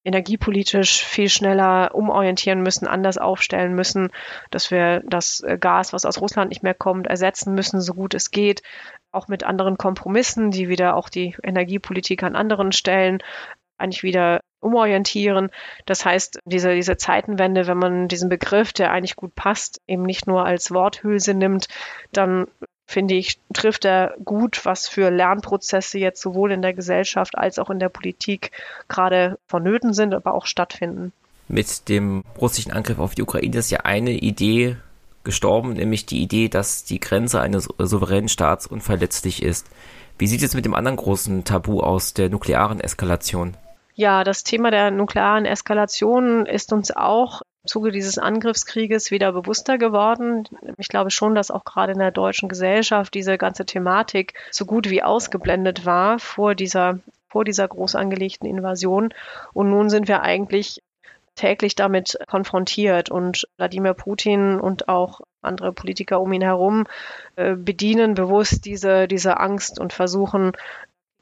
energiepolitisch 0.04 1.02
viel 1.02 1.28
schneller 1.28 1.94
umorientieren 1.94 2.62
müssen, 2.62 2.86
anders 2.86 3.16
aufstellen 3.16 3.74
müssen, 3.74 4.10
dass 4.50 4.70
wir 4.70 5.02
das 5.06 5.40
äh, 5.40 5.56
Gas, 5.58 5.92
was 5.92 6.04
aus 6.04 6.20
Russland 6.20 6.50
nicht 6.50 6.62
mehr 6.62 6.74
kommt, 6.74 7.06
ersetzen 7.06 7.54
müssen, 7.54 7.80
so 7.80 7.94
gut 7.94 8.14
es 8.14 8.30
geht, 8.30 8.62
auch 9.12 9.28
mit 9.28 9.44
anderen 9.44 9.78
Kompromissen, 9.78 10.50
die 10.50 10.68
wieder 10.68 10.96
auch 10.96 11.08
die 11.08 11.36
Energiepolitik 11.42 12.22
an 12.22 12.36
anderen 12.36 12.72
Stellen 12.72 13.22
eigentlich 13.78 14.02
wieder 14.02 14.40
umorientieren. 14.64 15.50
Das 15.86 16.04
heißt, 16.04 16.40
diese, 16.44 16.74
diese 16.74 16.96
Zeitenwende, 16.96 17.66
wenn 17.66 17.78
man 17.78 18.08
diesen 18.08 18.28
Begriff, 18.28 18.72
der 18.72 18.90
eigentlich 18.90 19.16
gut 19.16 19.34
passt, 19.34 19.80
eben 19.86 20.02
nicht 20.02 20.26
nur 20.26 20.44
als 20.44 20.72
Worthülse 20.72 21.34
nimmt, 21.34 21.68
dann 22.12 22.46
finde 22.86 23.14
ich, 23.14 23.38
trifft 23.52 23.84
er 23.84 24.14
gut, 24.24 24.64
was 24.64 24.88
für 24.88 25.10
Lernprozesse 25.10 25.98
jetzt 25.98 26.20
sowohl 26.20 26.52
in 26.52 26.62
der 26.62 26.74
Gesellschaft 26.74 27.36
als 27.36 27.58
auch 27.58 27.70
in 27.70 27.78
der 27.78 27.88
Politik 27.88 28.50
gerade 28.88 29.38
vonnöten 29.46 29.94
sind, 29.94 30.14
aber 30.14 30.34
auch 30.34 30.46
stattfinden. 30.46 31.12
Mit 31.48 31.88
dem 31.88 32.24
russischen 32.40 32.72
Angriff 32.72 32.98
auf 32.98 33.14
die 33.14 33.22
Ukraine 33.22 33.56
ist 33.56 33.70
ja 33.70 33.80
eine 33.80 34.12
Idee 34.12 34.76
gestorben, 35.24 35.72
nämlich 35.72 36.06
die 36.06 36.22
Idee, 36.22 36.48
dass 36.48 36.84
die 36.84 37.00
Grenze 37.00 37.40
eines 37.40 37.68
souveränen 37.78 38.28
Staats 38.28 38.66
unverletzlich 38.66 39.42
ist. 39.42 39.66
Wie 40.18 40.26
sieht 40.26 40.42
es 40.42 40.54
mit 40.54 40.64
dem 40.64 40.74
anderen 40.74 40.96
großen 40.96 41.44
Tabu 41.44 41.80
aus, 41.80 42.14
der 42.14 42.28
nuklearen 42.28 42.80
Eskalation? 42.80 43.56
Ja, 43.96 44.24
das 44.24 44.42
Thema 44.42 44.72
der 44.72 44.90
nuklearen 44.90 45.44
Eskalation 45.46 46.46
ist 46.46 46.72
uns 46.72 46.90
auch 46.90 47.42
im 47.62 47.68
Zuge 47.68 47.92
dieses 47.92 48.18
Angriffskrieges 48.18 49.12
wieder 49.12 49.32
bewusster 49.32 49.78
geworden. 49.78 50.48
Ich 50.78 50.88
glaube 50.88 51.12
schon, 51.12 51.36
dass 51.36 51.52
auch 51.52 51.64
gerade 51.64 51.92
in 51.92 52.00
der 52.00 52.10
deutschen 52.10 52.48
Gesellschaft 52.48 53.14
diese 53.14 53.38
ganze 53.38 53.64
Thematik 53.64 54.34
so 54.50 54.66
gut 54.66 54.90
wie 54.90 55.04
ausgeblendet 55.04 55.86
war 55.86 56.18
vor 56.18 56.56
dieser, 56.56 56.98
vor 57.28 57.44
dieser 57.44 57.68
groß 57.68 57.94
angelegten 57.94 58.48
Invasion. 58.48 59.14
Und 59.52 59.70
nun 59.70 59.88
sind 59.88 60.08
wir 60.08 60.22
eigentlich 60.22 60.82
täglich 61.36 61.76
damit 61.76 62.18
konfrontiert 62.26 63.10
und 63.10 63.48
Wladimir 63.56 63.94
Putin 63.94 64.58
und 64.58 64.88
auch 64.88 65.20
andere 65.40 65.72
Politiker 65.72 66.20
um 66.20 66.32
ihn 66.32 66.42
herum 66.42 66.86
äh, 67.36 67.54
bedienen 67.54 68.14
bewusst 68.14 68.64
diese, 68.64 69.06
diese 69.08 69.38
Angst 69.38 69.78
und 69.78 69.92
versuchen 69.92 70.52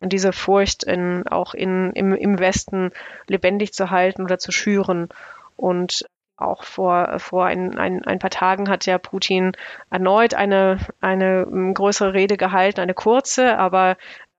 diese 0.08 0.32
Furcht 0.32 0.84
in, 0.84 1.26
auch 1.28 1.54
in, 1.54 1.92
im, 1.92 2.14
im 2.14 2.38
Westen 2.38 2.90
lebendig 3.26 3.72
zu 3.72 3.90
halten 3.90 4.22
oder 4.22 4.38
zu 4.38 4.52
schüren. 4.52 5.08
Und 5.56 6.04
auch 6.36 6.64
vor, 6.64 7.18
vor 7.18 7.46
ein, 7.46 7.78
ein, 7.78 8.04
ein 8.04 8.18
paar 8.18 8.30
Tagen 8.30 8.68
hat 8.68 8.86
ja 8.86 8.98
Putin 8.98 9.52
erneut 9.90 10.34
eine, 10.34 10.78
eine 11.00 11.46
größere 11.74 12.14
Rede 12.14 12.36
gehalten, 12.36 12.80
eine 12.80 12.94
kurze, 12.94 13.58
aber 13.58 13.96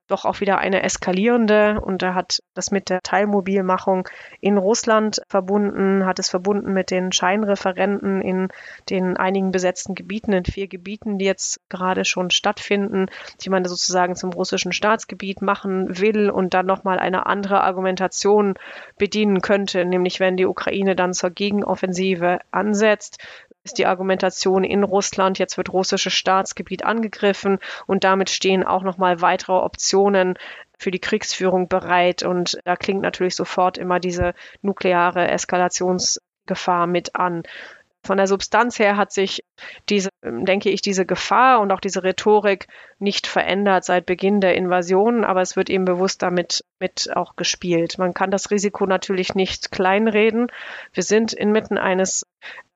doch 0.08 0.26
auch 0.26 0.42
wieder 0.42 0.58
eine 0.58 0.84
eskalierende 0.84 1.80
und 1.82 2.04
er 2.04 2.14
hat 2.14 2.44
das 2.54 2.72
mit 2.72 2.90
der 2.90 3.02
Teilmobilmachung 3.02 4.08
in 4.42 4.58
Russland 4.58 5.22
verbunden, 5.30 6.06
hat 6.06 6.20
es 6.20 6.30
verbunden 6.30 6.74
mit 6.74 6.92
den 6.92 7.12
Scheinreferenten 7.12 8.22
in 8.22 8.50
den 8.90 9.18
einigen 9.18 9.52
besetzten 9.52 9.96
Gebieten, 9.96 10.34
in 10.34 10.46
vier 10.46 10.68
Gebieten, 10.68 11.18
die 11.18 11.26
jetzt 11.26 11.62
gerade 11.70 12.06
schon 12.06 12.32
stattfinden, 12.32 13.08
die 13.42 13.50
man 13.50 13.64
sozusagen 13.66 14.16
zum 14.16 14.32
russischen 14.32 14.74
Staatsgebiet 14.74 15.42
machen 15.42 16.00
will 16.00 16.30
und 16.30 16.54
dann 16.54 16.66
nochmal 16.66 17.00
eine 17.00 17.26
andere 17.26 17.62
Argumentation 17.62 18.56
bedienen 18.98 19.42
könnte, 19.42 19.86
nämlich 19.86 20.20
wenn 20.20 20.38
die 20.38 20.46
Ukraine 20.46 20.96
dann 20.96 21.14
zur 21.14 21.30
Gegenoffensive 21.30 22.40
ansetzt, 22.52 23.24
ist 23.64 23.78
die 23.78 23.86
Argumentation 23.86 24.64
in 24.64 24.84
Russland, 24.84 25.40
jetzt 25.40 25.58
wird 25.58 25.72
russisches 25.72 26.14
Staatsgebiet 26.14 26.84
angegriffen 26.86 27.60
und 27.88 28.04
damit 28.04 28.30
stehen 28.30 28.64
auch 28.64 28.84
nochmal 28.84 29.22
weitere 29.22 29.54
Optionen 29.54 30.38
für 30.78 30.92
die 30.92 31.00
Kriegsführung 31.00 31.70
bereit. 31.70 32.24
Und 32.24 32.60
da 32.66 32.76
klingt 32.76 33.02
natürlich 33.02 33.36
sofort 33.36 33.78
immer 33.78 34.00
diese 34.00 34.34
nukleare 34.62 35.30
Eskalationsgefahr 35.30 36.88
mit 36.88 37.16
an. 37.16 37.44
Von 38.06 38.18
der 38.18 38.28
Substanz 38.28 38.80
her 38.80 38.98
hat 38.98 39.14
sich 39.14 39.46
diese, 39.88 40.10
denke 40.22 40.70
ich, 40.70 40.82
diese 40.82 41.06
Gefahr 41.06 41.62
und 41.62 41.72
auch 41.72 41.80
diese 41.80 42.04
Rhetorik 42.04 42.68
nicht 43.00 43.28
verändert 43.28 43.86
seit 43.86 44.06
Beginn 44.06 44.42
der 44.42 44.56
Invasion, 44.56 45.24
aber 45.24 45.40
es 45.40 45.56
wird 45.56 45.70
eben 45.70 45.86
bewusst 45.86 46.22
damit 46.22 46.66
mit 46.80 47.10
auch 47.16 47.38
gespielt. 47.38 47.98
Man 47.98 48.14
kann 48.14 48.30
das 48.30 48.52
Risiko 48.52 48.86
natürlich 48.86 49.36
nicht 49.36 49.72
kleinreden. 49.72 50.48
Wir 50.92 51.04
sind 51.04 51.32
inmitten 51.32 51.78
eines 51.78 52.26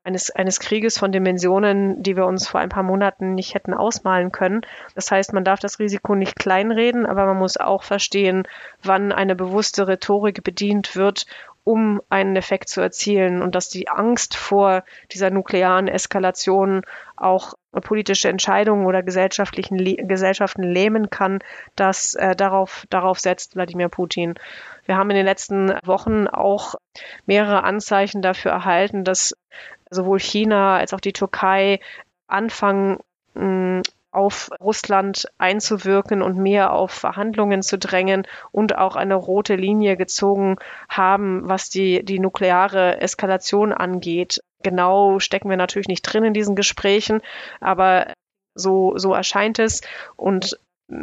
eines, 0.07 0.31
eines 0.31 0.61
Krieges 0.61 0.97
von 0.97 1.11
Dimensionen, 1.11 2.01
die 2.01 2.15
wir 2.15 2.25
uns 2.25 2.47
vor 2.47 2.61
ein 2.61 2.69
paar 2.69 2.83
Monaten 2.83 3.35
nicht 3.35 3.53
hätten 3.53 3.73
ausmalen 3.73 4.31
können. 4.31 4.61
Das 4.95 5.11
heißt, 5.11 5.33
man 5.33 5.43
darf 5.43 5.59
das 5.59 5.79
Risiko 5.79 6.15
nicht 6.15 6.39
kleinreden, 6.39 7.05
aber 7.05 7.25
man 7.25 7.37
muss 7.37 7.57
auch 7.57 7.83
verstehen, 7.83 8.47
wann 8.81 9.11
eine 9.11 9.35
bewusste 9.35 9.87
Rhetorik 9.87 10.43
bedient 10.43 10.95
wird, 10.95 11.25
um 11.65 12.01
einen 12.07 12.37
Effekt 12.37 12.69
zu 12.69 12.79
erzielen 12.79 13.41
und 13.41 13.53
dass 13.53 13.67
die 13.67 13.89
Angst 13.89 14.37
vor 14.37 14.85
dieser 15.11 15.29
nuklearen 15.29 15.89
Eskalation 15.89 16.83
auch 17.17 17.55
politische 17.81 18.29
Entscheidungen 18.29 18.85
oder 18.85 19.03
gesellschaftlichen 19.03 19.77
Gesellschaften 20.07 20.63
lähmen 20.63 21.09
kann, 21.09 21.39
das 21.75 22.15
äh, 22.15 22.37
darauf, 22.37 22.85
darauf 22.89 23.19
setzt 23.19 23.55
Wladimir 23.55 23.89
Putin. 23.89 24.35
Wir 24.85 24.95
haben 24.95 25.09
in 25.09 25.17
den 25.17 25.25
letzten 25.25 25.73
Wochen 25.83 26.27
auch 26.27 26.75
mehrere 27.25 27.65
Anzeichen 27.65 28.21
dafür 28.21 28.51
erhalten, 28.51 29.03
dass 29.03 29.35
sowohl 29.89 30.19
China 30.19 30.77
als 30.77 30.93
auch 30.93 30.99
die 30.99 31.13
Türkei 31.13 31.79
anfangen, 32.27 32.99
mm, 33.33 33.81
auf 34.11 34.49
Russland 34.59 35.27
einzuwirken 35.38 36.21
und 36.21 36.38
mehr 36.38 36.71
auf 36.73 36.91
Verhandlungen 36.91 37.61
zu 37.61 37.77
drängen 37.77 38.25
und 38.51 38.75
auch 38.75 38.95
eine 38.95 39.15
rote 39.15 39.55
Linie 39.55 39.95
gezogen 39.95 40.55
haben, 40.89 41.47
was 41.47 41.69
die, 41.69 42.03
die 42.03 42.19
nukleare 42.19 42.99
Eskalation 42.99 43.73
angeht. 43.73 44.41
Genau 44.63 45.19
stecken 45.19 45.49
wir 45.49 45.57
natürlich 45.57 45.88
nicht 45.88 46.01
drin 46.01 46.23
in 46.23 46.33
diesen 46.33 46.55
Gesprächen, 46.55 47.21
aber 47.59 48.13
so, 48.55 48.97
so 48.97 49.13
erscheint 49.13 49.59
es. 49.59 49.81
Und 50.15 50.57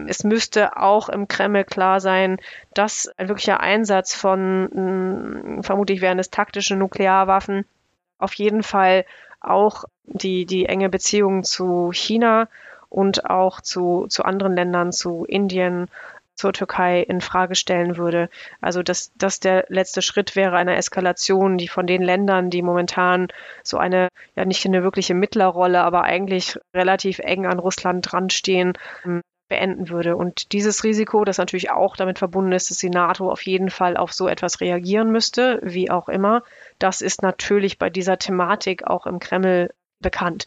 es 0.09 0.25
müsste 0.25 0.77
auch 0.77 1.09
im 1.09 1.29
Kreml 1.29 1.65
klar 1.65 2.01
sein, 2.01 2.39
dass 2.73 3.09
ein 3.17 3.29
wirklicher 3.29 3.61
Einsatz 3.61 4.15
von, 4.15 5.59
mm, 5.59 5.63
vermutlich 5.63 6.01
wären 6.01 6.19
es 6.19 6.31
taktische 6.31 6.75
Nuklearwaffen, 6.75 7.65
auf 8.19 8.35
jeden 8.35 8.63
Fall 8.63 9.05
auch 9.41 9.85
die, 10.05 10.47
die 10.47 10.67
enge 10.67 10.89
Beziehung 10.89 11.45
zu 11.45 11.91
China 11.93 12.49
und 12.89 13.29
auch 13.29 13.61
zu, 13.61 14.07
zu 14.09 14.25
anderen 14.25 14.55
Ländern, 14.55 14.93
zu 14.93 15.25
Indien, 15.25 15.89
zur 16.35 16.53
Türkei 16.53 17.01
in 17.01 17.21
Frage 17.21 17.55
stellen 17.55 17.97
würde. 17.97 18.29
Also 18.61 18.83
dass 18.83 19.13
das 19.17 19.41
der 19.41 19.67
letzte 19.69 20.03
Schritt 20.03 20.37
wäre 20.37 20.57
einer 20.57 20.77
Eskalation, 20.77 21.59
die 21.59 21.69
von 21.69 21.87
den 21.87 22.03
Ländern, 22.03 22.51
die 22.51 22.63
momentan 22.63 23.29
so 23.63 23.79
eine 23.79 24.09
ja 24.35 24.45
nicht 24.45 24.67
eine 24.67 24.83
wirkliche 24.83 25.15
Mittlerrolle, 25.15 25.83
aber 25.83 26.03
eigentlich 26.03 26.59
relativ 26.75 27.21
eng 27.21 27.47
an 27.47 27.59
Russland 27.59 28.11
dranstehen, 28.11 28.75
beenden 29.55 29.89
würde. 29.89 30.17
Und 30.17 30.51
dieses 30.51 30.83
Risiko, 30.83 31.25
das 31.25 31.39
natürlich 31.39 31.71
auch 31.71 31.97
damit 31.97 32.19
verbunden 32.19 32.51
ist, 32.51 32.71
dass 32.71 32.79
die 32.79 32.91
NATO 32.91 33.31
auf 33.31 33.43
jeden 33.43 33.71
Fall 33.71 33.97
auf 33.97 34.13
so 34.13 34.27
etwas 34.27 34.61
reagieren 34.61 35.13
müsste, 35.13 35.61
wie 35.63 35.93
auch 35.93 36.09
immer, 36.09 36.43
das 36.81 37.01
ist 37.01 37.23
natürlich 37.23 37.79
bei 37.79 37.89
dieser 37.89 38.19
Thematik 38.19 38.85
auch 38.85 39.07
im 39.07 39.21
Kreml 39.21 39.73
bekannt. 40.01 40.47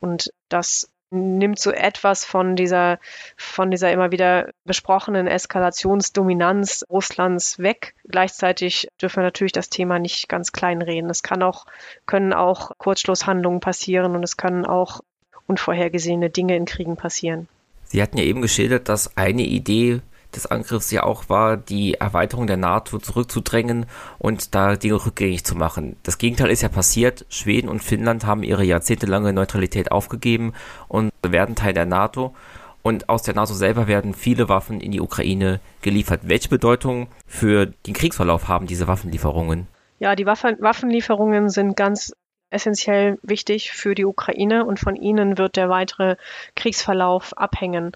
Und 0.00 0.32
das 0.48 0.90
nimmt 1.10 1.58
so 1.58 1.70
etwas 1.70 2.24
von 2.24 2.56
dieser, 2.56 2.98
von 3.36 3.70
dieser 3.70 3.92
immer 3.92 4.10
wieder 4.10 4.48
besprochenen 4.64 5.26
Eskalationsdominanz 5.26 6.86
Russlands 6.88 7.58
weg. 7.58 7.94
Gleichzeitig 8.08 8.88
dürfen 9.02 9.16
wir 9.16 9.24
natürlich 9.24 9.52
das 9.52 9.68
Thema 9.68 9.98
nicht 9.98 10.30
ganz 10.30 10.52
klein 10.52 10.80
reden. 10.80 11.10
Es 11.10 11.22
kann 11.22 11.42
auch, 11.42 11.66
können 12.06 12.32
auch 12.32 12.72
Kurzschlusshandlungen 12.78 13.60
passieren 13.60 14.16
und 14.16 14.22
es 14.22 14.38
können 14.38 14.64
auch 14.64 15.00
unvorhergesehene 15.46 16.30
Dinge 16.30 16.56
in 16.56 16.64
Kriegen 16.64 16.96
passieren. 16.96 17.48
Sie 17.86 18.02
hatten 18.02 18.18
ja 18.18 18.24
eben 18.24 18.42
geschildert, 18.42 18.88
dass 18.88 19.16
eine 19.16 19.42
Idee 19.42 20.00
des 20.34 20.46
Angriffs 20.46 20.90
ja 20.90 21.02
auch 21.02 21.28
war, 21.28 21.56
die 21.56 21.94
Erweiterung 21.94 22.46
der 22.46 22.56
NATO 22.56 22.98
zurückzudrängen 22.98 23.86
und 24.18 24.54
da 24.54 24.76
Dinge 24.76 25.04
rückgängig 25.04 25.44
zu 25.44 25.56
machen. 25.56 25.96
Das 26.02 26.18
Gegenteil 26.18 26.50
ist 26.50 26.62
ja 26.62 26.68
passiert. 26.68 27.24
Schweden 27.28 27.68
und 27.68 27.82
Finnland 27.82 28.26
haben 28.26 28.42
ihre 28.42 28.64
jahrzehntelange 28.64 29.32
Neutralität 29.32 29.90
aufgegeben 29.92 30.52
und 30.88 31.10
werden 31.26 31.54
Teil 31.54 31.72
der 31.72 31.86
NATO. 31.86 32.34
Und 32.82 33.08
aus 33.08 33.22
der 33.22 33.34
NATO 33.34 33.52
selber 33.52 33.88
werden 33.88 34.14
viele 34.14 34.48
Waffen 34.48 34.80
in 34.80 34.92
die 34.92 35.00
Ukraine 35.00 35.60
geliefert. 35.82 36.20
Welche 36.24 36.48
Bedeutung 36.48 37.08
für 37.26 37.66
den 37.66 37.94
Kriegsverlauf 37.94 38.46
haben 38.46 38.66
diese 38.66 38.86
Waffenlieferungen? 38.86 39.66
Ja, 39.98 40.14
die 40.14 40.26
Waffen 40.26 40.56
Waffenlieferungen 40.60 41.48
sind 41.48 41.76
ganz 41.76 42.12
essentiell 42.50 43.18
wichtig 43.22 43.72
für 43.72 43.94
die 43.94 44.04
Ukraine 44.04 44.64
und 44.64 44.78
von 44.78 44.96
ihnen 44.96 45.38
wird 45.38 45.56
der 45.56 45.68
weitere 45.68 46.16
Kriegsverlauf 46.54 47.36
abhängen. 47.36 47.92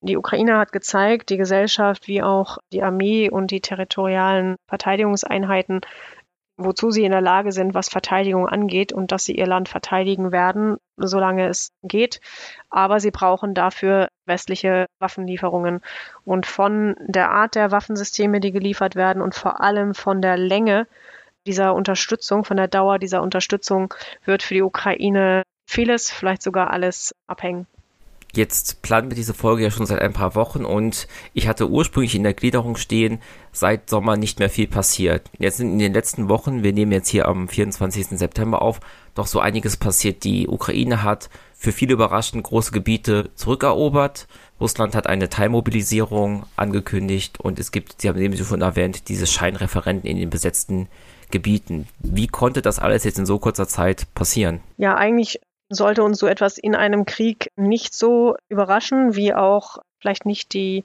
Die 0.00 0.16
Ukraine 0.16 0.58
hat 0.58 0.72
gezeigt, 0.72 1.30
die 1.30 1.38
Gesellschaft 1.38 2.08
wie 2.08 2.22
auch 2.22 2.58
die 2.72 2.82
Armee 2.82 3.30
und 3.30 3.50
die 3.50 3.60
territorialen 3.60 4.56
Verteidigungseinheiten 4.68 5.80
wozu 6.56 6.90
sie 6.90 7.04
in 7.04 7.12
der 7.12 7.20
Lage 7.20 7.52
sind, 7.52 7.74
was 7.74 7.88
Verteidigung 7.88 8.48
angeht 8.48 8.92
und 8.92 9.10
dass 9.12 9.24
sie 9.24 9.36
ihr 9.36 9.46
Land 9.46 9.68
verteidigen 9.68 10.30
werden, 10.30 10.76
solange 10.96 11.48
es 11.48 11.72
geht. 11.82 12.20
Aber 12.70 13.00
sie 13.00 13.10
brauchen 13.10 13.54
dafür 13.54 14.08
westliche 14.26 14.86
Waffenlieferungen. 15.00 15.80
Und 16.24 16.46
von 16.46 16.96
der 17.00 17.30
Art 17.30 17.56
der 17.56 17.70
Waffensysteme, 17.70 18.40
die 18.40 18.52
geliefert 18.52 18.94
werden 18.94 19.20
und 19.20 19.34
vor 19.34 19.60
allem 19.60 19.94
von 19.94 20.22
der 20.22 20.36
Länge 20.36 20.86
dieser 21.46 21.74
Unterstützung, 21.74 22.44
von 22.44 22.56
der 22.56 22.68
Dauer 22.68 22.98
dieser 22.98 23.22
Unterstützung 23.22 23.92
wird 24.24 24.42
für 24.42 24.54
die 24.54 24.62
Ukraine 24.62 25.42
vieles, 25.66 26.10
vielleicht 26.10 26.42
sogar 26.42 26.70
alles 26.70 27.14
abhängen. 27.26 27.66
Jetzt 28.36 28.82
planen 28.82 29.10
wir 29.10 29.14
diese 29.14 29.32
Folge 29.32 29.62
ja 29.62 29.70
schon 29.70 29.86
seit 29.86 30.00
ein 30.00 30.12
paar 30.12 30.34
Wochen 30.34 30.64
und 30.64 31.06
ich 31.34 31.46
hatte 31.46 31.70
ursprünglich 31.70 32.16
in 32.16 32.24
der 32.24 32.34
Gliederung 32.34 32.76
stehen, 32.76 33.20
seit 33.52 33.88
Sommer 33.88 34.16
nicht 34.16 34.40
mehr 34.40 34.50
viel 34.50 34.66
passiert. 34.66 35.30
Jetzt 35.38 35.58
sind 35.58 35.70
in 35.70 35.78
den 35.78 35.92
letzten 35.92 36.28
Wochen, 36.28 36.64
wir 36.64 36.72
nehmen 36.72 36.90
jetzt 36.90 37.08
hier 37.08 37.28
am 37.28 37.46
24. 37.46 38.18
September 38.18 38.60
auf, 38.60 38.80
doch 39.14 39.28
so 39.28 39.38
einiges 39.38 39.76
passiert. 39.76 40.24
Die 40.24 40.48
Ukraine 40.48 41.04
hat 41.04 41.30
für 41.54 41.70
viele 41.70 41.92
überraschend 41.92 42.42
große 42.42 42.72
Gebiete 42.72 43.30
zurückerobert. 43.36 44.26
Russland 44.60 44.96
hat 44.96 45.06
eine 45.06 45.28
Teilmobilisierung 45.28 46.44
angekündigt 46.56 47.38
und 47.38 47.60
es 47.60 47.70
gibt, 47.70 48.02
Sie 48.02 48.08
haben 48.08 48.20
eben 48.20 48.36
schon 48.36 48.62
erwähnt, 48.62 49.08
diese 49.08 49.28
Scheinreferenten 49.28 50.10
in 50.10 50.16
den 50.16 50.30
besetzten 50.30 50.88
Gebieten. 51.30 51.88
Wie 51.98 52.26
konnte 52.26 52.62
das 52.62 52.78
alles 52.78 53.04
jetzt 53.04 53.18
in 53.18 53.26
so 53.26 53.38
kurzer 53.38 53.68
Zeit 53.68 54.06
passieren? 54.14 54.60
Ja, 54.76 54.96
eigentlich 54.96 55.40
sollte 55.68 56.02
uns 56.02 56.18
so 56.18 56.26
etwas 56.26 56.58
in 56.58 56.74
einem 56.74 57.06
Krieg 57.06 57.50
nicht 57.56 57.94
so 57.94 58.36
überraschen, 58.48 59.16
wie 59.16 59.34
auch 59.34 59.78
vielleicht 59.98 60.26
nicht 60.26 60.52
die, 60.52 60.84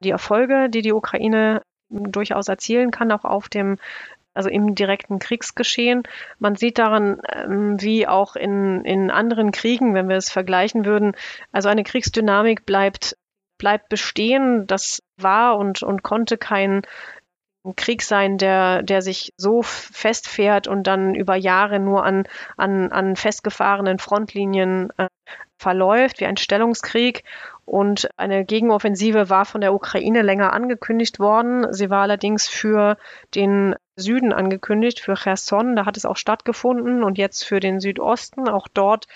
die 0.00 0.10
Erfolge, 0.10 0.68
die 0.68 0.82
die 0.82 0.92
Ukraine 0.92 1.62
durchaus 1.88 2.48
erzielen 2.48 2.90
kann, 2.90 3.12
auch 3.12 3.24
auf 3.24 3.48
dem 3.48 3.78
also 4.34 4.50
im 4.50 4.74
direkten 4.74 5.18
Kriegsgeschehen. 5.18 6.02
Man 6.38 6.56
sieht 6.56 6.78
daran, 6.78 7.22
ähm, 7.32 7.80
wie 7.80 8.06
auch 8.06 8.36
in, 8.36 8.84
in 8.84 9.10
anderen 9.10 9.50
Kriegen, 9.50 9.94
wenn 9.94 10.08
wir 10.08 10.16
es 10.16 10.30
vergleichen 10.30 10.84
würden, 10.84 11.16
also 11.52 11.70
eine 11.70 11.84
Kriegsdynamik 11.84 12.66
bleibt, 12.66 13.16
bleibt 13.56 13.88
bestehen. 13.88 14.66
Das 14.66 15.02
war 15.16 15.56
und, 15.56 15.82
und 15.82 16.02
konnte 16.02 16.36
kein 16.36 16.82
Krieg 17.74 18.02
sein, 18.02 18.38
der, 18.38 18.82
der 18.82 19.02
sich 19.02 19.32
so 19.36 19.62
festfährt 19.62 20.68
und 20.68 20.86
dann 20.86 21.14
über 21.14 21.34
Jahre 21.36 21.78
nur 21.78 22.04
an, 22.04 22.24
an, 22.56 22.92
an 22.92 23.16
festgefahrenen 23.16 23.98
Frontlinien 23.98 24.90
äh, 24.96 25.08
verläuft, 25.58 26.20
wie 26.20 26.26
ein 26.26 26.36
Stellungskrieg. 26.36 27.24
Und 27.64 28.08
eine 28.16 28.44
Gegenoffensive 28.44 29.28
war 29.28 29.44
von 29.44 29.60
der 29.60 29.74
Ukraine 29.74 30.22
länger 30.22 30.52
angekündigt 30.52 31.18
worden. 31.18 31.72
Sie 31.72 31.90
war 31.90 32.02
allerdings 32.02 32.46
für 32.46 32.96
den 33.34 33.74
Süden 33.96 34.32
angekündigt, 34.32 35.00
für 35.00 35.14
Cherson. 35.14 35.74
Da 35.74 35.84
hat 35.84 35.96
es 35.96 36.06
auch 36.06 36.16
stattgefunden 36.16 37.02
und 37.02 37.18
jetzt 37.18 37.44
für 37.44 37.58
den 37.58 37.80
Südosten. 37.80 38.48
Auch 38.48 38.68
dort 38.68 39.06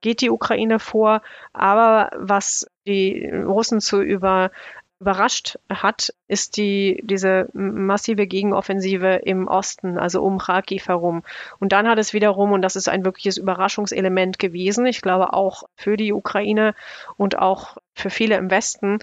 geht 0.00 0.22
die 0.22 0.30
Ukraine 0.30 0.78
vor. 0.78 1.20
Aber 1.52 2.10
was 2.16 2.66
die 2.86 3.28
Russen 3.28 3.80
zu 3.80 4.00
über 4.00 4.50
überrascht 5.04 5.58
hat, 5.68 6.14
ist 6.28 6.56
die, 6.56 7.02
diese 7.04 7.50
massive 7.52 8.26
Gegenoffensive 8.26 9.16
im 9.16 9.48
Osten, 9.48 9.98
also 9.98 10.22
um 10.22 10.38
Kharkiv 10.38 10.88
herum. 10.88 11.22
Und 11.60 11.72
dann 11.72 11.86
hat 11.86 11.98
es 11.98 12.14
wiederum, 12.14 12.52
und 12.52 12.62
das 12.62 12.74
ist 12.74 12.88
ein 12.88 13.04
wirkliches 13.04 13.36
Überraschungselement 13.36 14.38
gewesen, 14.38 14.86
ich 14.86 15.02
glaube 15.02 15.34
auch 15.34 15.64
für 15.76 15.98
die 15.98 16.14
Ukraine 16.14 16.74
und 17.18 17.38
auch 17.38 17.76
für 17.94 18.08
viele 18.08 18.36
im 18.36 18.50
Westen, 18.50 19.00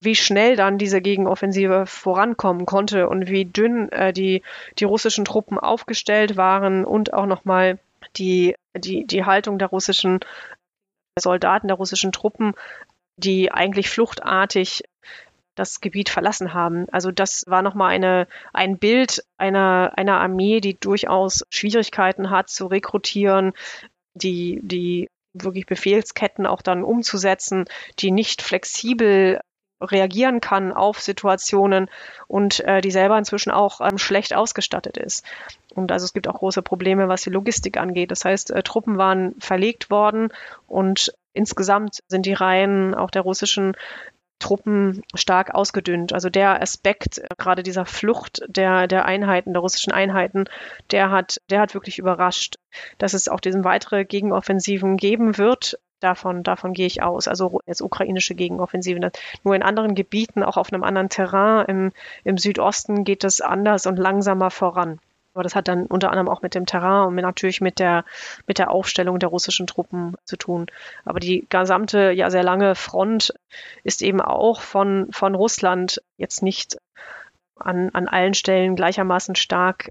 wie 0.00 0.14
schnell 0.14 0.56
dann 0.56 0.78
diese 0.78 1.02
Gegenoffensive 1.02 1.84
vorankommen 1.84 2.64
konnte 2.64 3.06
und 3.10 3.28
wie 3.28 3.44
dünn 3.44 3.92
äh, 3.92 4.14
die, 4.14 4.42
die 4.78 4.84
russischen 4.84 5.26
Truppen 5.26 5.58
aufgestellt 5.58 6.38
waren 6.38 6.86
und 6.86 7.12
auch 7.12 7.26
nochmal 7.26 7.78
die, 8.16 8.56
die, 8.74 9.06
die 9.06 9.24
Haltung 9.26 9.58
der 9.58 9.68
russischen 9.68 10.20
Soldaten, 11.18 11.68
der 11.68 11.76
russischen 11.76 12.12
Truppen, 12.12 12.54
die 13.16 13.52
eigentlich 13.52 13.90
fluchtartig 13.90 14.84
das 15.54 15.80
Gebiet 15.80 16.08
verlassen 16.08 16.54
haben. 16.54 16.86
Also 16.90 17.10
das 17.10 17.44
war 17.46 17.62
nochmal 17.62 17.90
eine, 17.90 18.26
ein 18.52 18.78
Bild 18.78 19.24
einer, 19.36 19.92
einer 19.96 20.20
Armee, 20.20 20.60
die 20.60 20.78
durchaus 20.78 21.44
Schwierigkeiten 21.50 22.30
hat 22.30 22.50
zu 22.50 22.66
rekrutieren, 22.66 23.52
die, 24.14 24.60
die 24.62 25.08
wirklich 25.32 25.66
Befehlsketten 25.66 26.46
auch 26.46 26.62
dann 26.62 26.84
umzusetzen, 26.84 27.66
die 27.98 28.10
nicht 28.10 28.42
flexibel 28.42 29.40
reagieren 29.80 30.40
kann 30.40 30.72
auf 30.72 31.00
Situationen 31.00 31.90
und 32.26 32.60
äh, 32.60 32.80
die 32.80 32.90
selber 32.90 33.18
inzwischen 33.18 33.50
auch 33.50 33.80
ähm, 33.80 33.98
schlecht 33.98 34.34
ausgestattet 34.34 34.96
ist. 34.96 35.24
Und 35.74 35.90
also 35.92 36.04
es 36.04 36.12
gibt 36.12 36.28
auch 36.28 36.38
große 36.38 36.62
Probleme, 36.62 37.08
was 37.08 37.22
die 37.22 37.30
Logistik 37.30 37.76
angeht. 37.76 38.10
Das 38.10 38.24
heißt, 38.24 38.50
äh, 38.50 38.62
Truppen 38.62 38.96
waren 38.96 39.34
verlegt 39.40 39.90
worden 39.90 40.32
und 40.68 41.12
insgesamt 41.32 42.02
sind 42.08 42.26
die 42.26 42.32
Reihen 42.32 42.94
auch 42.94 43.10
der 43.10 43.22
russischen 43.22 43.76
Truppen 44.38 45.02
stark 45.14 45.54
ausgedünnt. 45.54 46.12
Also 46.12 46.28
der 46.28 46.60
Aspekt 46.60 47.18
äh, 47.18 47.26
gerade 47.38 47.62
dieser 47.62 47.86
Flucht 47.86 48.42
der, 48.46 48.86
der 48.86 49.04
Einheiten, 49.06 49.52
der 49.52 49.62
russischen 49.62 49.92
Einheiten, 49.92 50.44
der 50.90 51.10
hat, 51.10 51.40
der 51.50 51.60
hat 51.60 51.74
wirklich 51.74 51.98
überrascht, 51.98 52.56
dass 52.98 53.14
es 53.14 53.28
auch 53.28 53.40
diesen 53.40 53.64
weitere 53.64 54.04
Gegenoffensiven 54.04 54.96
geben 54.96 55.38
wird. 55.38 55.78
Davon, 56.00 56.42
davon 56.42 56.74
gehe 56.74 56.86
ich 56.86 57.02
aus. 57.02 57.28
Also 57.28 57.60
jetzt 57.66 57.80
ukrainische 57.80 58.34
Gegenoffensiven. 58.34 59.10
Nur 59.42 59.54
in 59.54 59.62
anderen 59.62 59.94
Gebieten, 59.94 60.42
auch 60.42 60.58
auf 60.58 60.72
einem 60.72 60.84
anderen 60.84 61.08
Terrain 61.08 61.64
im, 61.66 61.92
im 62.24 62.36
Südosten 62.36 63.04
geht 63.04 63.24
es 63.24 63.40
anders 63.40 63.86
und 63.86 63.98
langsamer 63.98 64.50
voran. 64.50 65.00
Aber 65.34 65.42
das 65.42 65.54
hat 65.56 65.68
dann 65.68 65.86
unter 65.86 66.10
anderem 66.10 66.28
auch 66.28 66.42
mit 66.42 66.54
dem 66.54 66.64
Terrain 66.64 67.08
und 67.08 67.14
natürlich 67.16 67.60
mit 67.60 67.80
der, 67.80 68.04
mit 68.46 68.58
der 68.58 68.70
Aufstellung 68.70 69.18
der 69.18 69.28
russischen 69.28 69.66
Truppen 69.66 70.14
zu 70.24 70.36
tun. 70.36 70.66
Aber 71.04 71.18
die 71.18 71.46
gesamte, 71.48 72.12
ja, 72.12 72.30
sehr 72.30 72.44
lange 72.44 72.76
Front 72.76 73.34
ist 73.82 74.02
eben 74.02 74.20
auch 74.20 74.60
von, 74.60 75.08
von 75.10 75.34
Russland 75.34 76.00
jetzt 76.16 76.42
nicht 76.42 76.78
an, 77.56 77.90
an 77.92 78.08
allen 78.08 78.34
Stellen 78.34 78.76
gleichermaßen 78.76 79.34
stark 79.34 79.90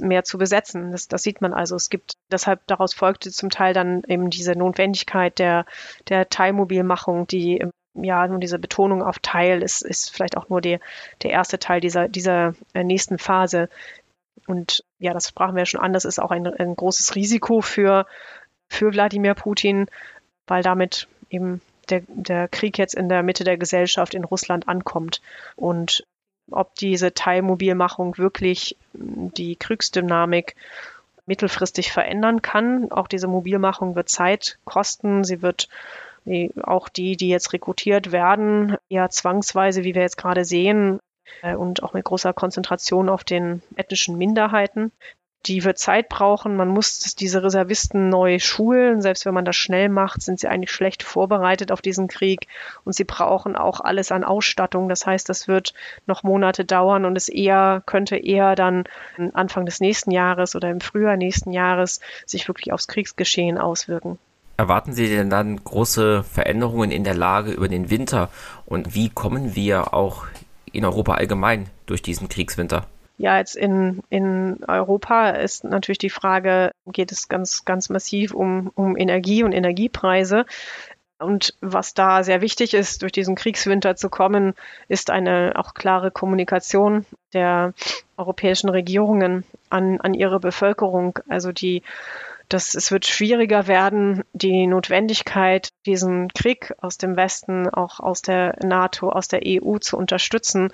mehr 0.00 0.24
zu 0.24 0.38
besetzen. 0.38 0.92
Das, 0.92 1.08
das 1.08 1.22
sieht 1.22 1.40
man 1.40 1.52
also. 1.52 1.76
Es 1.76 1.90
gibt 1.90 2.14
deshalb 2.30 2.66
daraus 2.66 2.92
folgte 2.92 3.30
zum 3.30 3.50
Teil 3.50 3.74
dann 3.74 4.02
eben 4.08 4.30
diese 4.30 4.52
Notwendigkeit 4.52 5.38
der, 5.38 5.66
der 6.08 6.28
Teilmobilmachung, 6.28 7.26
die 7.26 7.64
ja, 7.94 8.26
nun 8.26 8.40
diese 8.40 8.58
Betonung 8.58 9.02
auf 9.02 9.18
Teil 9.18 9.62
ist, 9.62 9.82
ist 9.82 10.14
vielleicht 10.14 10.36
auch 10.36 10.48
nur 10.48 10.60
die, 10.60 10.78
der 11.22 11.30
erste 11.30 11.58
Teil 11.58 11.80
dieser, 11.80 12.08
dieser 12.08 12.54
äh, 12.72 12.84
nächsten 12.84 13.18
Phase, 13.18 13.68
und 14.50 14.84
ja, 14.98 15.12
das 15.12 15.28
sprachen 15.28 15.54
wir 15.54 15.62
ja 15.62 15.66
schon 15.66 15.80
an, 15.80 15.92
das 15.92 16.04
ist 16.04 16.20
auch 16.20 16.30
ein, 16.30 16.46
ein 16.46 16.74
großes 16.74 17.14
Risiko 17.14 17.60
für, 17.60 18.06
für 18.68 18.92
Wladimir 18.92 19.34
Putin, 19.34 19.86
weil 20.46 20.62
damit 20.62 21.08
eben 21.30 21.60
der, 21.88 22.02
der 22.08 22.48
Krieg 22.48 22.78
jetzt 22.78 22.94
in 22.94 23.08
der 23.08 23.22
Mitte 23.22 23.44
der 23.44 23.56
Gesellschaft 23.56 24.14
in 24.14 24.24
Russland 24.24 24.68
ankommt. 24.68 25.22
Und 25.56 26.04
ob 26.50 26.74
diese 26.74 27.14
Teilmobilmachung 27.14 28.18
wirklich 28.18 28.76
die 28.92 29.56
Kriegsdynamik 29.56 30.56
mittelfristig 31.26 31.92
verändern 31.92 32.42
kann. 32.42 32.90
Auch 32.90 33.06
diese 33.06 33.28
Mobilmachung 33.28 33.94
wird 33.94 34.08
Zeit 34.08 34.58
kosten. 34.64 35.22
Sie 35.22 35.42
wird 35.42 35.68
auch 36.62 36.88
die, 36.88 37.16
die 37.16 37.28
jetzt 37.28 37.52
rekrutiert 37.52 38.12
werden, 38.12 38.76
eher 38.88 39.10
zwangsweise, 39.10 39.84
wie 39.84 39.94
wir 39.94 40.02
jetzt 40.02 40.18
gerade 40.18 40.44
sehen, 40.44 40.98
und 41.56 41.82
auch 41.82 41.92
mit 41.92 42.04
großer 42.04 42.32
Konzentration 42.32 43.08
auf 43.08 43.24
den 43.24 43.62
ethnischen 43.76 44.18
Minderheiten. 44.18 44.92
Die 45.46 45.64
wird 45.64 45.78
Zeit 45.78 46.10
brauchen. 46.10 46.54
Man 46.54 46.68
muss 46.68 47.14
diese 47.14 47.42
Reservisten 47.42 48.10
neu 48.10 48.38
schulen. 48.38 49.00
Selbst 49.00 49.24
wenn 49.24 49.32
man 49.32 49.46
das 49.46 49.56
schnell 49.56 49.88
macht, 49.88 50.20
sind 50.20 50.38
sie 50.38 50.48
eigentlich 50.48 50.70
schlecht 50.70 51.02
vorbereitet 51.02 51.72
auf 51.72 51.80
diesen 51.80 52.08
Krieg. 52.08 52.46
Und 52.84 52.94
sie 52.94 53.04
brauchen 53.04 53.56
auch 53.56 53.80
alles 53.80 54.12
an 54.12 54.22
Ausstattung. 54.22 54.90
Das 54.90 55.06
heißt, 55.06 55.30
das 55.30 55.48
wird 55.48 55.72
noch 56.06 56.24
Monate 56.24 56.66
dauern 56.66 57.06
und 57.06 57.16
es 57.16 57.30
eher, 57.30 57.82
könnte 57.86 58.16
eher 58.16 58.54
dann 58.54 58.84
Anfang 59.32 59.64
des 59.64 59.80
nächsten 59.80 60.10
Jahres 60.10 60.54
oder 60.54 60.68
im 60.68 60.82
Frühjahr 60.82 61.16
nächsten 61.16 61.52
Jahres 61.52 62.00
sich 62.26 62.46
wirklich 62.46 62.74
aufs 62.74 62.86
Kriegsgeschehen 62.86 63.56
auswirken. 63.56 64.18
Erwarten 64.58 64.92
Sie 64.92 65.08
denn 65.08 65.30
dann 65.30 65.64
große 65.64 66.22
Veränderungen 66.22 66.90
in 66.90 67.02
der 67.02 67.14
Lage 67.14 67.50
über 67.52 67.68
den 67.68 67.88
Winter? 67.88 68.28
Und 68.66 68.94
wie 68.94 69.08
kommen 69.08 69.54
wir 69.54 69.94
auch 69.94 70.26
in 70.72 70.84
Europa 70.84 71.14
allgemein 71.14 71.68
durch 71.86 72.02
diesen 72.02 72.28
Kriegswinter? 72.28 72.86
Ja, 73.18 73.36
jetzt 73.36 73.54
in, 73.54 74.02
in 74.08 74.64
Europa 74.66 75.28
ist 75.30 75.64
natürlich 75.64 75.98
die 75.98 76.08
Frage, 76.08 76.72
geht 76.86 77.12
es 77.12 77.28
ganz, 77.28 77.66
ganz 77.66 77.90
massiv 77.90 78.32
um, 78.32 78.70
um 78.74 78.96
Energie 78.96 79.42
und 79.42 79.52
Energiepreise. 79.52 80.46
Und 81.18 81.54
was 81.60 81.92
da 81.92 82.24
sehr 82.24 82.40
wichtig 82.40 82.72
ist, 82.72 83.02
durch 83.02 83.12
diesen 83.12 83.34
Kriegswinter 83.34 83.94
zu 83.94 84.08
kommen, 84.08 84.54
ist 84.88 85.10
eine 85.10 85.52
auch 85.56 85.74
klare 85.74 86.10
Kommunikation 86.10 87.04
der 87.34 87.74
europäischen 88.16 88.70
Regierungen 88.70 89.44
an, 89.68 90.00
an 90.00 90.14
ihre 90.14 90.40
Bevölkerung. 90.40 91.18
Also 91.28 91.52
die 91.52 91.82
dass 92.52 92.74
es 92.74 92.90
wird 92.90 93.06
schwieriger 93.06 93.66
werden, 93.66 94.24
die 94.32 94.66
Notwendigkeit, 94.66 95.70
diesen 95.86 96.28
Krieg 96.28 96.74
aus 96.78 96.98
dem 96.98 97.16
Westen, 97.16 97.68
auch 97.68 98.00
aus 98.00 98.22
der 98.22 98.56
NATO, 98.62 99.08
aus 99.08 99.28
der 99.28 99.40
EU 99.44 99.78
zu 99.78 99.96
unterstützen, 99.96 100.72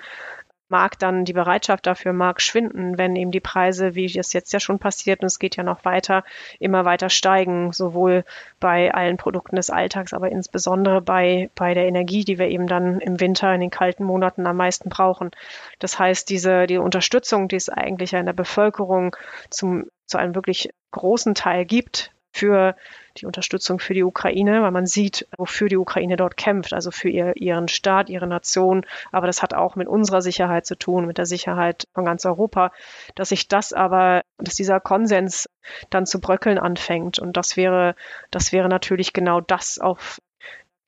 mag 0.69 0.99
dann 0.99 1.25
die 1.25 1.33
Bereitschaft 1.33 1.85
dafür 1.87 2.13
mag 2.13 2.41
schwinden, 2.41 2.97
wenn 2.97 3.15
eben 3.15 3.31
die 3.31 3.39
Preise, 3.39 3.95
wie 3.95 4.05
es 4.05 4.33
jetzt 4.33 4.51
ja 4.53 4.59
schon 4.59 4.79
passiert, 4.79 5.21
und 5.21 5.27
es 5.27 5.39
geht 5.39 5.55
ja 5.55 5.63
noch 5.63 5.85
weiter, 5.85 6.23
immer 6.59 6.85
weiter 6.85 7.09
steigen, 7.09 7.71
sowohl 7.71 8.25
bei 8.59 8.93
allen 8.93 9.17
Produkten 9.17 9.55
des 9.55 9.69
Alltags, 9.69 10.13
aber 10.13 10.29
insbesondere 10.29 11.01
bei, 11.01 11.49
bei 11.55 11.73
der 11.73 11.87
Energie, 11.87 12.25
die 12.25 12.37
wir 12.37 12.47
eben 12.47 12.67
dann 12.67 12.99
im 12.99 13.19
Winter 13.19 13.53
in 13.53 13.61
den 13.61 13.71
kalten 13.71 14.03
Monaten 14.03 14.45
am 14.45 14.57
meisten 14.57 14.89
brauchen. 14.89 15.31
Das 15.79 15.99
heißt, 15.99 16.29
diese, 16.29 16.67
die 16.67 16.77
Unterstützung, 16.77 17.47
die 17.47 17.55
es 17.55 17.69
eigentlich 17.69 18.13
in 18.13 18.25
der 18.25 18.33
Bevölkerung 18.33 19.15
zum, 19.49 19.85
zu 20.05 20.17
einem 20.17 20.35
wirklich 20.35 20.69
großen 20.91 21.35
Teil 21.35 21.65
gibt, 21.65 22.11
für 22.37 22.75
die 23.17 23.25
Unterstützung 23.25 23.79
für 23.79 23.93
die 23.93 24.03
Ukraine, 24.03 24.61
weil 24.61 24.71
man 24.71 24.85
sieht, 24.85 25.27
wofür 25.37 25.69
die 25.69 25.77
Ukraine 25.77 26.17
dort 26.17 26.37
kämpft, 26.37 26.73
also 26.73 26.91
für 26.91 27.09
ihr, 27.09 27.35
ihren 27.35 27.67
Staat, 27.67 28.09
ihre 28.09 28.27
Nation. 28.27 28.85
Aber 29.11 29.27
das 29.27 29.41
hat 29.41 29.53
auch 29.53 29.75
mit 29.75 29.87
unserer 29.87 30.21
Sicherheit 30.21 30.65
zu 30.65 30.75
tun, 30.75 31.07
mit 31.07 31.17
der 31.17 31.25
Sicherheit 31.25 31.87
von 31.93 32.05
ganz 32.05 32.25
Europa, 32.25 32.71
dass 33.15 33.29
sich 33.29 33.47
das 33.47 33.73
aber, 33.73 34.21
dass 34.37 34.55
dieser 34.55 34.79
Konsens 34.79 35.49
dann 35.89 36.05
zu 36.05 36.21
bröckeln 36.21 36.59
anfängt. 36.59 37.19
Und 37.19 37.37
das 37.37 37.57
wäre, 37.57 37.95
das 38.31 38.51
wäre 38.51 38.69
natürlich 38.69 39.13
genau 39.13 39.41
das, 39.41 39.79
auf 39.79 40.19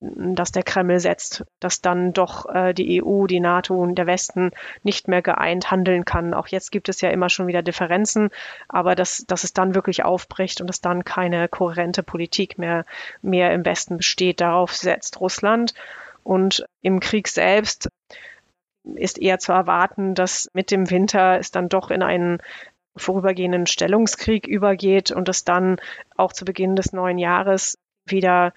dass 0.02 0.52
der 0.54 0.64
Kreml 0.64 1.00
setzt, 1.00 1.44
dass 1.60 1.82
dann 1.82 2.14
doch 2.14 2.46
äh, 2.54 2.74
die 2.74 3.04
EU, 3.04 3.28
die 3.28 3.42
NATO 3.42 3.76
und 3.76 3.96
der 3.96 4.08
Westen 4.08 4.52
nicht 4.82 5.10
mehr 5.10 5.22
geeint 5.22 5.72
handeln 5.72 6.06
kann. 6.06 6.34
Auch 6.34 6.48
jetzt 6.48 6.72
gibt 6.72 6.88
es 6.88 7.02
ja 7.02 7.10
immer 7.10 7.30
schon 7.30 7.48
wieder 7.48 7.62
Differenzen, 7.62 8.30
aber 8.70 8.96
dass, 8.96 9.26
dass 9.28 9.44
es 9.44 9.54
dann 9.54 9.76
wirklich 9.76 10.06
aufbricht 10.06 10.62
und 10.62 10.68
dass 10.68 10.80
dann 10.80 11.04
keine 11.04 11.50
kohärente 11.50 12.02
Politik 12.02 12.58
mehr, 12.58 12.86
mehr 13.22 13.54
im 13.54 13.66
Westen 13.66 13.98
besteht. 13.98 14.40
Darauf 14.40 14.74
setzt 14.74 15.20
Russland. 15.20 15.74
Und 16.24 16.66
im 16.82 17.02
Krieg 17.02 17.28
selbst 17.28 17.90
ist 18.96 19.20
eher 19.20 19.40
zu 19.40 19.52
erwarten, 19.52 20.16
dass 20.16 20.50
mit 20.54 20.72
dem 20.72 20.90
Winter 20.90 21.40
es 21.40 21.52
dann 21.52 21.68
doch 21.68 21.92
in 21.92 22.04
einen 22.04 22.38
vorübergehenden 22.96 23.66
Stellungskrieg 23.66 24.48
übergeht 24.48 25.12
und 25.12 25.28
es 25.28 25.44
dann 25.44 25.78
auch 26.16 26.32
zu 26.34 26.46
Beginn 26.46 26.76
des 26.76 26.94
neuen 26.94 27.18
Jahres 27.18 27.78
wieder 28.06 28.54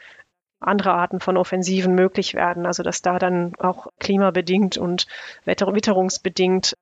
andere 0.66 0.92
Arten 0.92 1.20
von 1.20 1.36
Offensiven 1.36 1.94
möglich 1.94 2.34
werden. 2.34 2.66
Also 2.66 2.82
dass 2.82 3.02
da 3.02 3.18
dann 3.18 3.52
auch 3.58 3.88
klimabedingt 3.98 4.78
und 4.78 5.06
witterungsbedingt 5.44 6.76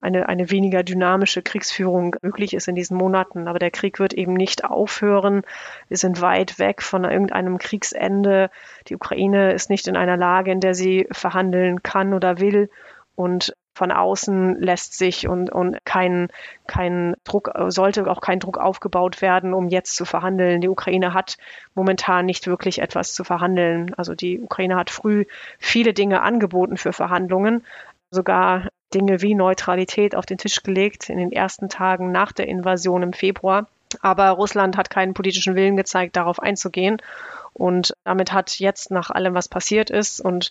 eine, 0.00 0.28
eine 0.28 0.50
weniger 0.50 0.82
dynamische 0.82 1.42
Kriegsführung 1.42 2.16
möglich 2.22 2.54
ist 2.54 2.68
in 2.68 2.74
diesen 2.74 2.96
Monaten. 2.96 3.48
Aber 3.48 3.58
der 3.58 3.70
Krieg 3.70 3.98
wird 3.98 4.14
eben 4.14 4.34
nicht 4.34 4.64
aufhören. 4.64 5.42
Wir 5.88 5.98
sind 5.98 6.20
weit 6.20 6.58
weg 6.58 6.82
von 6.82 7.04
irgendeinem 7.04 7.58
Kriegsende. 7.58 8.50
Die 8.88 8.96
Ukraine 8.96 9.52
ist 9.52 9.68
nicht 9.68 9.88
in 9.88 9.96
einer 9.96 10.16
Lage, 10.16 10.52
in 10.52 10.60
der 10.60 10.74
sie 10.74 11.06
verhandeln 11.12 11.82
kann 11.82 12.14
oder 12.14 12.40
will. 12.40 12.70
Und 13.14 13.54
von 13.80 13.92
außen 13.92 14.60
lässt 14.60 14.98
sich 14.98 15.26
und, 15.26 15.48
und 15.48 15.78
kein, 15.86 16.28
kein 16.66 17.14
Druck, 17.24 17.50
sollte 17.68 18.10
auch 18.10 18.20
kein 18.20 18.38
Druck 18.38 18.58
aufgebaut 18.58 19.22
werden, 19.22 19.54
um 19.54 19.68
jetzt 19.68 19.96
zu 19.96 20.04
verhandeln. 20.04 20.60
Die 20.60 20.68
Ukraine 20.68 21.14
hat 21.14 21.38
momentan 21.74 22.26
nicht 22.26 22.46
wirklich 22.46 22.82
etwas 22.82 23.14
zu 23.14 23.24
verhandeln. 23.24 23.94
Also 23.94 24.14
die 24.14 24.38
Ukraine 24.38 24.76
hat 24.76 24.90
früh 24.90 25.24
viele 25.58 25.94
Dinge 25.94 26.20
angeboten 26.20 26.76
für 26.76 26.92
Verhandlungen, 26.92 27.64
sogar 28.10 28.68
Dinge 28.92 29.22
wie 29.22 29.34
Neutralität 29.34 30.14
auf 30.14 30.26
den 30.26 30.36
Tisch 30.36 30.62
gelegt 30.62 31.08
in 31.08 31.16
den 31.16 31.32
ersten 31.32 31.70
Tagen 31.70 32.12
nach 32.12 32.32
der 32.32 32.48
Invasion 32.48 33.02
im 33.02 33.14
Februar. 33.14 33.66
Aber 34.02 34.28
Russland 34.28 34.76
hat 34.76 34.90
keinen 34.90 35.14
politischen 35.14 35.54
Willen 35.54 35.78
gezeigt, 35.78 36.16
darauf 36.16 36.38
einzugehen. 36.38 36.98
Und 37.54 37.94
damit 38.04 38.30
hat 38.30 38.58
jetzt 38.58 38.90
nach 38.90 39.08
allem, 39.08 39.32
was 39.32 39.48
passiert 39.48 39.88
ist 39.88 40.20
und 40.20 40.50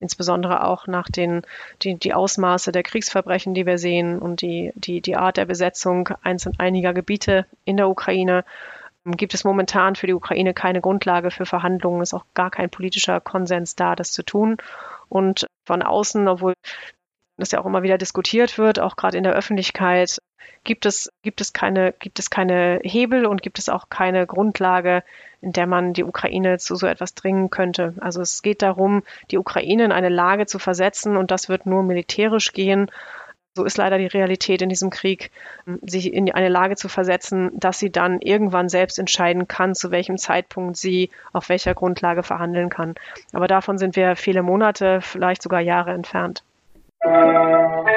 insbesondere 0.00 0.64
auch 0.64 0.86
nach 0.86 1.08
den 1.08 1.42
die, 1.82 1.94
die 1.94 2.14
Ausmaße 2.14 2.72
der 2.72 2.82
Kriegsverbrechen, 2.82 3.54
die 3.54 3.66
wir 3.66 3.78
sehen 3.78 4.18
und 4.18 4.42
die, 4.42 4.72
die, 4.74 5.00
die 5.00 5.16
Art 5.16 5.36
der 5.36 5.46
Besetzung 5.46 6.08
einzeln, 6.22 6.54
einiger 6.58 6.92
Gebiete 6.92 7.46
in 7.64 7.76
der 7.76 7.88
Ukraine, 7.88 8.44
gibt 9.04 9.34
es 9.34 9.44
momentan 9.44 9.96
für 9.96 10.06
die 10.06 10.14
Ukraine 10.14 10.54
keine 10.54 10.80
Grundlage 10.80 11.30
für 11.30 11.46
Verhandlungen, 11.46 12.02
ist 12.02 12.14
auch 12.14 12.24
gar 12.34 12.50
kein 12.50 12.70
politischer 12.70 13.20
Konsens 13.20 13.76
da, 13.76 13.94
das 13.94 14.12
zu 14.12 14.22
tun. 14.22 14.56
Und 15.08 15.46
von 15.66 15.82
außen, 15.82 16.26
obwohl 16.26 16.54
das 17.36 17.50
ja 17.50 17.60
auch 17.60 17.66
immer 17.66 17.82
wieder 17.82 17.98
diskutiert 17.98 18.58
wird, 18.58 18.78
auch 18.78 18.96
gerade 18.96 19.18
in 19.18 19.24
der 19.24 19.34
Öffentlichkeit, 19.34 20.20
gibt 20.62 20.86
es, 20.86 21.12
gibt 21.22 21.40
es 21.40 21.52
keine, 21.52 21.92
gibt 21.92 22.18
es 22.18 22.30
keine 22.30 22.80
Hebel 22.82 23.26
und 23.26 23.42
gibt 23.42 23.58
es 23.58 23.68
auch 23.68 23.88
keine 23.88 24.26
Grundlage, 24.26 25.02
in 25.40 25.52
der 25.52 25.66
man 25.66 25.92
die 25.92 26.04
Ukraine 26.04 26.58
zu 26.58 26.74
so 26.74 26.86
etwas 26.86 27.14
dringen 27.14 27.50
könnte. 27.50 27.94
Also 28.00 28.22
es 28.22 28.42
geht 28.42 28.62
darum, 28.62 29.02
die 29.30 29.38
Ukraine 29.38 29.84
in 29.84 29.92
eine 29.92 30.08
Lage 30.08 30.46
zu 30.46 30.58
versetzen 30.58 31.16
und 31.16 31.30
das 31.30 31.48
wird 31.48 31.66
nur 31.66 31.82
militärisch 31.82 32.52
gehen. 32.52 32.90
So 33.56 33.64
ist 33.64 33.76
leider 33.76 33.98
die 33.98 34.06
Realität 34.06 34.62
in 34.62 34.68
diesem 34.68 34.90
Krieg, 34.90 35.30
sich 35.82 36.12
in 36.12 36.32
eine 36.32 36.48
Lage 36.48 36.74
zu 36.74 36.88
versetzen, 36.88 37.52
dass 37.54 37.78
sie 37.78 37.90
dann 37.92 38.20
irgendwann 38.20 38.68
selbst 38.68 38.98
entscheiden 38.98 39.46
kann, 39.46 39.76
zu 39.76 39.92
welchem 39.92 40.18
Zeitpunkt 40.18 40.76
sie 40.76 41.10
auf 41.32 41.48
welcher 41.50 41.74
Grundlage 41.74 42.24
verhandeln 42.24 42.68
kann. 42.68 42.94
Aber 43.32 43.46
davon 43.46 43.78
sind 43.78 43.94
wir 43.94 44.16
viele 44.16 44.42
Monate, 44.42 45.00
vielleicht 45.02 45.42
sogar 45.42 45.60
Jahre 45.60 45.92
entfernt. 45.92 46.42
Thank 47.04 47.88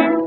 you. 0.00 0.21